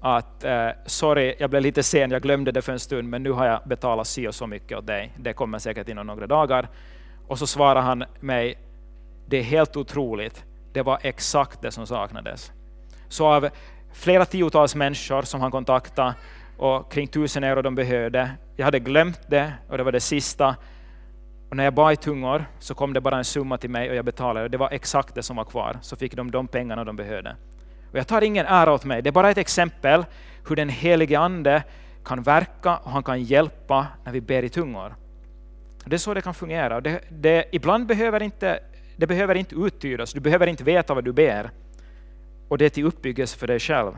att 0.00 0.44
eh, 0.44 0.68
sorry, 0.86 1.34
jag 1.38 1.50
blev 1.50 1.62
lite 1.62 1.82
sen, 1.82 2.10
jag 2.10 2.22
glömde 2.22 2.52
det 2.52 2.62
för 2.62 2.72
en 2.72 2.78
stund, 2.78 3.08
men 3.08 3.22
nu 3.22 3.30
har 3.30 3.46
jag 3.46 3.60
betalat 3.64 4.06
si 4.06 4.28
och 4.28 4.34
så 4.34 4.46
mycket 4.46 4.78
åt 4.78 4.86
dig. 4.86 5.12
Det 5.16 5.32
kommer 5.32 5.58
säkert 5.58 5.88
inom 5.88 6.06
några 6.06 6.26
dagar. 6.26 6.68
Och 7.28 7.38
så 7.38 7.46
svarar 7.46 7.80
han 7.80 8.04
mig, 8.20 8.58
det 9.26 9.36
är 9.36 9.42
helt 9.42 9.76
otroligt, 9.76 10.44
det 10.72 10.82
var 10.82 10.98
exakt 11.02 11.62
det 11.62 11.70
som 11.70 11.86
saknades. 11.86 12.52
Så 13.08 13.26
av 13.26 13.48
flera 13.94 14.24
tiotals 14.24 14.74
människor 14.74 15.22
som 15.22 15.40
han 15.40 15.50
kontaktade 15.50 16.14
och 16.56 16.92
kring 16.92 17.06
tusen 17.06 17.44
euro 17.44 17.62
de 17.62 17.74
behövde, 17.74 18.30
jag 18.56 18.64
hade 18.64 18.78
glömt 18.78 19.20
det 19.30 19.52
och 19.68 19.78
det 19.78 19.84
var 19.84 19.92
det 19.92 20.00
sista, 20.00 20.56
och 21.54 21.56
när 21.56 21.64
jag 21.64 21.74
bad 21.74 21.92
i 21.92 21.96
tungor 21.96 22.44
så 22.58 22.74
kom 22.74 22.92
det 22.92 23.00
bara 23.00 23.18
en 23.18 23.24
summa 23.24 23.58
till 23.58 23.70
mig 23.70 23.90
och 23.90 23.96
jag 23.96 24.04
betalade. 24.04 24.48
Det 24.48 24.56
var 24.56 24.68
exakt 24.72 25.14
det 25.14 25.22
som 25.22 25.36
var 25.36 25.44
kvar. 25.44 25.78
Så 25.82 25.96
fick 25.96 26.16
de 26.16 26.30
de 26.30 26.48
pengarna 26.48 26.84
de 26.84 26.96
behövde. 26.96 27.36
Och 27.90 27.98
jag 27.98 28.06
tar 28.06 28.22
ingen 28.22 28.46
ära 28.46 28.72
åt 28.72 28.84
mig. 28.84 29.02
Det 29.02 29.10
är 29.10 29.12
bara 29.12 29.30
ett 29.30 29.38
exempel 29.38 30.04
hur 30.48 30.56
den 30.56 30.68
helige 30.68 31.18
Ande 31.18 31.62
kan 32.04 32.22
verka 32.22 32.76
och 32.76 32.90
han 32.90 33.02
kan 33.02 33.22
hjälpa 33.22 33.86
när 34.04 34.12
vi 34.12 34.20
ber 34.20 34.42
i 34.42 34.48
tungor. 34.48 34.94
Det 35.84 35.96
är 35.96 35.98
så 35.98 36.14
det 36.14 36.20
kan 36.20 36.34
fungera. 36.34 36.80
Det, 36.80 37.00
det, 37.08 37.44
ibland 37.52 37.86
behöver 37.86 38.22
inte, 38.22 38.60
det 38.96 39.06
behöver 39.06 39.34
inte 39.34 39.54
uttydas. 39.54 40.12
Du 40.12 40.20
behöver 40.20 40.46
inte 40.46 40.64
veta 40.64 40.94
vad 40.94 41.04
du 41.04 41.12
ber. 41.12 41.50
Och 42.48 42.58
det 42.58 42.64
är 42.64 42.70
till 42.70 42.84
uppbyggelse 42.84 43.38
för 43.38 43.46
dig 43.46 43.58
själv. 43.58 43.92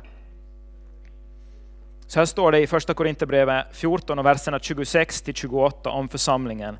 Så 2.06 2.18
här 2.18 2.26
står 2.26 2.52
det 2.52 2.60
i 2.60 2.66
första 2.66 2.94
Korinthierbrevet 2.94 3.66
14 3.72 4.18
och 4.18 4.26
verserna 4.26 4.58
26 4.58 5.22
till 5.22 5.34
28 5.34 5.90
om 5.90 6.08
församlingen. 6.08 6.78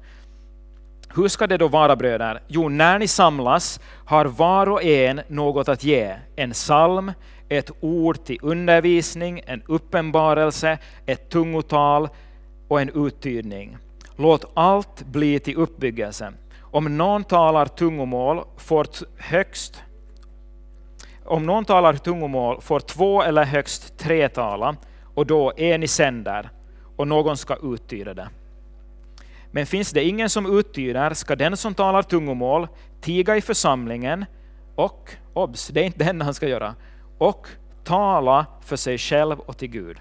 Hur 1.14 1.28
ska 1.28 1.46
det 1.46 1.56
då 1.56 1.68
vara 1.68 1.96
bröder? 1.96 2.40
Jo, 2.48 2.68
när 2.68 2.98
ni 2.98 3.08
samlas 3.08 3.80
har 4.04 4.24
var 4.24 4.68
och 4.68 4.82
en 4.82 5.20
något 5.28 5.68
att 5.68 5.84
ge. 5.84 6.14
En 6.36 6.52
psalm, 6.52 7.12
ett 7.48 7.70
ord 7.80 8.24
till 8.24 8.38
undervisning, 8.42 9.40
en 9.46 9.62
uppenbarelse, 9.66 10.78
ett 11.06 11.28
tungotal 11.30 12.08
och 12.68 12.80
en 12.80 13.06
uttydning. 13.06 13.76
Låt 14.16 14.44
allt 14.54 15.02
bli 15.02 15.38
till 15.38 15.56
uppbyggelse. 15.56 16.32
Om 16.60 16.96
någon 16.96 17.24
talar 17.24 17.66
tungomål 17.66 18.44
får 18.56 18.86
högst 19.16 19.82
om 21.26 21.46
någon 21.46 21.64
talar 21.64 21.92
tungomål 21.92 22.60
får 22.60 22.80
två 22.80 23.22
eller 23.22 23.44
högst 23.44 23.98
tre 23.98 24.28
tala, 24.28 24.76
och 25.14 25.26
då 25.26 25.52
är 25.56 25.78
ni 25.78 25.88
sänder, 25.88 26.50
och 26.96 27.08
någon 27.08 27.36
ska 27.36 27.56
uttyda 27.62 28.14
det. 28.14 28.28
Men 29.50 29.66
finns 29.66 29.90
det 29.90 30.04
ingen 30.04 30.30
som 30.30 30.58
uttyder 30.58 31.14
ska 31.14 31.36
den 31.36 31.56
som 31.56 31.74
talar 31.74 32.02
tungomål 32.02 32.68
tiga 33.00 33.36
i 33.36 33.40
församlingen 33.40 34.24
och, 34.74 35.10
obs, 35.34 35.68
det 35.68 35.80
är 35.80 35.84
inte 35.84 36.04
den 36.04 36.20
han 36.20 36.34
ska 36.34 36.48
göra, 36.48 36.74
och 37.18 37.48
tala 37.84 38.46
för 38.60 38.76
sig 38.76 38.98
själv 38.98 39.40
och 39.40 39.58
till 39.58 39.68
Gud. 39.68 40.00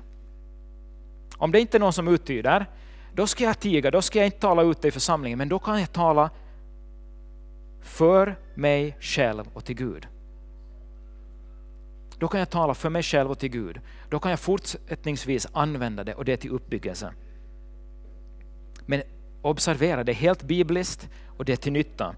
Om 1.38 1.52
det 1.52 1.60
inte 1.60 1.78
är 1.78 1.80
någon 1.80 1.94
som 1.94 2.08
uttyder, 2.08 2.66
då 3.14 3.28
ska 3.28 3.44
jag 3.44 3.60
tiga, 3.60 3.92
då 3.92 4.02
ska 4.02 4.20
jag 4.20 4.28
inte 4.28 4.40
tala 4.40 4.62
ute 4.62 4.88
i 4.88 4.92
församlingen, 4.92 5.38
men 5.38 5.50
då 5.50 5.60
kan 5.60 5.80
jag 5.80 5.94
tala 5.94 6.30
för 7.82 8.36
mig 8.56 8.98
själv 9.00 9.44
och 9.54 9.66
till 9.66 9.76
Gud. 9.76 10.08
Då 12.20 12.28
kan 12.28 12.40
jag 12.40 12.50
tala 12.50 12.74
för 12.74 12.90
mig 12.90 13.04
själv 13.04 13.32
och 13.32 13.40
till 13.40 13.50
Gud. 13.50 13.80
Då 14.10 14.20
kan 14.20 14.30
jag 14.30 14.40
fortsättningsvis 14.40 15.48
använda 15.52 16.04
det 16.04 16.14
och 16.14 16.26
det 16.26 16.38
till 16.38 16.52
uppbyggelse. 16.52 17.14
Men 18.86 19.02
Observera, 19.46 20.04
det 20.04 20.12
är 20.12 20.14
helt 20.14 20.44
bibliskt 20.44 21.10
och 21.38 21.46
det 21.46 21.54
är 21.54 21.58
till 21.58 21.74
nytta. 21.74 22.16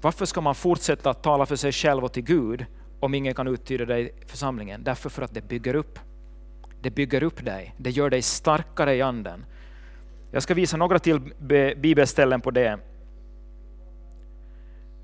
Varför 0.00 0.26
ska 0.26 0.40
man 0.40 0.54
fortsätta 0.54 1.10
att 1.10 1.22
tala 1.22 1.46
för 1.46 1.56
sig 1.56 1.72
själv 1.72 2.04
och 2.04 2.12
till 2.12 2.22
Gud 2.22 2.66
om 3.00 3.14
ingen 3.14 3.34
kan 3.34 3.48
uttyda 3.48 3.84
det 3.84 3.98
i 3.98 4.12
församlingen? 4.26 4.84
Därför 4.84 5.10
för 5.10 5.22
att 5.22 5.34
det 5.34 5.40
bygger 5.40 5.74
upp. 5.74 5.98
Det 6.82 6.90
bygger 6.90 7.22
upp 7.22 7.44
dig, 7.44 7.74
det 7.78 7.90
gör 7.90 8.10
dig 8.10 8.22
starkare 8.22 8.94
i 8.94 9.02
anden. 9.02 9.44
Jag 10.30 10.42
ska 10.42 10.54
visa 10.54 10.76
några 10.76 10.98
till 10.98 11.20
bibelställen 11.76 12.40
på 12.40 12.50
det. 12.50 12.78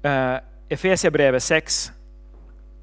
Uh, 0.04 0.38
Efesierbrevet 0.68 1.42
6 1.42 1.92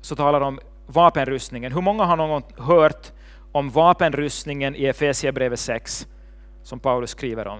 så 0.01 0.15
talar 0.15 0.41
om 0.41 0.59
vapenrustningen. 0.87 1.71
Hur 1.71 1.81
många 1.81 2.03
har 2.03 2.17
någon 2.17 2.43
hört 2.57 3.11
om 3.51 3.69
vapenrustningen 3.69 4.75
i 4.75 4.85
Efesierbrevet 4.85 5.59
6? 5.59 6.07
som 6.63 6.79
Paulus 6.79 7.09
skriver 7.09 7.47
om. 7.47 7.59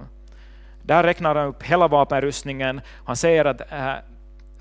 Där 0.82 1.02
räknar 1.02 1.34
han 1.34 1.48
upp 1.48 1.62
hela 1.62 1.88
vapenrustningen. 1.88 2.80
Han 3.04 3.16
säger 3.16 3.44
att 3.44 3.72
eh, 3.72 3.94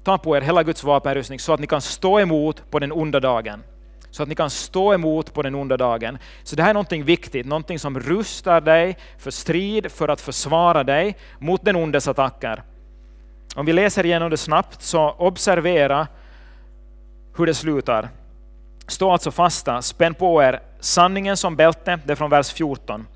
ta 0.04 0.18
på 0.18 0.38
er 0.38 0.42
hela 0.42 0.64
Guds 0.64 0.84
vapenrustning 0.84 1.40
så 1.40 1.54
att 1.54 1.60
ni 1.60 1.68
kan 1.68 1.82
stå 1.82 2.20
emot 2.20 2.72
på 2.72 2.80
den 2.80 2.92
onda 2.92 3.20
dagen. 3.20 3.64
Så 4.12 4.24
att 4.24 4.30
ni 4.30 4.36
kan 4.36 4.50
stå 4.50 4.94
emot 4.94 5.34
på 5.34 5.42
den 5.42 5.56
onda 5.56 5.78
dagen. 5.78 6.18
Så 6.44 6.56
det 6.56 6.64
här 6.64 6.70
är 6.70 6.74
någonting 6.74 7.04
viktigt, 7.04 7.46
någonting 7.46 7.80
som 7.80 8.00
rustar 8.00 8.62
dig 8.62 8.98
för 9.18 9.32
strid, 9.32 9.92
för 9.92 10.08
att 10.08 10.22
försvara 10.22 10.84
dig 10.84 11.18
mot 11.40 11.66
den 11.66 11.76
ondes 11.76 12.08
attacker. 12.08 12.64
Om 13.56 13.66
vi 13.66 13.74
läser 13.74 14.06
igenom 14.06 14.30
det 14.30 14.38
snabbt, 14.38 14.82
så 14.82 15.12
observera 15.18 16.08
hur 17.40 17.46
det 17.46 17.54
slutar. 17.54 18.10
Stå 18.88 19.12
alltså 19.12 19.32
fasta, 19.32 19.82
spänn 19.82 20.14
på 20.14 20.44
er 20.44 20.60
sanningen 20.80 21.38
som 21.38 21.56
bälte, 21.56 22.00
det 22.06 22.12
är 22.12 22.16
från 22.16 22.30
vers 22.30 22.54
14. 22.54 23.08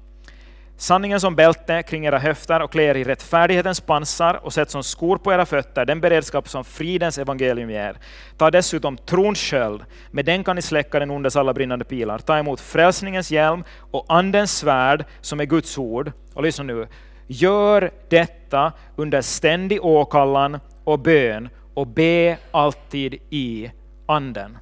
Sanningen 0.77 1.19
som 1.19 1.35
bälte 1.35 1.83
kring 1.83 2.05
era 2.05 2.19
höfter 2.19 2.59
och 2.59 2.71
klä 2.71 2.83
er 2.83 2.95
i 2.95 3.03
rättfärdighetens 3.03 3.81
pansar 3.81 4.39
och 4.43 4.53
sätt 4.53 4.69
som 4.69 4.83
skor 4.83 5.17
på 5.17 5.33
era 5.33 5.45
fötter 5.45 5.85
den 5.85 6.01
beredskap 6.01 6.49
som 6.49 6.63
fridens 6.63 7.17
evangelium 7.17 7.69
ger. 7.69 7.97
Ta 8.37 8.51
dessutom 8.51 8.97
trons 8.97 9.39
sköld, 9.39 9.83
med 10.11 10.25
den 10.25 10.43
kan 10.43 10.55
ni 10.55 10.61
släcka 10.61 10.99
den 10.99 11.11
ondes 11.11 11.35
alla 11.35 11.53
brinnande 11.53 11.85
pilar. 11.85 12.19
Ta 12.19 12.37
emot 12.37 12.59
frälsningens 12.59 13.31
hjälm 13.31 13.63
och 13.91 14.05
andens 14.07 14.57
svärd 14.57 15.05
som 15.21 15.39
är 15.39 15.45
Guds 15.45 15.77
ord. 15.77 16.11
Och 16.33 16.43
lyssna 16.43 16.63
nu, 16.63 16.87
gör 17.27 17.91
detta 18.09 18.71
under 18.95 19.21
ständig 19.21 19.85
åkallan 19.85 20.59
och 20.83 20.99
bön 20.99 21.49
och 21.73 21.87
be 21.87 22.37
alltid 22.51 23.13
i 23.29 23.71
anden. 24.13 24.57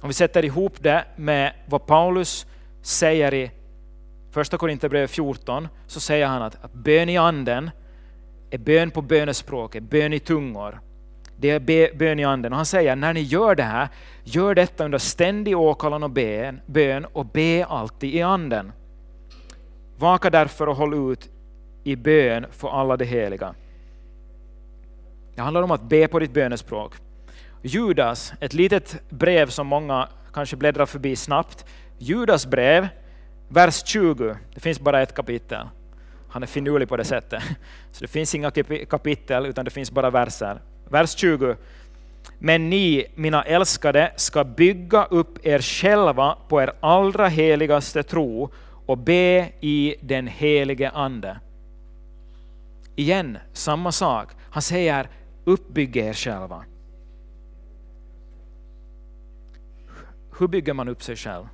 Om 0.00 0.08
vi 0.08 0.14
sätter 0.14 0.44
ihop 0.44 0.72
det 0.80 1.04
med 1.16 1.52
vad 1.66 1.86
Paulus 1.86 2.46
säger 2.82 3.34
i 3.34 3.50
första 4.30 4.58
Korinthierbrevet 4.58 5.10
14 5.10 5.68
så 5.86 6.00
säger 6.00 6.26
han 6.26 6.42
att, 6.42 6.64
att 6.64 6.72
bön 6.72 7.08
i 7.08 7.16
anden 7.16 7.70
är 8.50 8.58
bön 8.58 8.90
på 8.90 9.02
bönespråket, 9.02 9.82
bön 9.82 10.12
i 10.12 10.18
tungor. 10.18 10.80
Det 11.36 11.50
är 11.50 11.96
bön 11.96 12.18
i 12.18 12.24
anden. 12.24 12.52
Och 12.52 12.56
han 12.56 12.66
säger 12.66 12.96
när 12.96 13.12
ni 13.14 13.20
gör 13.20 13.54
det 13.54 13.62
här, 13.62 13.88
gör 14.24 14.54
detta 14.54 14.84
under 14.84 14.98
ständig 14.98 15.58
åkallan 15.58 16.02
och 16.02 16.10
bön, 16.10 16.60
bön 16.66 17.04
och 17.04 17.26
be 17.26 17.64
alltid 17.64 18.14
i 18.14 18.22
anden. 18.22 18.72
Vaka 19.96 20.30
därför 20.30 20.68
och 20.68 20.76
håll 20.76 21.12
ut 21.12 21.30
i 21.84 21.96
bön 21.96 22.46
för 22.50 22.68
alla 22.68 22.96
de 22.96 23.04
heliga. 23.04 23.54
Det 25.34 25.42
handlar 25.42 25.62
om 25.62 25.70
att 25.70 25.82
be 25.82 26.08
på 26.08 26.18
ditt 26.18 26.32
bönespråk. 26.32 26.94
Judas, 27.62 28.32
ett 28.40 28.54
litet 28.54 29.02
brev 29.08 29.48
som 29.48 29.66
många 29.66 30.08
kanske 30.32 30.56
bläddrar 30.56 30.86
förbi 30.86 31.16
snabbt. 31.16 31.64
Judas 31.98 32.46
brev 32.46 32.88
vers 33.48 33.82
20, 33.86 34.36
det 34.54 34.60
finns 34.60 34.80
bara 34.80 35.02
ett 35.02 35.14
kapitel. 35.14 35.66
Han 36.28 36.42
är 36.42 36.46
finurlig 36.46 36.88
på 36.88 36.96
det 36.96 37.04
sättet. 37.04 37.42
Så 37.92 38.04
det 38.04 38.08
finns 38.08 38.34
inga 38.34 38.50
kapitel, 38.90 39.46
utan 39.46 39.64
det 39.64 39.70
finns 39.70 39.90
bara 39.90 40.10
verser. 40.10 40.60
Vers 40.88 41.16
20. 41.16 41.56
Men 42.38 42.70
ni, 42.70 43.06
mina 43.14 43.42
älskade, 43.42 44.12
ska 44.16 44.44
bygga 44.44 45.04
upp 45.04 45.46
er 45.46 45.58
själva 45.58 46.36
på 46.48 46.62
er 46.62 46.72
allra 46.80 47.28
heligaste 47.28 48.02
tro 48.02 48.50
och 48.86 48.98
be 48.98 49.52
i 49.60 49.94
den 50.00 50.26
helige 50.26 50.90
Ande. 50.90 51.40
Igen, 52.96 53.38
samma 53.52 53.92
sak. 53.92 54.28
Han 54.50 54.62
säger 54.62 55.08
uppbygg 55.44 55.96
er 55.96 56.12
själva. 56.12 56.64
Hur 60.38 60.48
bygger 60.48 60.74
man 60.74 60.88
upp 60.88 61.02
sig 61.02 61.16
själv? 61.16 61.48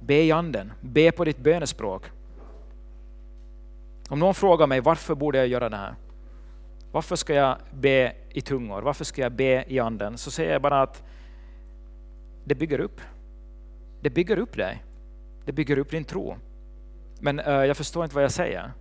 Be 0.00 0.22
i 0.22 0.32
anden, 0.32 0.72
be 0.80 1.12
på 1.12 1.24
ditt 1.24 1.38
bönespråk. 1.38 2.02
Om 4.08 4.18
någon 4.18 4.34
frågar 4.34 4.66
mig 4.66 4.80
varför 4.80 5.14
borde 5.14 5.38
jag 5.38 5.46
göra 5.46 5.68
det 5.68 5.76
här? 5.76 5.94
Varför 6.92 7.16
ska 7.16 7.34
jag 7.34 7.56
be 7.72 8.12
i 8.30 8.40
tungor? 8.40 8.82
Varför 8.82 9.04
ska 9.04 9.22
jag 9.22 9.32
be 9.32 9.64
i 9.68 9.78
anden? 9.78 10.18
Så 10.18 10.30
säger 10.30 10.52
jag 10.52 10.62
bara 10.62 10.82
att 10.82 11.02
det 12.44 12.54
bygger 12.54 12.80
upp. 12.80 13.00
Det 14.00 14.10
bygger 14.10 14.38
upp 14.38 14.56
dig. 14.56 14.84
Det 15.44 15.52
bygger 15.52 15.78
upp 15.78 15.90
din 15.90 16.04
tro. 16.04 16.36
Men 17.20 17.40
uh, 17.40 17.64
jag 17.64 17.76
förstår 17.76 18.04
inte 18.04 18.14
vad 18.14 18.24
jag 18.24 18.32
säger. 18.32 18.72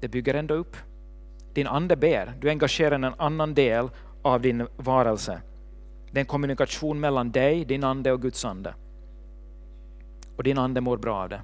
Det 0.00 0.08
bygger 0.08 0.34
ändå 0.34 0.54
upp. 0.54 0.76
Din 1.52 1.66
ande 1.66 1.96
ber. 1.96 2.34
Du 2.40 2.50
engagerar 2.50 2.94
en 2.94 3.04
annan 3.04 3.54
del 3.54 3.90
av 4.22 4.40
din 4.40 4.66
varelse. 4.76 5.40
Det 6.16 6.20
är 6.20 6.22
en 6.22 6.26
kommunikation 6.26 7.00
mellan 7.00 7.30
dig, 7.30 7.64
din 7.64 7.84
ande 7.84 8.12
och 8.12 8.22
Guds 8.22 8.44
ande. 8.44 8.74
Och 10.36 10.42
din 10.42 10.58
ande 10.58 10.80
mår 10.80 10.96
bra 10.96 11.22
av 11.22 11.28
det. 11.28 11.42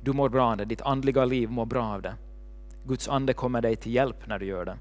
Du 0.00 0.12
mår 0.12 0.28
bra 0.28 0.50
av 0.50 0.56
det, 0.56 0.64
ditt 0.64 0.82
andliga 0.82 1.24
liv 1.24 1.50
mår 1.50 1.66
bra 1.66 1.84
av 1.84 2.02
det. 2.02 2.14
Guds 2.84 3.08
ande 3.08 3.32
kommer 3.34 3.60
dig 3.60 3.76
till 3.76 3.94
hjälp 3.94 4.26
när 4.26 4.38
du 4.38 4.46
gör 4.46 4.64
det. 4.64 4.76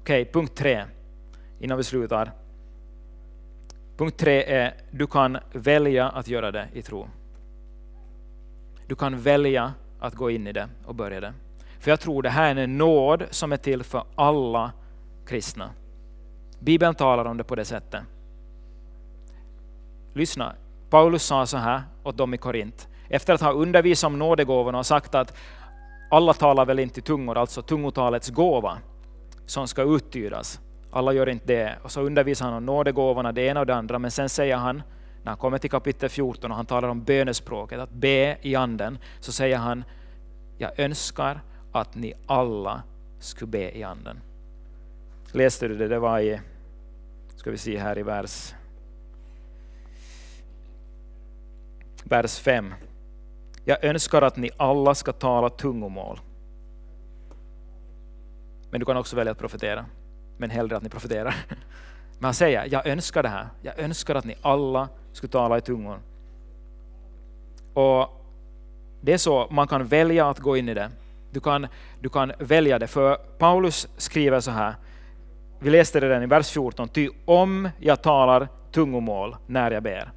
Okej, 0.00 0.22
okay, 0.22 0.32
punkt 0.32 0.54
tre, 0.54 0.84
innan 1.60 1.78
vi 1.78 1.84
slutar. 1.84 2.32
Punkt 3.96 4.16
tre 4.18 4.44
är, 4.44 4.74
du 4.90 5.06
kan 5.06 5.38
välja 5.52 6.08
att 6.08 6.28
göra 6.28 6.50
det 6.50 6.68
i 6.72 6.82
tro. 6.82 7.08
Du 8.86 8.94
kan 8.94 9.20
välja 9.20 9.72
att 10.00 10.14
gå 10.14 10.30
in 10.30 10.46
i 10.46 10.52
det 10.52 10.68
och 10.84 10.94
börja 10.94 11.20
det. 11.20 11.32
För 11.80 11.90
jag 11.90 12.00
tror 12.00 12.22
det 12.22 12.30
här 12.30 12.56
är 12.56 12.64
en 12.64 12.78
nåd 12.78 13.24
som 13.30 13.52
är 13.52 13.56
till 13.56 13.82
för 13.82 14.04
alla 14.14 14.72
kristna. 15.26 15.70
Bibeln 16.58 16.94
talar 16.94 17.24
om 17.24 17.36
det 17.36 17.44
på 17.44 17.54
det 17.54 17.64
sättet. 17.64 18.02
Lyssna, 20.14 20.54
Paulus 20.90 21.22
sa 21.22 21.46
så 21.46 21.56
här 21.56 21.82
åt 22.02 22.16
dem 22.16 22.34
i 22.34 22.38
Korint, 22.38 22.88
efter 23.08 23.34
att 23.34 23.40
ha 23.40 23.52
undervisat 23.52 24.08
om 24.08 24.18
nådegåvorna 24.18 24.78
och 24.78 24.86
sagt 24.86 25.14
att 25.14 25.36
alla 26.10 26.32
talar 26.32 26.66
väl 26.66 26.78
inte 26.78 27.00
i 27.00 27.02
tungor, 27.02 27.38
alltså 27.38 27.62
tungotalets 27.62 28.30
gåva, 28.30 28.78
som 29.46 29.68
ska 29.68 29.82
uttydas. 29.82 30.60
Alla 30.90 31.12
gör 31.12 31.28
inte 31.28 31.46
det. 31.46 31.78
Och 31.82 31.90
så 31.90 32.00
undervisar 32.00 32.44
han 32.44 32.54
om 32.54 32.66
nådegåvorna, 32.66 33.32
det 33.32 33.42
ena 33.42 33.60
och 33.60 33.66
det 33.66 33.74
andra, 33.74 33.98
men 33.98 34.10
sen 34.10 34.28
säger 34.28 34.56
han, 34.56 34.82
när 35.22 35.30
han 35.30 35.36
kommer 35.36 35.58
till 35.58 35.70
kapitel 35.70 36.08
14 36.08 36.50
och 36.50 36.56
han 36.56 36.66
talar 36.66 36.88
om 36.88 37.02
bönespråket, 37.02 37.80
att 37.80 37.90
be 37.90 38.36
i 38.42 38.54
anden, 38.54 38.98
så 39.20 39.32
säger 39.32 39.56
han, 39.56 39.84
jag 40.58 40.80
önskar 40.80 41.40
att 41.72 41.94
ni 41.94 42.14
alla 42.26 42.82
skulle 43.18 43.50
be 43.50 43.78
i 43.78 43.82
anden. 43.82 44.20
Läste 45.36 45.68
du 45.68 45.76
det? 45.76 45.88
Det 45.88 45.98
var 45.98 46.20
i, 46.20 46.40
ska 47.36 47.50
vi 47.50 47.58
se 47.58 47.78
här 47.78 47.98
i 47.98 48.02
vers, 48.02 48.54
vers 52.04 52.38
5. 52.38 52.74
Jag 53.64 53.84
önskar 53.84 54.22
att 54.22 54.36
ni 54.36 54.50
alla 54.56 54.94
ska 54.94 55.12
tala 55.12 55.50
tungomål. 55.50 56.20
Men 58.70 58.80
du 58.80 58.86
kan 58.86 58.96
också 58.96 59.16
välja 59.16 59.32
att 59.32 59.38
profetera, 59.38 59.86
men 60.36 60.50
hellre 60.50 60.76
att 60.76 60.82
ni 60.82 60.88
profeterar. 60.88 61.34
Men 62.18 62.24
han 62.24 62.34
säger, 62.34 62.68
jag 62.70 62.86
önskar 62.86 63.22
det 63.22 63.28
här. 63.28 63.48
Jag 63.62 63.78
önskar 63.78 64.14
att 64.14 64.24
ni 64.24 64.36
alla 64.42 64.88
skulle 65.12 65.30
tala 65.30 65.58
i 65.58 65.60
tungor. 65.60 65.98
Och 67.74 68.08
Det 69.00 69.12
är 69.12 69.18
så, 69.18 69.48
man 69.50 69.68
kan 69.68 69.86
välja 69.86 70.30
att 70.30 70.38
gå 70.38 70.56
in 70.56 70.68
i 70.68 70.74
det. 70.74 70.90
Du 71.30 71.40
kan, 71.40 71.66
du 72.00 72.08
kan 72.08 72.32
välja 72.38 72.78
det, 72.78 72.86
för 72.86 73.16
Paulus 73.16 73.88
skriver 73.96 74.40
så 74.40 74.50
här, 74.50 74.74
vi 75.58 75.70
läste 75.70 76.00
det 76.00 76.08
redan 76.08 76.22
i 76.22 76.26
vers 76.26 76.50
14, 76.50 76.88
ty 76.88 77.08
om 77.24 77.68
jag 77.78 78.02
talar 78.02 78.48
tungomål 78.72 79.36
när 79.46 79.70
jag 79.70 79.82
ber. 79.82 80.10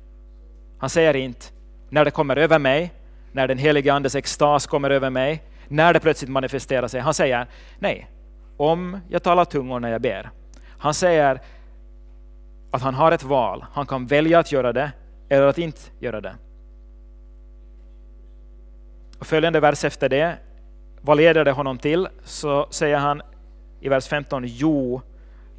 Han 0.80 0.90
säger 0.90 1.16
inte 1.16 1.46
när 1.90 2.06
det 2.06 2.12
kommer 2.12 2.36
över 2.36 2.60
mig, 2.60 2.94
när 3.32 3.48
den 3.48 3.58
helige 3.58 3.94
Andes 3.94 4.16
extas 4.16 4.68
kommer 4.68 4.90
över 4.90 5.10
mig, 5.10 5.44
när 5.68 5.94
det 5.94 6.00
plötsligt 6.00 6.32
manifesterar 6.32 6.88
sig. 6.88 7.02
Han 7.02 7.14
säger 7.14 7.48
nej, 7.80 8.08
om 8.58 9.00
jag 9.10 9.24
talar 9.24 9.46
tungor 9.46 9.80
när 9.80 9.90
jag 9.90 10.02
ber. 10.02 10.30
Han 10.78 10.94
säger 10.94 11.42
att 12.72 12.82
han 12.82 12.94
har 12.94 13.12
ett 13.12 13.24
val. 13.24 13.66
Han 13.74 13.86
kan 13.86 14.06
välja 14.06 14.40
att 14.40 14.52
göra 14.52 14.74
det 14.74 14.92
eller 15.30 15.48
att 15.48 15.58
inte 15.58 15.82
göra 16.00 16.22
det. 16.22 16.36
Och 19.20 19.26
följande 19.26 19.60
vers 19.60 19.84
efter 19.84 20.10
det, 20.10 20.38
vad 21.02 21.18
leder 21.18 21.46
det 21.46 21.52
honom 21.52 21.78
till? 21.78 22.08
Så 22.24 22.68
säger 22.70 22.98
han 22.98 23.22
i 23.82 23.90
vers 23.90 24.08
15, 24.08 24.44
jo, 24.46 25.02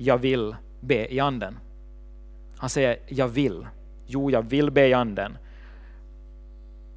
jag 0.05 0.19
vill 0.19 0.57
be 0.81 1.15
i 1.15 1.21
anden. 1.21 1.59
Han 2.57 2.71
säger 2.71 2.99
jag 3.09 3.29
vill. 3.29 3.67
Jo, 4.07 4.31
jag 4.31 4.43
vill 4.43 4.71
be 4.71 4.87
i 4.87 4.93
anden. 4.93 5.39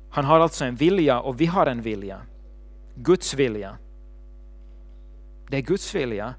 Han 0.10 0.26
har 0.26 0.39
alltså 0.39 0.66
en 0.66 0.76
vilja 0.76 1.20
och 1.20 1.41
vi 1.41 1.45
har 1.45 1.66
en 1.66 1.82
vilja. 1.82 2.22
Guds 2.95 3.34
vilja. 3.34 3.78
Det 5.49 5.58
är 5.58 5.62
Guds 5.62 5.95
vilja. 5.95 6.34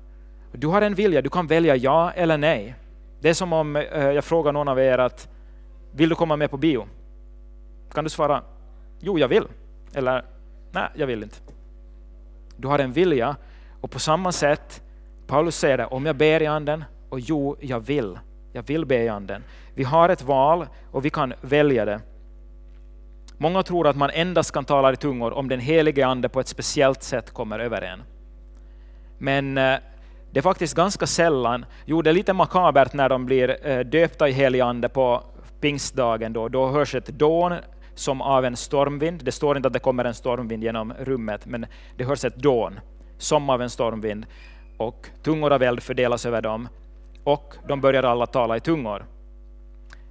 Du 0.53 0.67
har 0.67 0.83
en 0.83 0.95
vilja, 0.95 1.23
du 1.23 1.31
kan 1.31 1.47
välja 1.47 1.77
ja 1.77 2.11
eller 2.11 2.39
nej. 2.39 2.75
Det 3.21 3.29
är 3.29 3.35
som 3.35 3.53
om 3.53 3.77
eh, 3.77 4.11
jag 4.11 4.25
frågar 4.25 4.53
någon 4.53 4.69
av 4.69 4.79
er 4.79 4.99
att 4.99 5.29
vill 5.93 6.09
du 6.09 6.15
komma 6.15 6.37
med 6.37 6.51
på 6.51 6.57
bio? 6.57 6.87
Kan 7.93 8.05
du 8.05 8.11
svara 8.11 8.43
jo, 9.01 9.19
jag 9.19 9.29
vill. 9.29 9.47
Eller 9.95 10.25
nej, 10.73 10.89
jag 10.95 11.07
vill 11.07 11.23
inte. 11.23 11.37
Du 12.57 12.69
har 12.69 12.79
en 12.79 12.93
vilja 12.93 13.37
och 13.81 13.91
på 13.91 13.99
samma 13.99 14.33
sätt, 14.33 14.84
Paulus 15.27 15.57
säger 15.57 15.79
det, 15.79 15.87
om 15.87 16.07
jag 16.07 16.17
ber 16.17 16.43
i 16.43 16.47
anden 16.47 16.85
och 17.09 17.21
jo, 17.21 17.57
jag 17.61 17.81
vill. 17.81 18.19
Jag 18.53 18.63
vill 18.63 18.87
be 18.87 19.03
i 19.03 19.09
anden. 19.09 19.43
Vi 19.75 19.85
har 19.85 20.09
ett 20.09 20.23
val 20.23 20.67
och 20.91 21.05
vi 21.05 21.11
kan 21.11 21.35
välja 21.41 21.85
det. 21.85 22.01
Många 23.39 23.63
tror 23.63 23.87
att 23.87 23.97
man 23.97 24.11
endast 24.11 24.53
kan 24.53 24.65
tala 24.65 24.93
i 24.93 24.97
tungor 24.97 25.33
om 25.33 25.49
den 25.49 25.61
helige 25.61 26.07
Ande 26.07 26.29
på 26.29 26.41
ett 26.41 26.49
speciellt 26.49 27.03
sätt 27.03 27.31
kommer 27.31 27.59
över 27.59 27.83
en. 27.83 28.03
Men 29.19 29.59
eh, 29.59 29.77
det 30.31 30.41
är 30.41 30.43
faktiskt 30.43 30.75
ganska 30.75 31.07
sällan, 31.07 31.65
jo 31.85 32.03
det 32.03 32.11
är 32.11 32.15
lite 32.15 32.33
makabert 32.33 32.93
när 32.93 33.09
de 33.09 33.27
blir 33.27 33.67
eh, 33.69 33.81
döpta 33.81 34.29
i 34.29 34.33
helig 34.33 34.61
ande 34.61 34.89
på 34.89 35.23
pingstdagen, 35.61 36.33
då, 36.33 36.49
då 36.49 36.69
hörs 36.69 36.95
ett 36.95 37.07
dån 37.07 37.55
som 37.95 38.21
av 38.21 38.45
en 38.45 38.57
stormvind. 38.57 39.25
Det 39.25 39.33
står 39.33 39.57
inte 39.57 39.67
att 39.67 39.73
det 39.73 39.79
kommer 39.79 40.05
en 40.05 40.15
stormvind 40.15 40.65
genom 40.65 40.93
rummet, 40.99 41.47
men 41.47 41.67
det 41.97 42.05
hörs 42.05 42.25
ett 42.25 42.37
dån 42.37 42.81
som 43.19 43.51
av 43.51 43.63
en 43.63 43.71
stormvind. 43.71 44.27
Och 44.77 45.09
tungor 45.23 45.53
av 45.53 45.63
eld 45.63 45.83
fördelas 45.83 46.27
över 46.27 46.43
dem 46.43 46.69
och 47.25 47.55
de 47.69 47.81
börjar 47.81 48.03
alla 48.03 48.27
tala 48.27 48.57
i 48.57 48.61
tungor. 48.61 49.07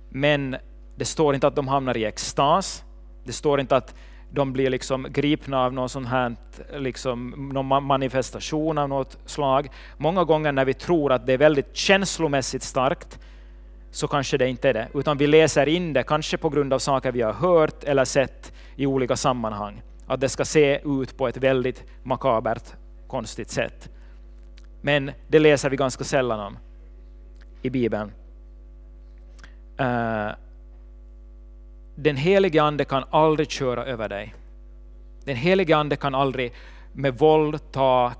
Men 0.10 0.56
det 0.96 1.06
står 1.06 1.36
inte 1.36 1.48
att 1.48 1.56
de 1.56 1.68
hamnar 1.68 1.98
i 1.98 2.06
extas, 2.06 2.84
det 3.24 3.34
står 3.34 3.60
inte 3.60 3.76
att 3.76 3.96
de 4.32 4.54
blir 4.54 4.70
liksom 4.70 5.08
gripna 5.10 5.66
av 5.66 5.74
någon 5.74 5.90
sån 5.90 6.06
här 6.06 6.36
liksom, 6.78 7.50
någon 7.54 7.86
manifestation 7.86 8.78
av 8.78 8.90
något 8.90 9.18
slag. 9.26 9.70
Många 9.98 10.24
gånger 10.24 10.52
när 10.52 10.66
vi 10.66 10.74
tror 10.74 11.12
att 11.12 11.26
det 11.26 11.34
är 11.34 11.38
väldigt 11.38 11.76
känslomässigt 11.76 12.64
starkt, 12.64 13.20
så 13.92 14.08
kanske 14.08 14.38
det 14.38 14.50
inte 14.50 14.70
är 14.70 14.74
det, 14.74 14.88
utan 14.94 15.18
vi 15.18 15.28
läser 15.28 15.68
in 15.68 15.94
det, 15.94 16.04
kanske 16.04 16.38
på 16.38 16.50
grund 16.50 16.74
av 16.74 16.80
saker 16.80 17.12
vi 17.12 17.22
har 17.22 17.34
hört 17.34 17.84
eller 17.84 18.06
sett 18.06 18.54
i 18.76 18.86
olika 18.86 19.16
sammanhang. 19.16 19.82
Att 20.08 20.22
det 20.22 20.30
ska 20.30 20.46
se 20.46 20.80
ut 20.86 21.18
på 21.18 21.28
ett 21.28 21.38
väldigt 21.38 21.84
makabert, 22.04 22.64
konstigt 23.08 23.50
sätt. 23.50 23.93
Men 24.86 25.12
det 25.28 25.40
läser 25.40 25.70
vi 25.70 25.78
ganska 25.78 26.04
sällan 26.04 26.40
om 26.40 26.58
i 27.62 27.70
Bibeln. 27.70 28.12
Eh, 29.78 30.30
den 31.96 32.16
helige 32.16 32.64
Ande 32.64 32.86
kan 32.86 33.04
aldrig 33.10 33.52
köra 33.52 33.86
över 33.86 34.10
dig. 34.10 34.36
Den 35.26 35.36
helige 35.36 35.78
Ande 35.78 35.96
kan 35.96 36.16
aldrig 36.16 36.54
med 36.94 37.18
våld 37.18 37.72
ta 37.72 38.14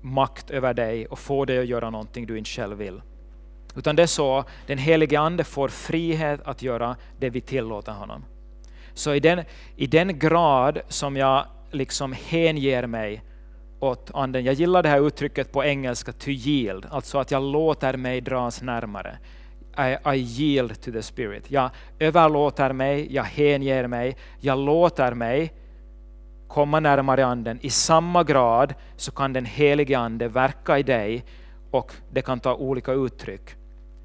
makt 0.00 0.50
över 0.50 0.74
dig 0.74 1.06
och 1.06 1.18
få 1.18 1.44
dig 1.44 1.58
att 1.58 1.66
göra 1.66 1.90
någonting 1.90 2.26
du 2.26 2.38
inte 2.38 2.50
själv 2.50 2.78
vill. 2.78 3.02
Utan 3.76 3.96
det 3.96 4.02
är 4.02 4.06
så, 4.06 4.44
den 4.66 4.78
helige 4.78 5.20
Ande 5.20 5.44
får 5.44 5.68
frihet 5.68 6.40
att 6.44 6.62
göra 6.62 6.96
det 7.18 7.30
vi 7.30 7.40
tillåter 7.40 7.92
honom. 7.92 8.24
Så 8.94 9.14
i 9.14 9.20
den, 9.20 9.44
i 9.76 9.86
den 9.86 10.18
grad 10.18 10.80
som 10.88 11.16
jag 11.16 11.46
liksom 11.70 12.12
hänger 12.12 12.86
mig 12.86 13.22
åt 13.80 14.10
Anden, 14.14 14.44
jag 14.44 14.54
gillar 14.54 14.82
det 14.82 14.88
här 14.88 15.06
uttrycket 15.06 15.52
på 15.52 15.64
engelska, 15.64 16.12
to 16.12 16.28
yield, 16.28 16.86
alltså 16.90 17.18
att 17.18 17.30
jag 17.30 17.42
låter 17.42 17.96
mig 17.96 18.20
dras 18.20 18.62
närmare. 18.62 19.18
I, 19.78 20.10
I 20.14 20.18
yield 20.18 20.80
to 20.80 20.92
the 20.92 21.02
spirit. 21.02 21.50
Jag 21.50 21.70
överlåter 21.98 22.72
mig, 22.72 23.14
jag 23.14 23.24
hänger 23.24 23.86
mig, 23.86 24.16
jag 24.40 24.58
låter 24.58 25.14
mig 25.14 25.52
komma 26.48 26.80
närmare 26.80 27.26
anden. 27.26 27.58
I 27.62 27.70
samma 27.70 28.24
grad 28.24 28.74
så 28.96 29.12
kan 29.12 29.32
den 29.32 29.44
helige 29.44 29.98
ande 29.98 30.28
verka 30.28 30.78
i 30.78 30.82
dig 30.82 31.24
och 31.70 31.92
det 32.12 32.22
kan 32.22 32.40
ta 32.40 32.54
olika 32.54 32.92
uttryck. 32.92 33.54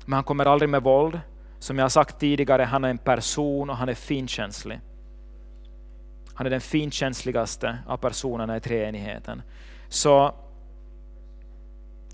Men 0.06 0.14
han 0.14 0.24
kommer 0.24 0.46
aldrig 0.46 0.70
med 0.70 0.84
våld. 0.84 1.20
Som 1.60 1.78
jag 1.78 1.84
har 1.84 1.90
sagt 1.90 2.20
tidigare, 2.20 2.64
han 2.64 2.84
är 2.84 2.90
en 2.90 2.98
person 2.98 3.70
och 3.70 3.78
han 3.78 3.90
är 3.90 3.94
finkänslig. 3.94 4.80
Han 6.34 6.46
är 6.46 6.50
den 6.50 6.62
finkänsligaste 6.62 7.78
av 7.88 7.98
personerna 7.98 8.58
i 8.58 8.60
treenigheten. 8.60 9.42
Så 9.96 10.34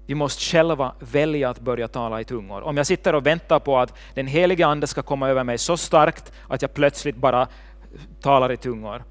vi 0.05 0.15
måste 0.15 0.41
själva 0.41 0.95
välja 0.99 1.49
att 1.49 1.59
börja 1.59 1.88
tala 1.88 2.21
i 2.21 2.23
tungor. 2.23 2.61
Om 2.61 2.77
jag 2.77 2.88
sitter 2.88 3.15
och 3.15 3.25
väntar 3.25 3.59
på 3.59 3.77
att 3.77 3.93
den 4.13 4.27
heliga 4.27 4.67
Ande 4.67 4.88
ska 4.88 5.01
komma 5.01 5.29
över 5.29 5.43
mig 5.43 5.57
så 5.57 5.77
starkt 5.77 6.32
att 6.47 6.61
jag 6.61 6.73
plötsligt 6.73 7.15
bara 7.15 7.47
talar 8.21 8.51
i 8.51 8.57
tungor, 8.57 9.03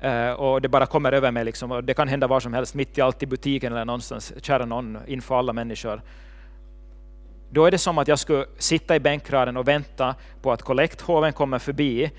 eh, 0.00 0.30
och 0.30 0.62
det 0.62 0.68
bara 0.68 0.86
kommer 0.86 1.12
över 1.12 1.30
mig. 1.30 1.44
Liksom. 1.44 1.72
Och 1.72 1.84
det 1.84 1.94
kan 1.94 2.08
hända 2.08 2.26
var 2.26 2.40
som 2.40 2.54
helst, 2.54 2.74
mitt 2.74 2.98
i 2.98 3.00
allt 3.00 3.22
i 3.22 3.26
butiken 3.26 3.72
eller 3.72 3.84
någonstans, 3.84 4.32
kära 4.42 4.64
någon, 4.64 4.98
inför 5.06 5.38
alla 5.38 5.52
människor. 5.52 6.02
Då 7.50 7.64
är 7.64 7.70
det 7.70 7.78
som 7.78 7.98
att 7.98 8.08
jag 8.08 8.18
skulle 8.18 8.46
sitta 8.58 8.96
i 8.96 9.00
bänkraden 9.00 9.56
och 9.56 9.68
vänta 9.68 10.14
på 10.42 10.52
att 10.52 10.62
kollekthoven 10.62 11.32
kommer 11.32 11.58
förbi. 11.58 12.10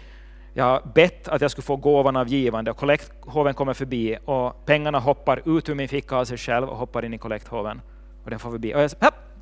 Jag 0.57 0.65
har 0.65 0.81
bett 0.95 1.27
att 1.27 1.41
jag 1.41 1.51
skulle 1.51 1.65
få 1.65 1.75
gåvan 1.75 2.15
av 2.15 2.27
givande 2.27 2.71
och 2.71 2.77
kollekthoven 2.77 3.53
kommer 3.53 3.73
förbi 3.73 4.17
och 4.25 4.65
pengarna 4.65 4.99
hoppar 4.99 5.57
ut 5.57 5.69
ur 5.69 5.75
min 5.75 5.87
ficka 5.87 6.15
av 6.15 6.25
sig 6.25 6.37
själv 6.37 6.69
och 6.69 6.77
hoppar 6.77 7.05
in 7.05 7.13
i 7.13 7.17
kollekthoven. 7.17 7.81
Och 8.23 8.29
den 8.29 8.39
får 8.39 8.51
förbi. 8.51 8.73
Och 8.75 8.79
jag, 8.79 8.91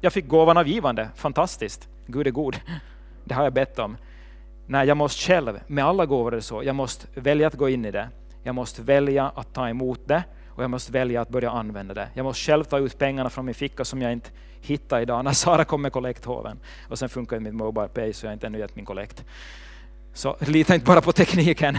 jag 0.01 0.13
fick 0.13 0.27
gåvan 0.27 0.57
av 0.57 0.67
givande, 0.67 1.09
fantastiskt. 1.15 1.89
Gud 2.07 2.27
är 2.27 2.31
god. 2.31 2.55
Det 3.25 3.33
har 3.33 3.43
jag 3.43 3.53
bett 3.53 3.79
om. 3.79 3.97
Nej, 4.67 4.87
jag 4.87 4.97
måste 4.97 5.21
själv, 5.21 5.59
med 5.67 5.85
alla 5.85 6.05
gåvor 6.05 6.31
är 6.31 6.35
det 6.35 6.41
så, 6.41 6.63
jag 6.63 6.75
måste 6.75 7.07
välja 7.21 7.47
att 7.47 7.55
gå 7.55 7.69
in 7.69 7.85
i 7.85 7.91
det. 7.91 8.09
Jag 8.43 8.55
måste 8.55 8.81
välja 8.81 9.31
att 9.35 9.53
ta 9.53 9.69
emot 9.69 9.99
det 10.05 10.23
och 10.49 10.63
jag 10.63 10.69
måste 10.69 10.91
välja 10.91 11.21
att 11.21 11.29
börja 11.29 11.51
använda 11.51 11.93
det. 11.93 12.07
Jag 12.13 12.23
måste 12.23 12.41
själv 12.41 12.63
ta 12.63 12.79
ut 12.79 12.97
pengarna 12.97 13.29
från 13.29 13.45
min 13.45 13.55
ficka 13.55 13.85
som 13.85 14.01
jag 14.01 14.11
inte 14.11 14.29
hittar 14.61 15.01
idag 15.01 15.23
när 15.23 15.31
Sara 15.31 15.65
kom 15.65 15.81
med 15.81 15.91
kollekthoven. 15.91 16.59
Och 16.89 16.99
sen 16.99 17.09
funkar 17.09 17.39
mitt 17.39 17.53
Mobile 17.53 17.87
Pay 17.87 18.13
så 18.13 18.25
jag 18.25 18.29
har 18.29 18.33
inte 18.33 18.47
ännu 18.47 18.59
gett 18.59 18.75
min 18.75 18.85
kollekt. 18.85 19.25
Så 20.15 20.35
lita 20.39 20.75
inte 20.75 20.85
bara 20.85 21.01
på 21.01 21.11
tekniken. 21.11 21.77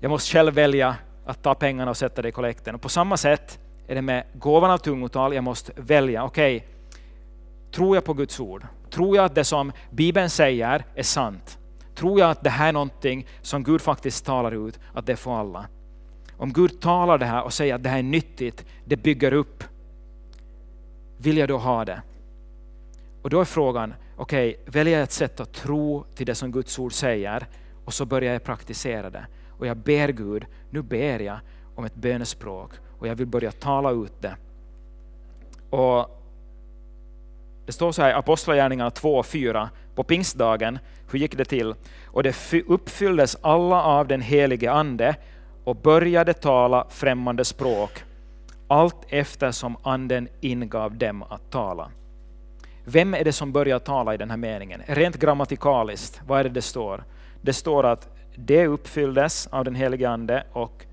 Jag 0.00 0.08
måste 0.08 0.32
själv 0.32 0.54
välja 0.54 0.96
att 1.26 1.42
ta 1.42 1.54
pengarna 1.54 1.90
och 1.90 1.96
sätta 1.96 2.22
det 2.22 2.28
i 2.28 2.32
kollekten. 2.32 2.74
Och 2.74 2.80
på 2.80 2.88
samma 2.88 3.16
sätt 3.16 3.58
är 3.86 3.94
det 3.94 4.02
med 4.02 4.24
gåvan 4.34 4.70
av 4.70 4.78
tungotal. 4.78 5.34
Jag 5.34 5.44
måste 5.44 5.72
välja, 5.76 6.24
okej, 6.24 6.56
okay, 6.56 6.68
tror 7.72 7.96
jag 7.96 8.04
på 8.04 8.14
Guds 8.14 8.40
ord? 8.40 8.66
Tror 8.90 9.16
jag 9.16 9.24
att 9.24 9.34
det 9.34 9.44
som 9.44 9.72
Bibeln 9.90 10.30
säger 10.30 10.84
är 10.94 11.02
sant? 11.02 11.58
Tror 11.94 12.20
jag 12.20 12.30
att 12.30 12.44
det 12.44 12.50
här 12.50 12.68
är 12.68 12.72
någonting 12.72 13.26
som 13.40 13.64
Gud 13.64 13.80
faktiskt 13.80 14.26
talar 14.26 14.68
ut, 14.68 14.78
att 14.94 15.06
det 15.06 15.12
är 15.12 15.16
för 15.16 15.40
alla? 15.40 15.66
Om 16.36 16.52
Gud 16.52 16.80
talar 16.80 17.18
det 17.18 17.26
här 17.26 17.42
och 17.42 17.52
säger 17.52 17.74
att 17.74 17.82
det 17.82 17.88
här 17.88 17.98
är 17.98 18.02
nyttigt, 18.02 18.64
det 18.84 18.96
bygger 18.96 19.32
upp, 19.32 19.64
vill 21.18 21.36
jag 21.36 21.48
då 21.48 21.58
ha 21.58 21.84
det? 21.84 22.02
Och 23.22 23.30
då 23.30 23.40
är 23.40 23.44
frågan, 23.44 23.94
okej, 24.16 24.50
okay, 24.50 24.72
väljer 24.72 24.94
jag 24.94 25.02
ett 25.02 25.12
sätt 25.12 25.40
att 25.40 25.52
tro 25.52 26.04
till 26.14 26.26
det 26.26 26.34
som 26.34 26.52
Guds 26.52 26.78
ord 26.78 26.92
säger 26.92 27.46
och 27.84 27.94
så 27.94 28.06
börjar 28.06 28.32
jag 28.32 28.44
praktisera 28.44 29.10
det. 29.10 29.26
Och 29.58 29.66
jag 29.66 29.76
ber 29.76 30.08
Gud, 30.08 30.46
nu 30.70 30.82
ber 30.82 31.18
jag 31.18 31.38
om 31.74 31.84
ett 31.84 31.94
bönespråk 31.94 32.70
och 32.98 33.08
jag 33.08 33.14
vill 33.14 33.26
börja 33.26 33.52
tala 33.52 33.90
ut 33.90 34.22
det. 34.22 34.36
Och 35.70 36.18
det 37.66 37.72
står 37.72 37.92
så 37.92 38.02
här 38.02 38.10
i 38.10 38.12
Apostlagärningarna 38.12 38.90
2 38.90 39.18
och 39.18 39.26
4, 39.26 39.70
på 39.94 40.04
pingstdagen, 40.04 40.78
hur 41.10 41.18
gick 41.18 41.36
det 41.36 41.44
till? 41.44 41.74
Och 42.06 42.22
det 42.22 42.52
uppfylldes 42.66 43.36
alla 43.40 43.82
av 43.82 44.06
den 44.06 44.20
helige 44.20 44.72
Ande 44.72 45.16
och 45.64 45.76
började 45.76 46.34
tala 46.34 46.86
främmande 46.90 47.44
språk, 47.44 48.04
allt 48.68 49.06
eftersom 49.08 49.76
anden 49.82 50.28
ingav 50.40 50.96
dem 50.96 51.22
att 51.22 51.50
tala. 51.50 51.90
Vem 52.84 53.14
är 53.14 53.24
det 53.24 53.32
som 53.32 53.52
börjar 53.52 53.78
tala 53.78 54.14
i 54.14 54.16
den 54.16 54.30
här 54.30 54.36
meningen? 54.36 54.82
Rent 54.86 55.16
grammatikaliskt, 55.16 56.20
vad 56.26 56.40
är 56.40 56.44
det 56.44 56.50
det 56.50 56.62
står? 56.62 57.04
Det 57.42 57.52
står 57.52 57.84
att 57.84 58.08
det 58.36 58.66
uppfylldes 58.66 59.46
av 59.46 59.64
den 59.64 59.74
helige 59.74 60.08
Ande 60.08 60.44
och 60.52 60.84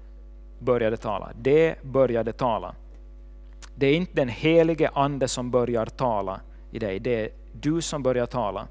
började 0.59 0.97
tala. 0.97 1.31
Det 1.41 1.83
började 1.83 2.33
tala. 2.33 2.75
Det 3.75 3.87
är 3.87 3.95
inte 3.95 4.13
den 4.13 4.29
helige 4.29 4.89
Ande 4.93 5.27
som 5.27 5.51
börjar 5.51 5.85
tala 5.85 6.41
i 6.71 6.79
dig, 6.79 6.99
det 6.99 7.25
är 7.25 7.29
du 7.53 7.81
som 7.81 8.03
börjar 8.03 8.25
tala. 8.25 8.67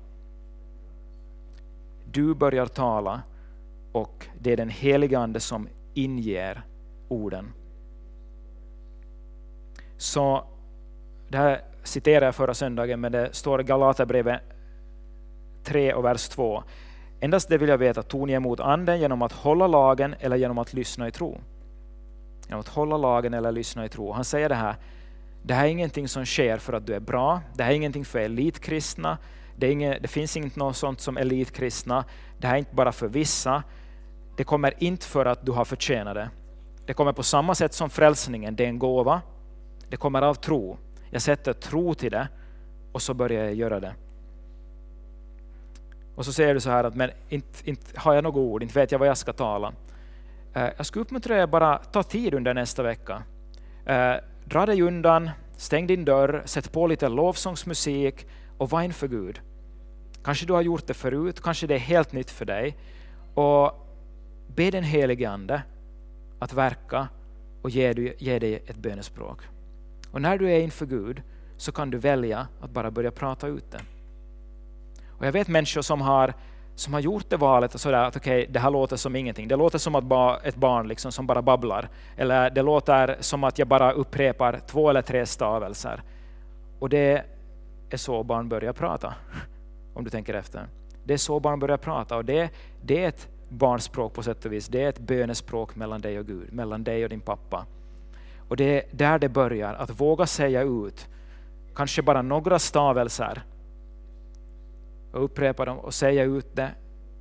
Du 2.13 2.35
börjar 2.35 2.67
tala 2.67 3.23
och 3.93 4.27
det 4.41 4.53
är 4.53 4.57
den 4.57 4.69
helige 4.69 5.19
Ande 5.19 5.41
som 5.41 5.69
inger 5.95 6.63
orden. 7.09 7.53
Så 9.97 10.45
det 11.29 11.39
här 11.39 11.61
citerade 11.83 12.27
jag 12.27 12.35
förra 12.35 12.55
söndagen, 12.55 13.01
men 13.01 13.13
det 13.13 13.35
står 13.35 13.61
i 13.61 13.65
Galaterbrevet 13.65 14.41
3 15.65 15.95
och 15.95 16.05
vers 16.05 16.29
2. 16.29 16.63
Endast 17.21 17.49
det 17.49 17.59
vill 17.59 17.69
jag 17.69 17.79
veta, 17.79 18.03
tog 18.03 18.27
ni 18.27 18.33
emot 18.33 18.61
anden 18.61 19.01
genom 19.01 19.23
att 19.23 19.33
hålla 19.33 19.67
lagen 19.67 20.15
eller 20.21 20.37
genom 20.37 20.59
att 20.59 20.75
lyssna 20.75 21.09
i 21.09 21.11
tro? 21.11 21.41
Genom 22.47 22.61
att 22.61 22.69
hålla 22.69 22.97
lagen 22.97 23.35
eller 23.35 23.53
lyssna 23.53 23.85
i 23.85 23.89
tro. 23.89 24.13
Han 24.13 24.25
säger 24.25 24.49
det 24.49 24.55
här, 24.55 24.77
det 25.43 25.55
här 25.55 25.65
är 25.65 25.69
ingenting 25.69 26.09
som 26.09 26.25
sker 26.25 26.59
för 26.59 26.73
att 26.73 26.87
du 26.87 26.95
är 26.95 27.01
bra, 27.01 27.41
det 27.55 27.63
här 27.63 27.71
är 27.71 27.75
ingenting 27.75 28.05
för 28.05 28.19
elitkristna, 28.19 29.19
det, 29.57 29.67
är 29.67 29.71
inget, 29.71 30.03
det 30.03 30.09
finns 30.09 30.37
inte 30.37 30.59
något 30.59 30.77
sånt 30.77 31.01
som 31.01 31.17
elitkristna, 31.17 32.05
det 32.39 32.47
här 32.47 32.55
är 32.55 32.59
inte 32.59 32.75
bara 32.75 32.93
för 32.93 33.09
vissa, 33.09 33.63
det 34.37 34.45
kommer 34.45 34.75
inte 34.79 35.07
för 35.07 35.27
att 35.27 35.47
du 35.47 35.53
har 35.53 35.65
förtjänat 35.65 36.15
det. 36.15 36.31
Det 36.87 36.95
kommer 36.95 37.13
på 37.13 37.23
samma 37.23 37.55
sätt 37.55 37.75
som 37.75 37.91
frälsningen, 37.91 38.57
det 38.57 38.65
är 38.65 38.69
en 38.69 38.79
gåva. 38.79 39.21
Det 39.89 39.97
kommer 39.97 40.23
av 40.23 40.35
tro. 40.35 40.79
Jag 41.11 41.23
sätter 41.23 41.53
tro 41.53 41.95
till 41.95 42.11
det 42.11 42.29
och 42.93 43.03
så 43.03 43.15
börjar 43.15 43.45
jag 43.45 43.55
göra 43.55 43.81
det. 43.81 43.95
Och 46.19 46.25
så 46.25 46.33
säger 46.33 46.55
du 46.55 46.61
så 46.61 46.71
här 46.71 46.85
att 46.85 46.95
men 46.95 47.11
inte, 47.29 47.71
inte 47.71 48.01
har 48.01 48.15
jag 48.15 48.25
något 48.25 48.37
ord, 48.37 48.63
inte 48.63 48.79
vet 48.79 48.93
jag 48.93 48.99
vad 48.99 49.09
jag 49.09 49.19
ska 49.19 49.33
tala. 49.33 49.73
Eh, 50.55 50.69
jag 50.77 50.87
skulle 50.87 51.03
uppmuntra 51.03 51.35
dig 51.35 51.43
att 51.43 51.51
bara 51.51 51.79
ta 51.79 52.03
tid 52.03 52.35
under 52.35 52.55
nästa 52.55 52.83
vecka. 52.83 53.23
Eh, 53.87 54.15
dra 54.45 54.67
dig 54.67 54.83
undan, 54.83 55.31
stäng 55.57 55.87
din 55.87 56.05
dörr, 56.05 56.43
sätt 56.45 56.73
på 56.73 56.87
lite 56.87 57.09
lovsångsmusik 57.09 58.27
och 58.59 58.71
var 58.71 58.83
inför 58.83 59.09
Gud. 59.09 59.41
Kanske 60.25 60.47
du 60.47 60.53
har 60.53 60.63
gjort 60.63 60.87
det 60.87 60.95
förut, 60.95 61.41
kanske 61.43 61.67
det 61.67 61.75
är 61.75 61.79
helt 61.79 62.13
nytt 62.13 62.31
för 62.31 62.45
dig. 62.45 62.77
Och 63.35 63.87
Be 64.57 64.71
den 64.71 64.85
helige 64.85 65.31
Ande 65.31 65.63
att 66.39 66.53
verka 66.53 67.09
och 67.63 67.71
ge, 67.71 68.15
ge 68.19 68.39
dig 68.39 68.55
ett 68.67 68.77
bönespråk. 68.77 69.39
Och 70.13 70.23
när 70.23 70.39
du 70.39 70.51
är 70.51 70.61
inför 70.61 70.87
Gud 70.87 71.23
så 71.57 71.73
kan 71.73 71.91
du 71.91 71.99
välja 71.99 72.49
att 72.61 72.71
bara 72.71 72.91
börja 72.91 73.11
prata 73.11 73.47
ut 73.47 73.71
det. 73.71 73.81
Och 75.19 75.27
jag 75.27 75.33
vet 75.33 75.49
människor 75.49 75.83
som 75.83 76.01
har, 76.01 76.35
som 76.75 76.93
har 76.93 77.01
gjort 77.01 77.31
det 77.31 77.37
valet 77.37 77.75
och 77.75 77.81
sådär 77.81 78.05
att 78.05 78.17
okej, 78.17 78.43
okay, 78.43 78.53
det 78.53 78.61
här 78.61 78.71
låter 78.71 78.97
som 78.97 79.17
ingenting. 79.17 79.49
Det 79.49 79.57
låter 79.57 79.79
som 79.79 79.95
att 79.95 80.05
ba, 80.05 80.39
ett 80.45 80.57
barn 80.57 80.89
liksom 80.89 81.13
som 81.13 81.27
bara 81.27 81.43
babblar. 81.43 81.89
Eller 82.17 82.51
det 82.51 82.63
låter 82.63 83.17
som 83.21 83.45
att 83.45 83.59
jag 83.59 83.69
bara 83.69 83.93
upprepar 83.93 84.61
två 84.67 84.91
eller 84.91 85.03
tre 85.03 85.27
stavelser. 85.27 86.03
Och 86.79 86.89
det 86.89 87.25
är 87.91 87.97
så 87.97 88.23
barn 88.23 88.49
börjar 88.49 88.73
prata, 88.73 89.15
om 89.95 90.05
du 90.05 90.11
tänker 90.11 90.35
efter. 90.35 90.67
Det 91.05 91.13
är 91.13 91.19
så 91.19 91.41
barn 91.41 91.59
börjar 91.59 91.77
prata 91.77 92.17
och 92.17 92.25
det, 92.25 92.51
det 92.83 93.05
är 93.05 93.09
ett 93.09 93.29
barnspråk 93.49 94.15
på 94.15 94.23
sätt 94.23 94.45
och 94.45 94.53
vis. 94.53 94.69
Det 94.69 94.83
är 94.83 94.89
ett 94.89 94.99
bönespråk 94.99 95.77
mellan 95.77 96.01
dig 96.01 96.19
och 96.19 96.27
Gud, 96.27 96.53
mellan 96.53 96.85
dig 96.85 97.05
och 97.05 97.11
din 97.11 97.21
pappa. 97.21 97.67
Och 98.49 98.57
det 98.57 98.65
är 98.65 98.83
där 98.93 99.19
det 99.19 99.29
börjar, 99.29 99.75
att 99.75 100.01
våga 100.01 100.27
säga 100.27 100.63
ut, 100.63 101.09
kanske 101.75 102.03
bara 102.03 102.23
några 102.23 102.59
stavelser 102.59 103.43
och 105.13 105.25
upprepa 105.25 105.65
dem 105.65 105.79
och 105.79 105.95
säga 105.95 106.25
ut 106.25 106.57
det 106.57 106.71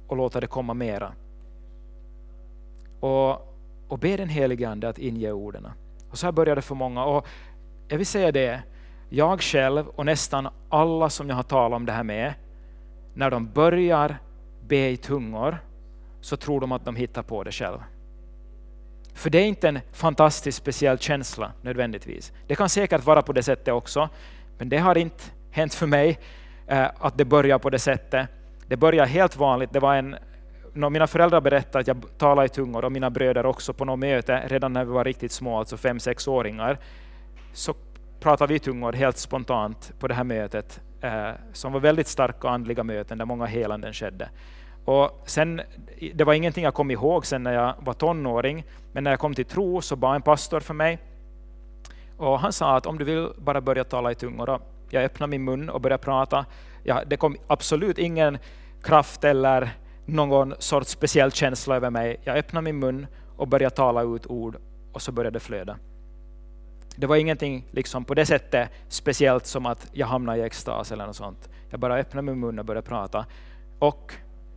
och 0.08 0.18
låta 0.18 0.40
det 0.40 0.48
komma 0.48 0.74
mera. 0.74 1.14
Och, 3.00 3.32
och 3.88 4.00
be 4.00 4.18
den 4.18 4.30
helige 4.30 4.70
Ande 4.70 4.90
att 4.90 4.98
inge 4.98 5.32
orden. 5.32 5.68
Och 6.12 6.18
så 6.18 6.28
här 6.28 6.32
börjar 6.32 6.56
det 6.56 6.62
för 6.62 6.76
många. 6.76 7.06
Och 7.06 7.28
jag 7.88 7.98
vill 7.98 8.08
säga 8.08 8.32
det, 8.32 8.62
jag 9.10 9.42
själv 9.42 9.88
och 9.88 10.06
nästan 10.06 10.48
alla 10.70 11.10
som 11.10 11.30
jag 11.30 11.36
har 11.36 11.44
talat 11.44 11.76
om 11.76 11.86
det 11.86 11.92
här 11.92 12.04
med, 12.04 12.34
när 13.14 13.32
de 13.32 13.52
börjar 13.52 14.18
be 14.68 14.90
i 14.90 14.98
tungor 14.98 15.58
så 16.22 16.38
tror 16.38 16.62
de 16.62 16.72
att 16.72 16.86
de 16.86 16.96
hittar 16.96 17.24
på 17.24 17.44
det 17.44 17.52
själva. 17.52 17.84
För 19.14 19.30
det 19.30 19.38
är 19.38 19.46
inte 19.46 19.68
en 19.68 19.80
fantastisk, 19.92 20.58
speciell 20.58 21.00
känsla 21.00 21.52
nödvändigtvis. 21.62 22.34
Det 22.48 22.56
kan 22.56 22.70
säkert 22.70 23.06
vara 23.06 23.22
på 23.22 23.34
det 23.34 23.44
sättet 23.44 23.74
också, 23.74 24.10
men 24.58 24.70
det 24.70 24.78
har 24.78 24.98
inte 24.98 25.24
hänt 25.52 25.74
för 25.74 25.88
mig 25.88 26.20
Eh, 26.68 26.88
att 27.00 27.18
det 27.18 27.26
börjar 27.26 27.60
på 27.60 27.70
det 27.70 27.80
sättet. 27.80 28.30
Det 28.68 28.78
börjar 28.78 29.06
helt 29.06 29.38
vanligt. 29.38 29.74
Det 29.74 29.80
var 29.80 29.96
en, 29.96 30.16
mina 30.74 31.08
föräldrar 31.08 31.42
berättade 31.42 31.80
att 31.80 31.88
jag 31.88 31.98
talade 32.18 32.46
i 32.46 32.50
tungor 32.50 32.86
och 32.86 32.92
mina 32.92 33.10
bröder 33.10 33.46
också 33.46 33.74
på 33.74 33.86
något 33.86 34.00
möte 34.00 34.44
redan 34.48 34.74
när 34.74 34.86
vi 34.86 34.92
var 34.92 35.04
riktigt 35.04 35.32
små, 35.32 35.60
alltså 35.60 35.78
fem 35.78 36.00
sexåringar. 36.00 36.78
Så 37.54 37.74
pratade 38.20 38.54
vi 38.54 38.56
i 38.56 38.60
tungor 38.60 38.94
helt 38.94 39.18
spontant 39.18 39.94
på 40.00 40.08
det 40.08 40.14
här 40.14 40.24
mötet, 40.24 40.82
eh, 41.02 41.30
som 41.54 41.74
var 41.74 41.80
väldigt 41.80 42.08
starka 42.08 42.50
andliga 42.50 42.84
möten 42.84 43.18
där 43.18 43.26
många 43.26 43.46
helanden 43.46 43.94
skedde. 43.94 44.30
Och 44.86 45.24
sen, 45.26 45.62
det 46.14 46.24
var 46.24 46.34
ingenting 46.34 46.64
jag 46.64 46.74
kom 46.74 46.92
ihåg 46.92 47.26
sen 47.26 47.44
när 47.44 47.54
jag 47.54 47.74
var 47.80 47.94
tonåring, 47.94 48.66
men 48.94 49.04
när 49.04 49.12
jag 49.12 49.20
kom 49.20 49.34
till 49.34 49.46
tro 49.46 49.82
så 49.82 49.96
bad 49.96 50.16
en 50.16 50.22
pastor 50.22 50.60
för 50.60 50.74
mig. 50.74 51.00
Och 52.18 52.40
han 52.40 52.54
sa 52.54 52.78
att 52.78 52.86
om 52.86 52.98
du 52.98 53.06
vill 53.06 53.30
bara 53.38 53.62
börja 53.62 53.84
tala 53.84 54.12
i 54.12 54.16
tungor. 54.16 54.60
Jag 54.90 55.04
öppnade 55.04 55.30
min 55.30 55.44
mun 55.44 55.70
och 55.70 55.82
började 55.82 56.04
prata. 56.04 56.46
Ja, 56.84 57.02
det 57.08 57.18
kom 57.18 57.38
absolut 57.48 57.98
ingen 57.98 58.38
kraft 58.84 59.24
eller 59.24 59.70
någon 60.06 60.54
sorts 60.60 60.90
speciell 60.90 61.32
känsla 61.32 61.76
över 61.76 61.90
mig. 61.90 62.20
Jag 62.24 62.38
öppnade 62.38 62.64
min 62.64 62.80
mun 62.80 63.08
och 63.38 63.48
började 63.48 63.76
tala 63.76 64.02
ut 64.02 64.28
ord 64.28 64.58
och 64.94 65.02
så 65.02 65.12
började 65.12 65.36
det 65.36 65.40
flöda. 65.40 65.78
Det 66.96 67.08
var 67.08 67.16
ingenting 67.16 67.68
liksom 67.72 68.06
på 68.06 68.14
det 68.14 68.26
sättet 68.26 68.70
speciellt 68.88 69.46
som 69.46 69.66
att 69.66 69.90
jag 69.94 70.08
hamnade 70.08 70.40
i 70.40 70.42
extas 70.42 70.92
eller 70.92 71.06
något 71.06 71.16
sånt. 71.16 71.50
Jag 71.70 71.80
bara 71.80 71.96
öppnade 71.96 72.26
min 72.26 72.40
mun 72.40 72.60
och 72.60 72.66
började 72.66 72.88
prata. 72.88 73.26
Och 73.80 74.14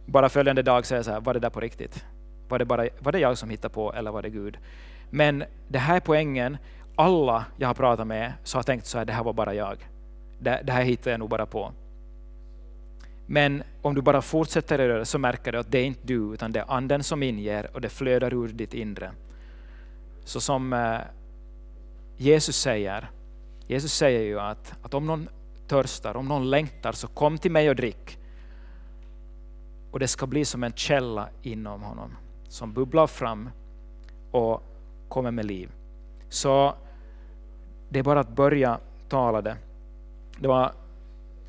bara 0.06 0.28
följande 0.28 0.62
dag 0.62 0.86
säger 0.86 0.98
jag 0.98 1.04
så 1.04 1.10
här, 1.10 1.20
var 1.20 1.34
det 1.34 1.40
där 1.40 1.50
på 1.50 1.60
riktigt? 1.60 2.04
Var 2.48 2.58
det, 2.58 2.64
bara, 2.64 2.86
var 2.98 3.12
det 3.12 3.18
jag 3.18 3.38
som 3.38 3.50
hittade 3.50 3.74
på 3.74 3.92
eller 3.92 4.10
var 4.10 4.22
det 4.22 4.30
Gud? 4.30 4.58
Men 5.10 5.44
det 5.68 5.78
här 5.78 5.96
är 5.96 6.00
poängen. 6.00 6.56
Alla 6.96 7.44
jag 7.56 7.68
har 7.68 7.74
pratat 7.74 8.06
med 8.06 8.32
så 8.44 8.58
har 8.58 8.62
tänkt 8.62 8.86
så 8.86 8.98
här, 8.98 9.04
det 9.04 9.12
här 9.12 9.24
var 9.24 9.32
bara 9.32 9.54
jag. 9.54 9.88
Det, 10.40 10.60
det 10.64 10.72
här 10.72 10.82
hittar 10.82 11.10
jag 11.10 11.20
nog 11.20 11.28
bara 11.28 11.46
på. 11.46 11.72
Men 13.26 13.62
om 13.82 13.94
du 13.94 14.02
bara 14.02 14.22
fortsätter 14.22 14.78
att 14.78 14.84
göra 14.84 14.98
det 14.98 15.04
så 15.04 15.18
märker 15.18 15.52
du 15.52 15.58
att 15.58 15.70
det 15.70 15.78
är 15.78 15.84
inte 15.84 16.00
du, 16.06 16.34
utan 16.34 16.52
det 16.52 16.60
är 16.60 16.72
anden 16.72 17.02
som 17.02 17.22
inger 17.22 17.70
och 17.74 17.80
det 17.80 17.88
flödar 17.88 18.34
ur 18.34 18.48
ditt 18.48 18.74
inre. 18.74 19.12
Så 20.24 20.40
som 20.40 20.72
eh, 20.72 20.98
Jesus 22.16 22.56
säger, 22.56 23.10
Jesus 23.66 23.92
säger 23.92 24.20
ju 24.20 24.40
att, 24.40 24.74
att 24.82 24.94
om 24.94 25.06
någon 25.06 25.28
törstar, 25.68 26.16
om 26.16 26.28
någon 26.28 26.50
längtar, 26.50 26.92
så 26.92 27.08
kom 27.08 27.38
till 27.38 27.50
mig 27.50 27.70
och 27.70 27.76
drick. 27.76 28.18
Och 29.90 29.98
det 29.98 30.08
ska 30.08 30.26
bli 30.26 30.44
som 30.44 30.64
en 30.64 30.72
källa 30.72 31.28
inom 31.42 31.82
honom, 31.82 32.16
som 32.48 32.72
bubblar 32.72 33.06
fram 33.06 33.50
och 34.30 34.62
kommer 35.08 35.30
med 35.30 35.44
liv. 35.44 35.70
Så 36.28 36.74
det 37.88 37.98
är 37.98 38.02
bara 38.02 38.20
att 38.20 38.36
börja 38.36 38.78
tala 39.08 39.42
det. 39.42 39.56
Det 40.40 40.48
var 40.48 40.72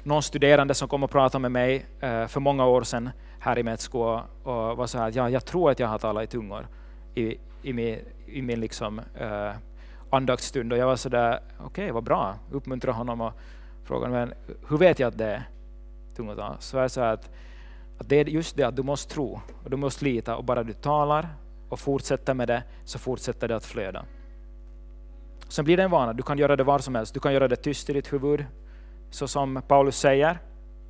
någon 0.03 0.23
studerande 0.23 0.73
som 0.73 0.87
kom 0.87 1.03
och 1.03 1.11
pratade 1.11 1.41
med 1.41 1.51
mig 1.51 1.85
eh, 1.99 2.27
för 2.27 2.39
många 2.39 2.65
år 2.65 2.83
sedan 2.83 3.09
här 3.39 3.59
i 3.59 3.63
Metsko 3.63 3.99
och 4.43 4.77
var 4.77 4.87
så 4.87 4.97
här, 4.97 5.11
ja, 5.15 5.29
jag 5.29 5.45
tror 5.45 5.71
att 5.71 5.79
jag 5.79 5.87
har 5.87 5.97
talat 5.97 6.23
i 6.23 6.27
tungor 6.27 6.67
i, 7.15 7.37
i 7.63 7.73
min, 7.73 7.99
i 8.27 8.41
min 8.41 8.59
liksom, 8.59 8.99
uh, 8.99 9.51
andaktsstund. 10.09 10.73
Och 10.73 10.79
jag 10.79 10.85
var 10.85 10.95
så 10.95 11.09
där, 11.09 11.39
okej, 11.57 11.65
okay, 11.65 11.91
vad 11.91 12.03
bra, 12.03 12.35
uppmuntrade 12.51 12.97
honom 12.97 13.21
och 13.21 13.33
frågade, 13.83 14.13
men 14.13 14.33
hur 14.69 14.77
vet 14.77 14.99
jag 14.99 15.07
att 15.07 15.17
det 15.17 15.25
är 15.25 15.43
tungotal? 16.15 16.55
Så 16.59 16.77
jag 16.77 16.91
sa 16.91 17.09
att, 17.09 17.29
att 17.97 18.09
det 18.09 18.15
är 18.15 18.25
just 18.25 18.57
det 18.57 18.63
att 18.63 18.75
du 18.75 18.83
måste 18.83 19.13
tro 19.13 19.41
och 19.63 19.69
du 19.69 19.77
måste 19.77 20.05
lita 20.05 20.35
och 20.35 20.43
bara 20.43 20.63
du 20.63 20.73
talar 20.73 21.29
och 21.69 21.79
fortsätter 21.79 22.33
med 22.33 22.47
det 22.47 22.63
så 22.85 22.99
fortsätter 22.99 23.47
det 23.47 23.55
att 23.55 23.65
flöda. 23.65 24.05
Sen 25.47 25.65
blir 25.65 25.77
det 25.77 25.83
en 25.83 25.91
vana, 25.91 26.13
du 26.13 26.23
kan 26.23 26.37
göra 26.37 26.55
det 26.55 26.63
var 26.63 26.79
som 26.79 26.95
helst. 26.95 27.13
Du 27.13 27.19
kan 27.19 27.33
göra 27.33 27.47
det 27.47 27.55
tyst 27.55 27.89
i 27.89 27.93
ditt 27.93 28.13
huvud, 28.13 28.45
så 29.11 29.27
som 29.27 29.61
Paulus 29.67 29.99
säger. 29.99 30.39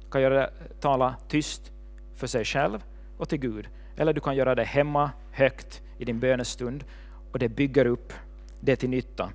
Du 0.05 0.11
kan 0.11 0.21
göra 0.21 0.33
det, 0.33 0.51
tala 0.79 1.15
tyst 1.27 1.71
för 2.15 2.27
sig 2.27 2.45
själv 2.45 2.83
och 3.17 3.29
till 3.29 3.39
Gud. 3.39 3.67
Eller 3.97 4.13
du 4.13 4.21
kan 4.21 4.35
göra 4.35 4.55
det 4.55 4.63
hemma, 4.63 5.11
högt, 5.31 5.81
i 5.97 6.05
din 6.05 6.19
bönestund 6.19 6.83
och 7.31 7.39
det 7.39 7.49
bygger 7.49 7.85
upp, 7.85 8.13
det 8.59 8.75
till 8.75 8.89
nytta. 8.89 9.29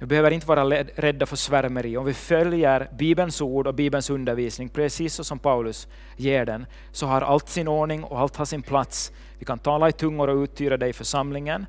Vi 0.00 0.06
behöver 0.06 0.30
inte 0.30 0.46
vara 0.46 0.64
rädda 0.82 1.26
för 1.26 1.36
svärmeri. 1.36 1.96
Om 1.96 2.04
vi 2.04 2.14
följer 2.14 2.90
Bibelns 2.98 3.40
ord 3.40 3.66
och 3.66 3.74
Bibelns 3.74 4.10
undervisning, 4.10 4.68
precis 4.68 5.14
så 5.14 5.24
som 5.24 5.38
Paulus 5.38 5.88
ger 6.16 6.46
den, 6.46 6.66
så 6.92 7.06
har 7.06 7.20
allt 7.20 7.48
sin 7.48 7.68
ordning 7.68 8.04
och 8.04 8.18
allt 8.20 8.36
har 8.36 8.44
sin 8.44 8.62
plats. 8.62 9.12
Vi 9.38 9.44
kan 9.44 9.58
tala 9.58 9.88
i 9.88 9.92
tungor 9.92 10.28
och 10.28 10.42
uttyra 10.42 10.76
det 10.76 10.88
i 10.88 10.92
församlingen, 10.92 11.66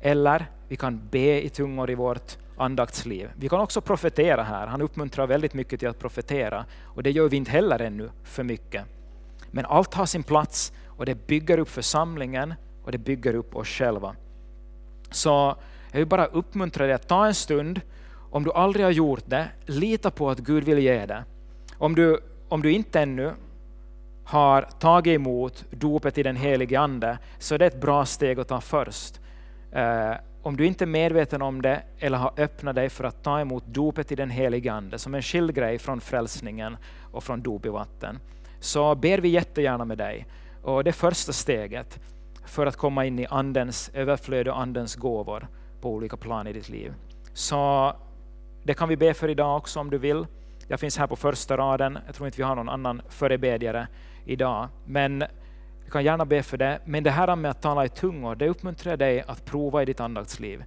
eller 0.00 0.46
vi 0.68 0.76
kan 0.76 1.08
be 1.10 1.42
i 1.42 1.48
tungor 1.48 1.90
i 1.90 1.94
vårt 1.94 2.36
andaktsliv. 2.56 3.30
Vi 3.36 3.48
kan 3.48 3.60
också 3.60 3.80
profetera 3.80 4.42
här. 4.42 4.66
Han 4.66 4.82
uppmuntrar 4.82 5.26
väldigt 5.26 5.54
mycket 5.54 5.80
till 5.80 5.88
att 5.88 5.98
profetera 5.98 6.64
och 6.82 7.02
det 7.02 7.10
gör 7.10 7.28
vi 7.28 7.36
inte 7.36 7.50
heller 7.50 7.78
ännu 7.78 8.10
för 8.24 8.42
mycket. 8.42 8.84
Men 9.50 9.64
allt 9.64 9.94
har 9.94 10.06
sin 10.06 10.22
plats 10.22 10.72
och 10.88 11.06
det 11.06 11.26
bygger 11.26 11.58
upp 11.58 11.68
församlingen 11.68 12.54
och 12.84 12.92
det 12.92 12.98
bygger 12.98 13.34
upp 13.34 13.56
oss 13.56 13.68
själva. 13.68 14.16
Så 15.10 15.56
jag 15.90 15.98
vill 15.98 16.08
bara 16.08 16.26
uppmuntra 16.26 16.86
dig 16.86 16.94
att 16.94 17.08
ta 17.08 17.26
en 17.26 17.34
stund, 17.34 17.80
om 18.30 18.44
du 18.44 18.52
aldrig 18.52 18.86
har 18.86 18.90
gjort 18.90 19.24
det, 19.26 19.48
lita 19.66 20.10
på 20.10 20.30
att 20.30 20.38
Gud 20.38 20.64
vill 20.64 20.78
ge 20.78 21.06
det. 21.06 21.24
Om 21.78 21.94
du, 21.94 22.20
om 22.48 22.62
du 22.62 22.72
inte 22.72 23.00
ännu 23.00 23.32
har 24.24 24.62
tagit 24.62 25.14
emot 25.14 25.64
dopet 25.70 26.18
i 26.18 26.22
den 26.22 26.36
helige 26.36 26.80
Ande, 26.80 27.18
så 27.38 27.54
är 27.54 27.58
det 27.58 27.66
ett 27.66 27.80
bra 27.80 28.04
steg 28.04 28.40
att 28.40 28.48
ta 28.48 28.60
först. 28.60 29.20
Eh, 29.72 30.12
om 30.44 30.56
du 30.56 30.66
inte 30.66 30.84
är 30.84 30.86
medveten 30.86 31.42
om 31.42 31.62
det 31.62 31.82
eller 31.98 32.18
har 32.18 32.32
öppnat 32.36 32.74
dig 32.74 32.88
för 32.88 33.04
att 33.04 33.22
ta 33.22 33.40
emot 33.40 33.64
dopet 33.66 34.12
i 34.12 34.14
den 34.14 34.30
helige 34.30 34.72
Ande 34.72 34.98
som 34.98 35.14
en 35.14 35.22
skild 35.22 35.54
grej 35.54 35.78
från 35.78 36.00
frälsningen 36.00 36.76
och 37.12 37.24
från 37.24 37.42
dop 37.42 37.66
i 37.66 37.68
vatten, 37.68 38.18
så 38.60 38.94
ber 38.94 39.18
vi 39.18 39.28
jättegärna 39.28 39.84
med 39.84 39.98
dig. 39.98 40.26
Och 40.62 40.84
det 40.84 40.92
första 40.92 41.32
steget 41.32 42.00
för 42.46 42.66
att 42.66 42.76
komma 42.76 43.04
in 43.04 43.18
i 43.18 43.26
Andens 43.26 43.90
överflöd 43.94 44.48
och 44.48 44.60
Andens 44.60 44.96
gåvor 44.96 45.48
på 45.80 45.90
olika 45.90 46.16
plan 46.16 46.46
i 46.46 46.52
ditt 46.52 46.68
liv. 46.68 46.92
Så 47.32 47.92
det 48.62 48.74
kan 48.74 48.88
vi 48.88 48.96
be 48.96 49.14
för 49.14 49.28
idag 49.28 49.56
också 49.56 49.80
om 49.80 49.90
du 49.90 49.98
vill. 49.98 50.26
Jag 50.68 50.80
finns 50.80 50.98
här 50.98 51.06
på 51.06 51.16
första 51.16 51.56
raden. 51.56 51.98
Jag 52.06 52.14
tror 52.14 52.26
inte 52.26 52.38
vi 52.38 52.42
har 52.42 52.54
någon 52.54 52.68
annan 52.68 53.02
förebedjare 53.08 53.88
idag. 54.24 54.68
Men 54.86 55.24
du 55.84 55.90
kan 55.90 56.04
gärna 56.04 56.24
be 56.24 56.42
för 56.42 56.56
det. 56.56 56.80
Men 56.84 57.04
det 57.04 57.10
här 57.10 57.36
med 57.36 57.50
att 57.50 57.62
tala 57.62 57.84
i 57.84 57.88
tungor, 57.88 58.34
det 58.34 58.48
uppmuntrar 58.48 58.96
dig 58.96 59.24
att 59.26 59.44
prova 59.44 59.82
i 59.82 59.84
ditt 59.84 60.00
andaktsliv. 60.00 60.64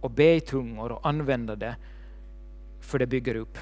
Och 0.00 0.10
be 0.10 0.34
i 0.34 0.40
tungor 0.40 0.92
och 0.92 1.08
använda 1.08 1.56
det, 1.56 1.76
för 2.80 2.98
det 2.98 3.06
bygger 3.06 3.34
upp. 3.34 3.58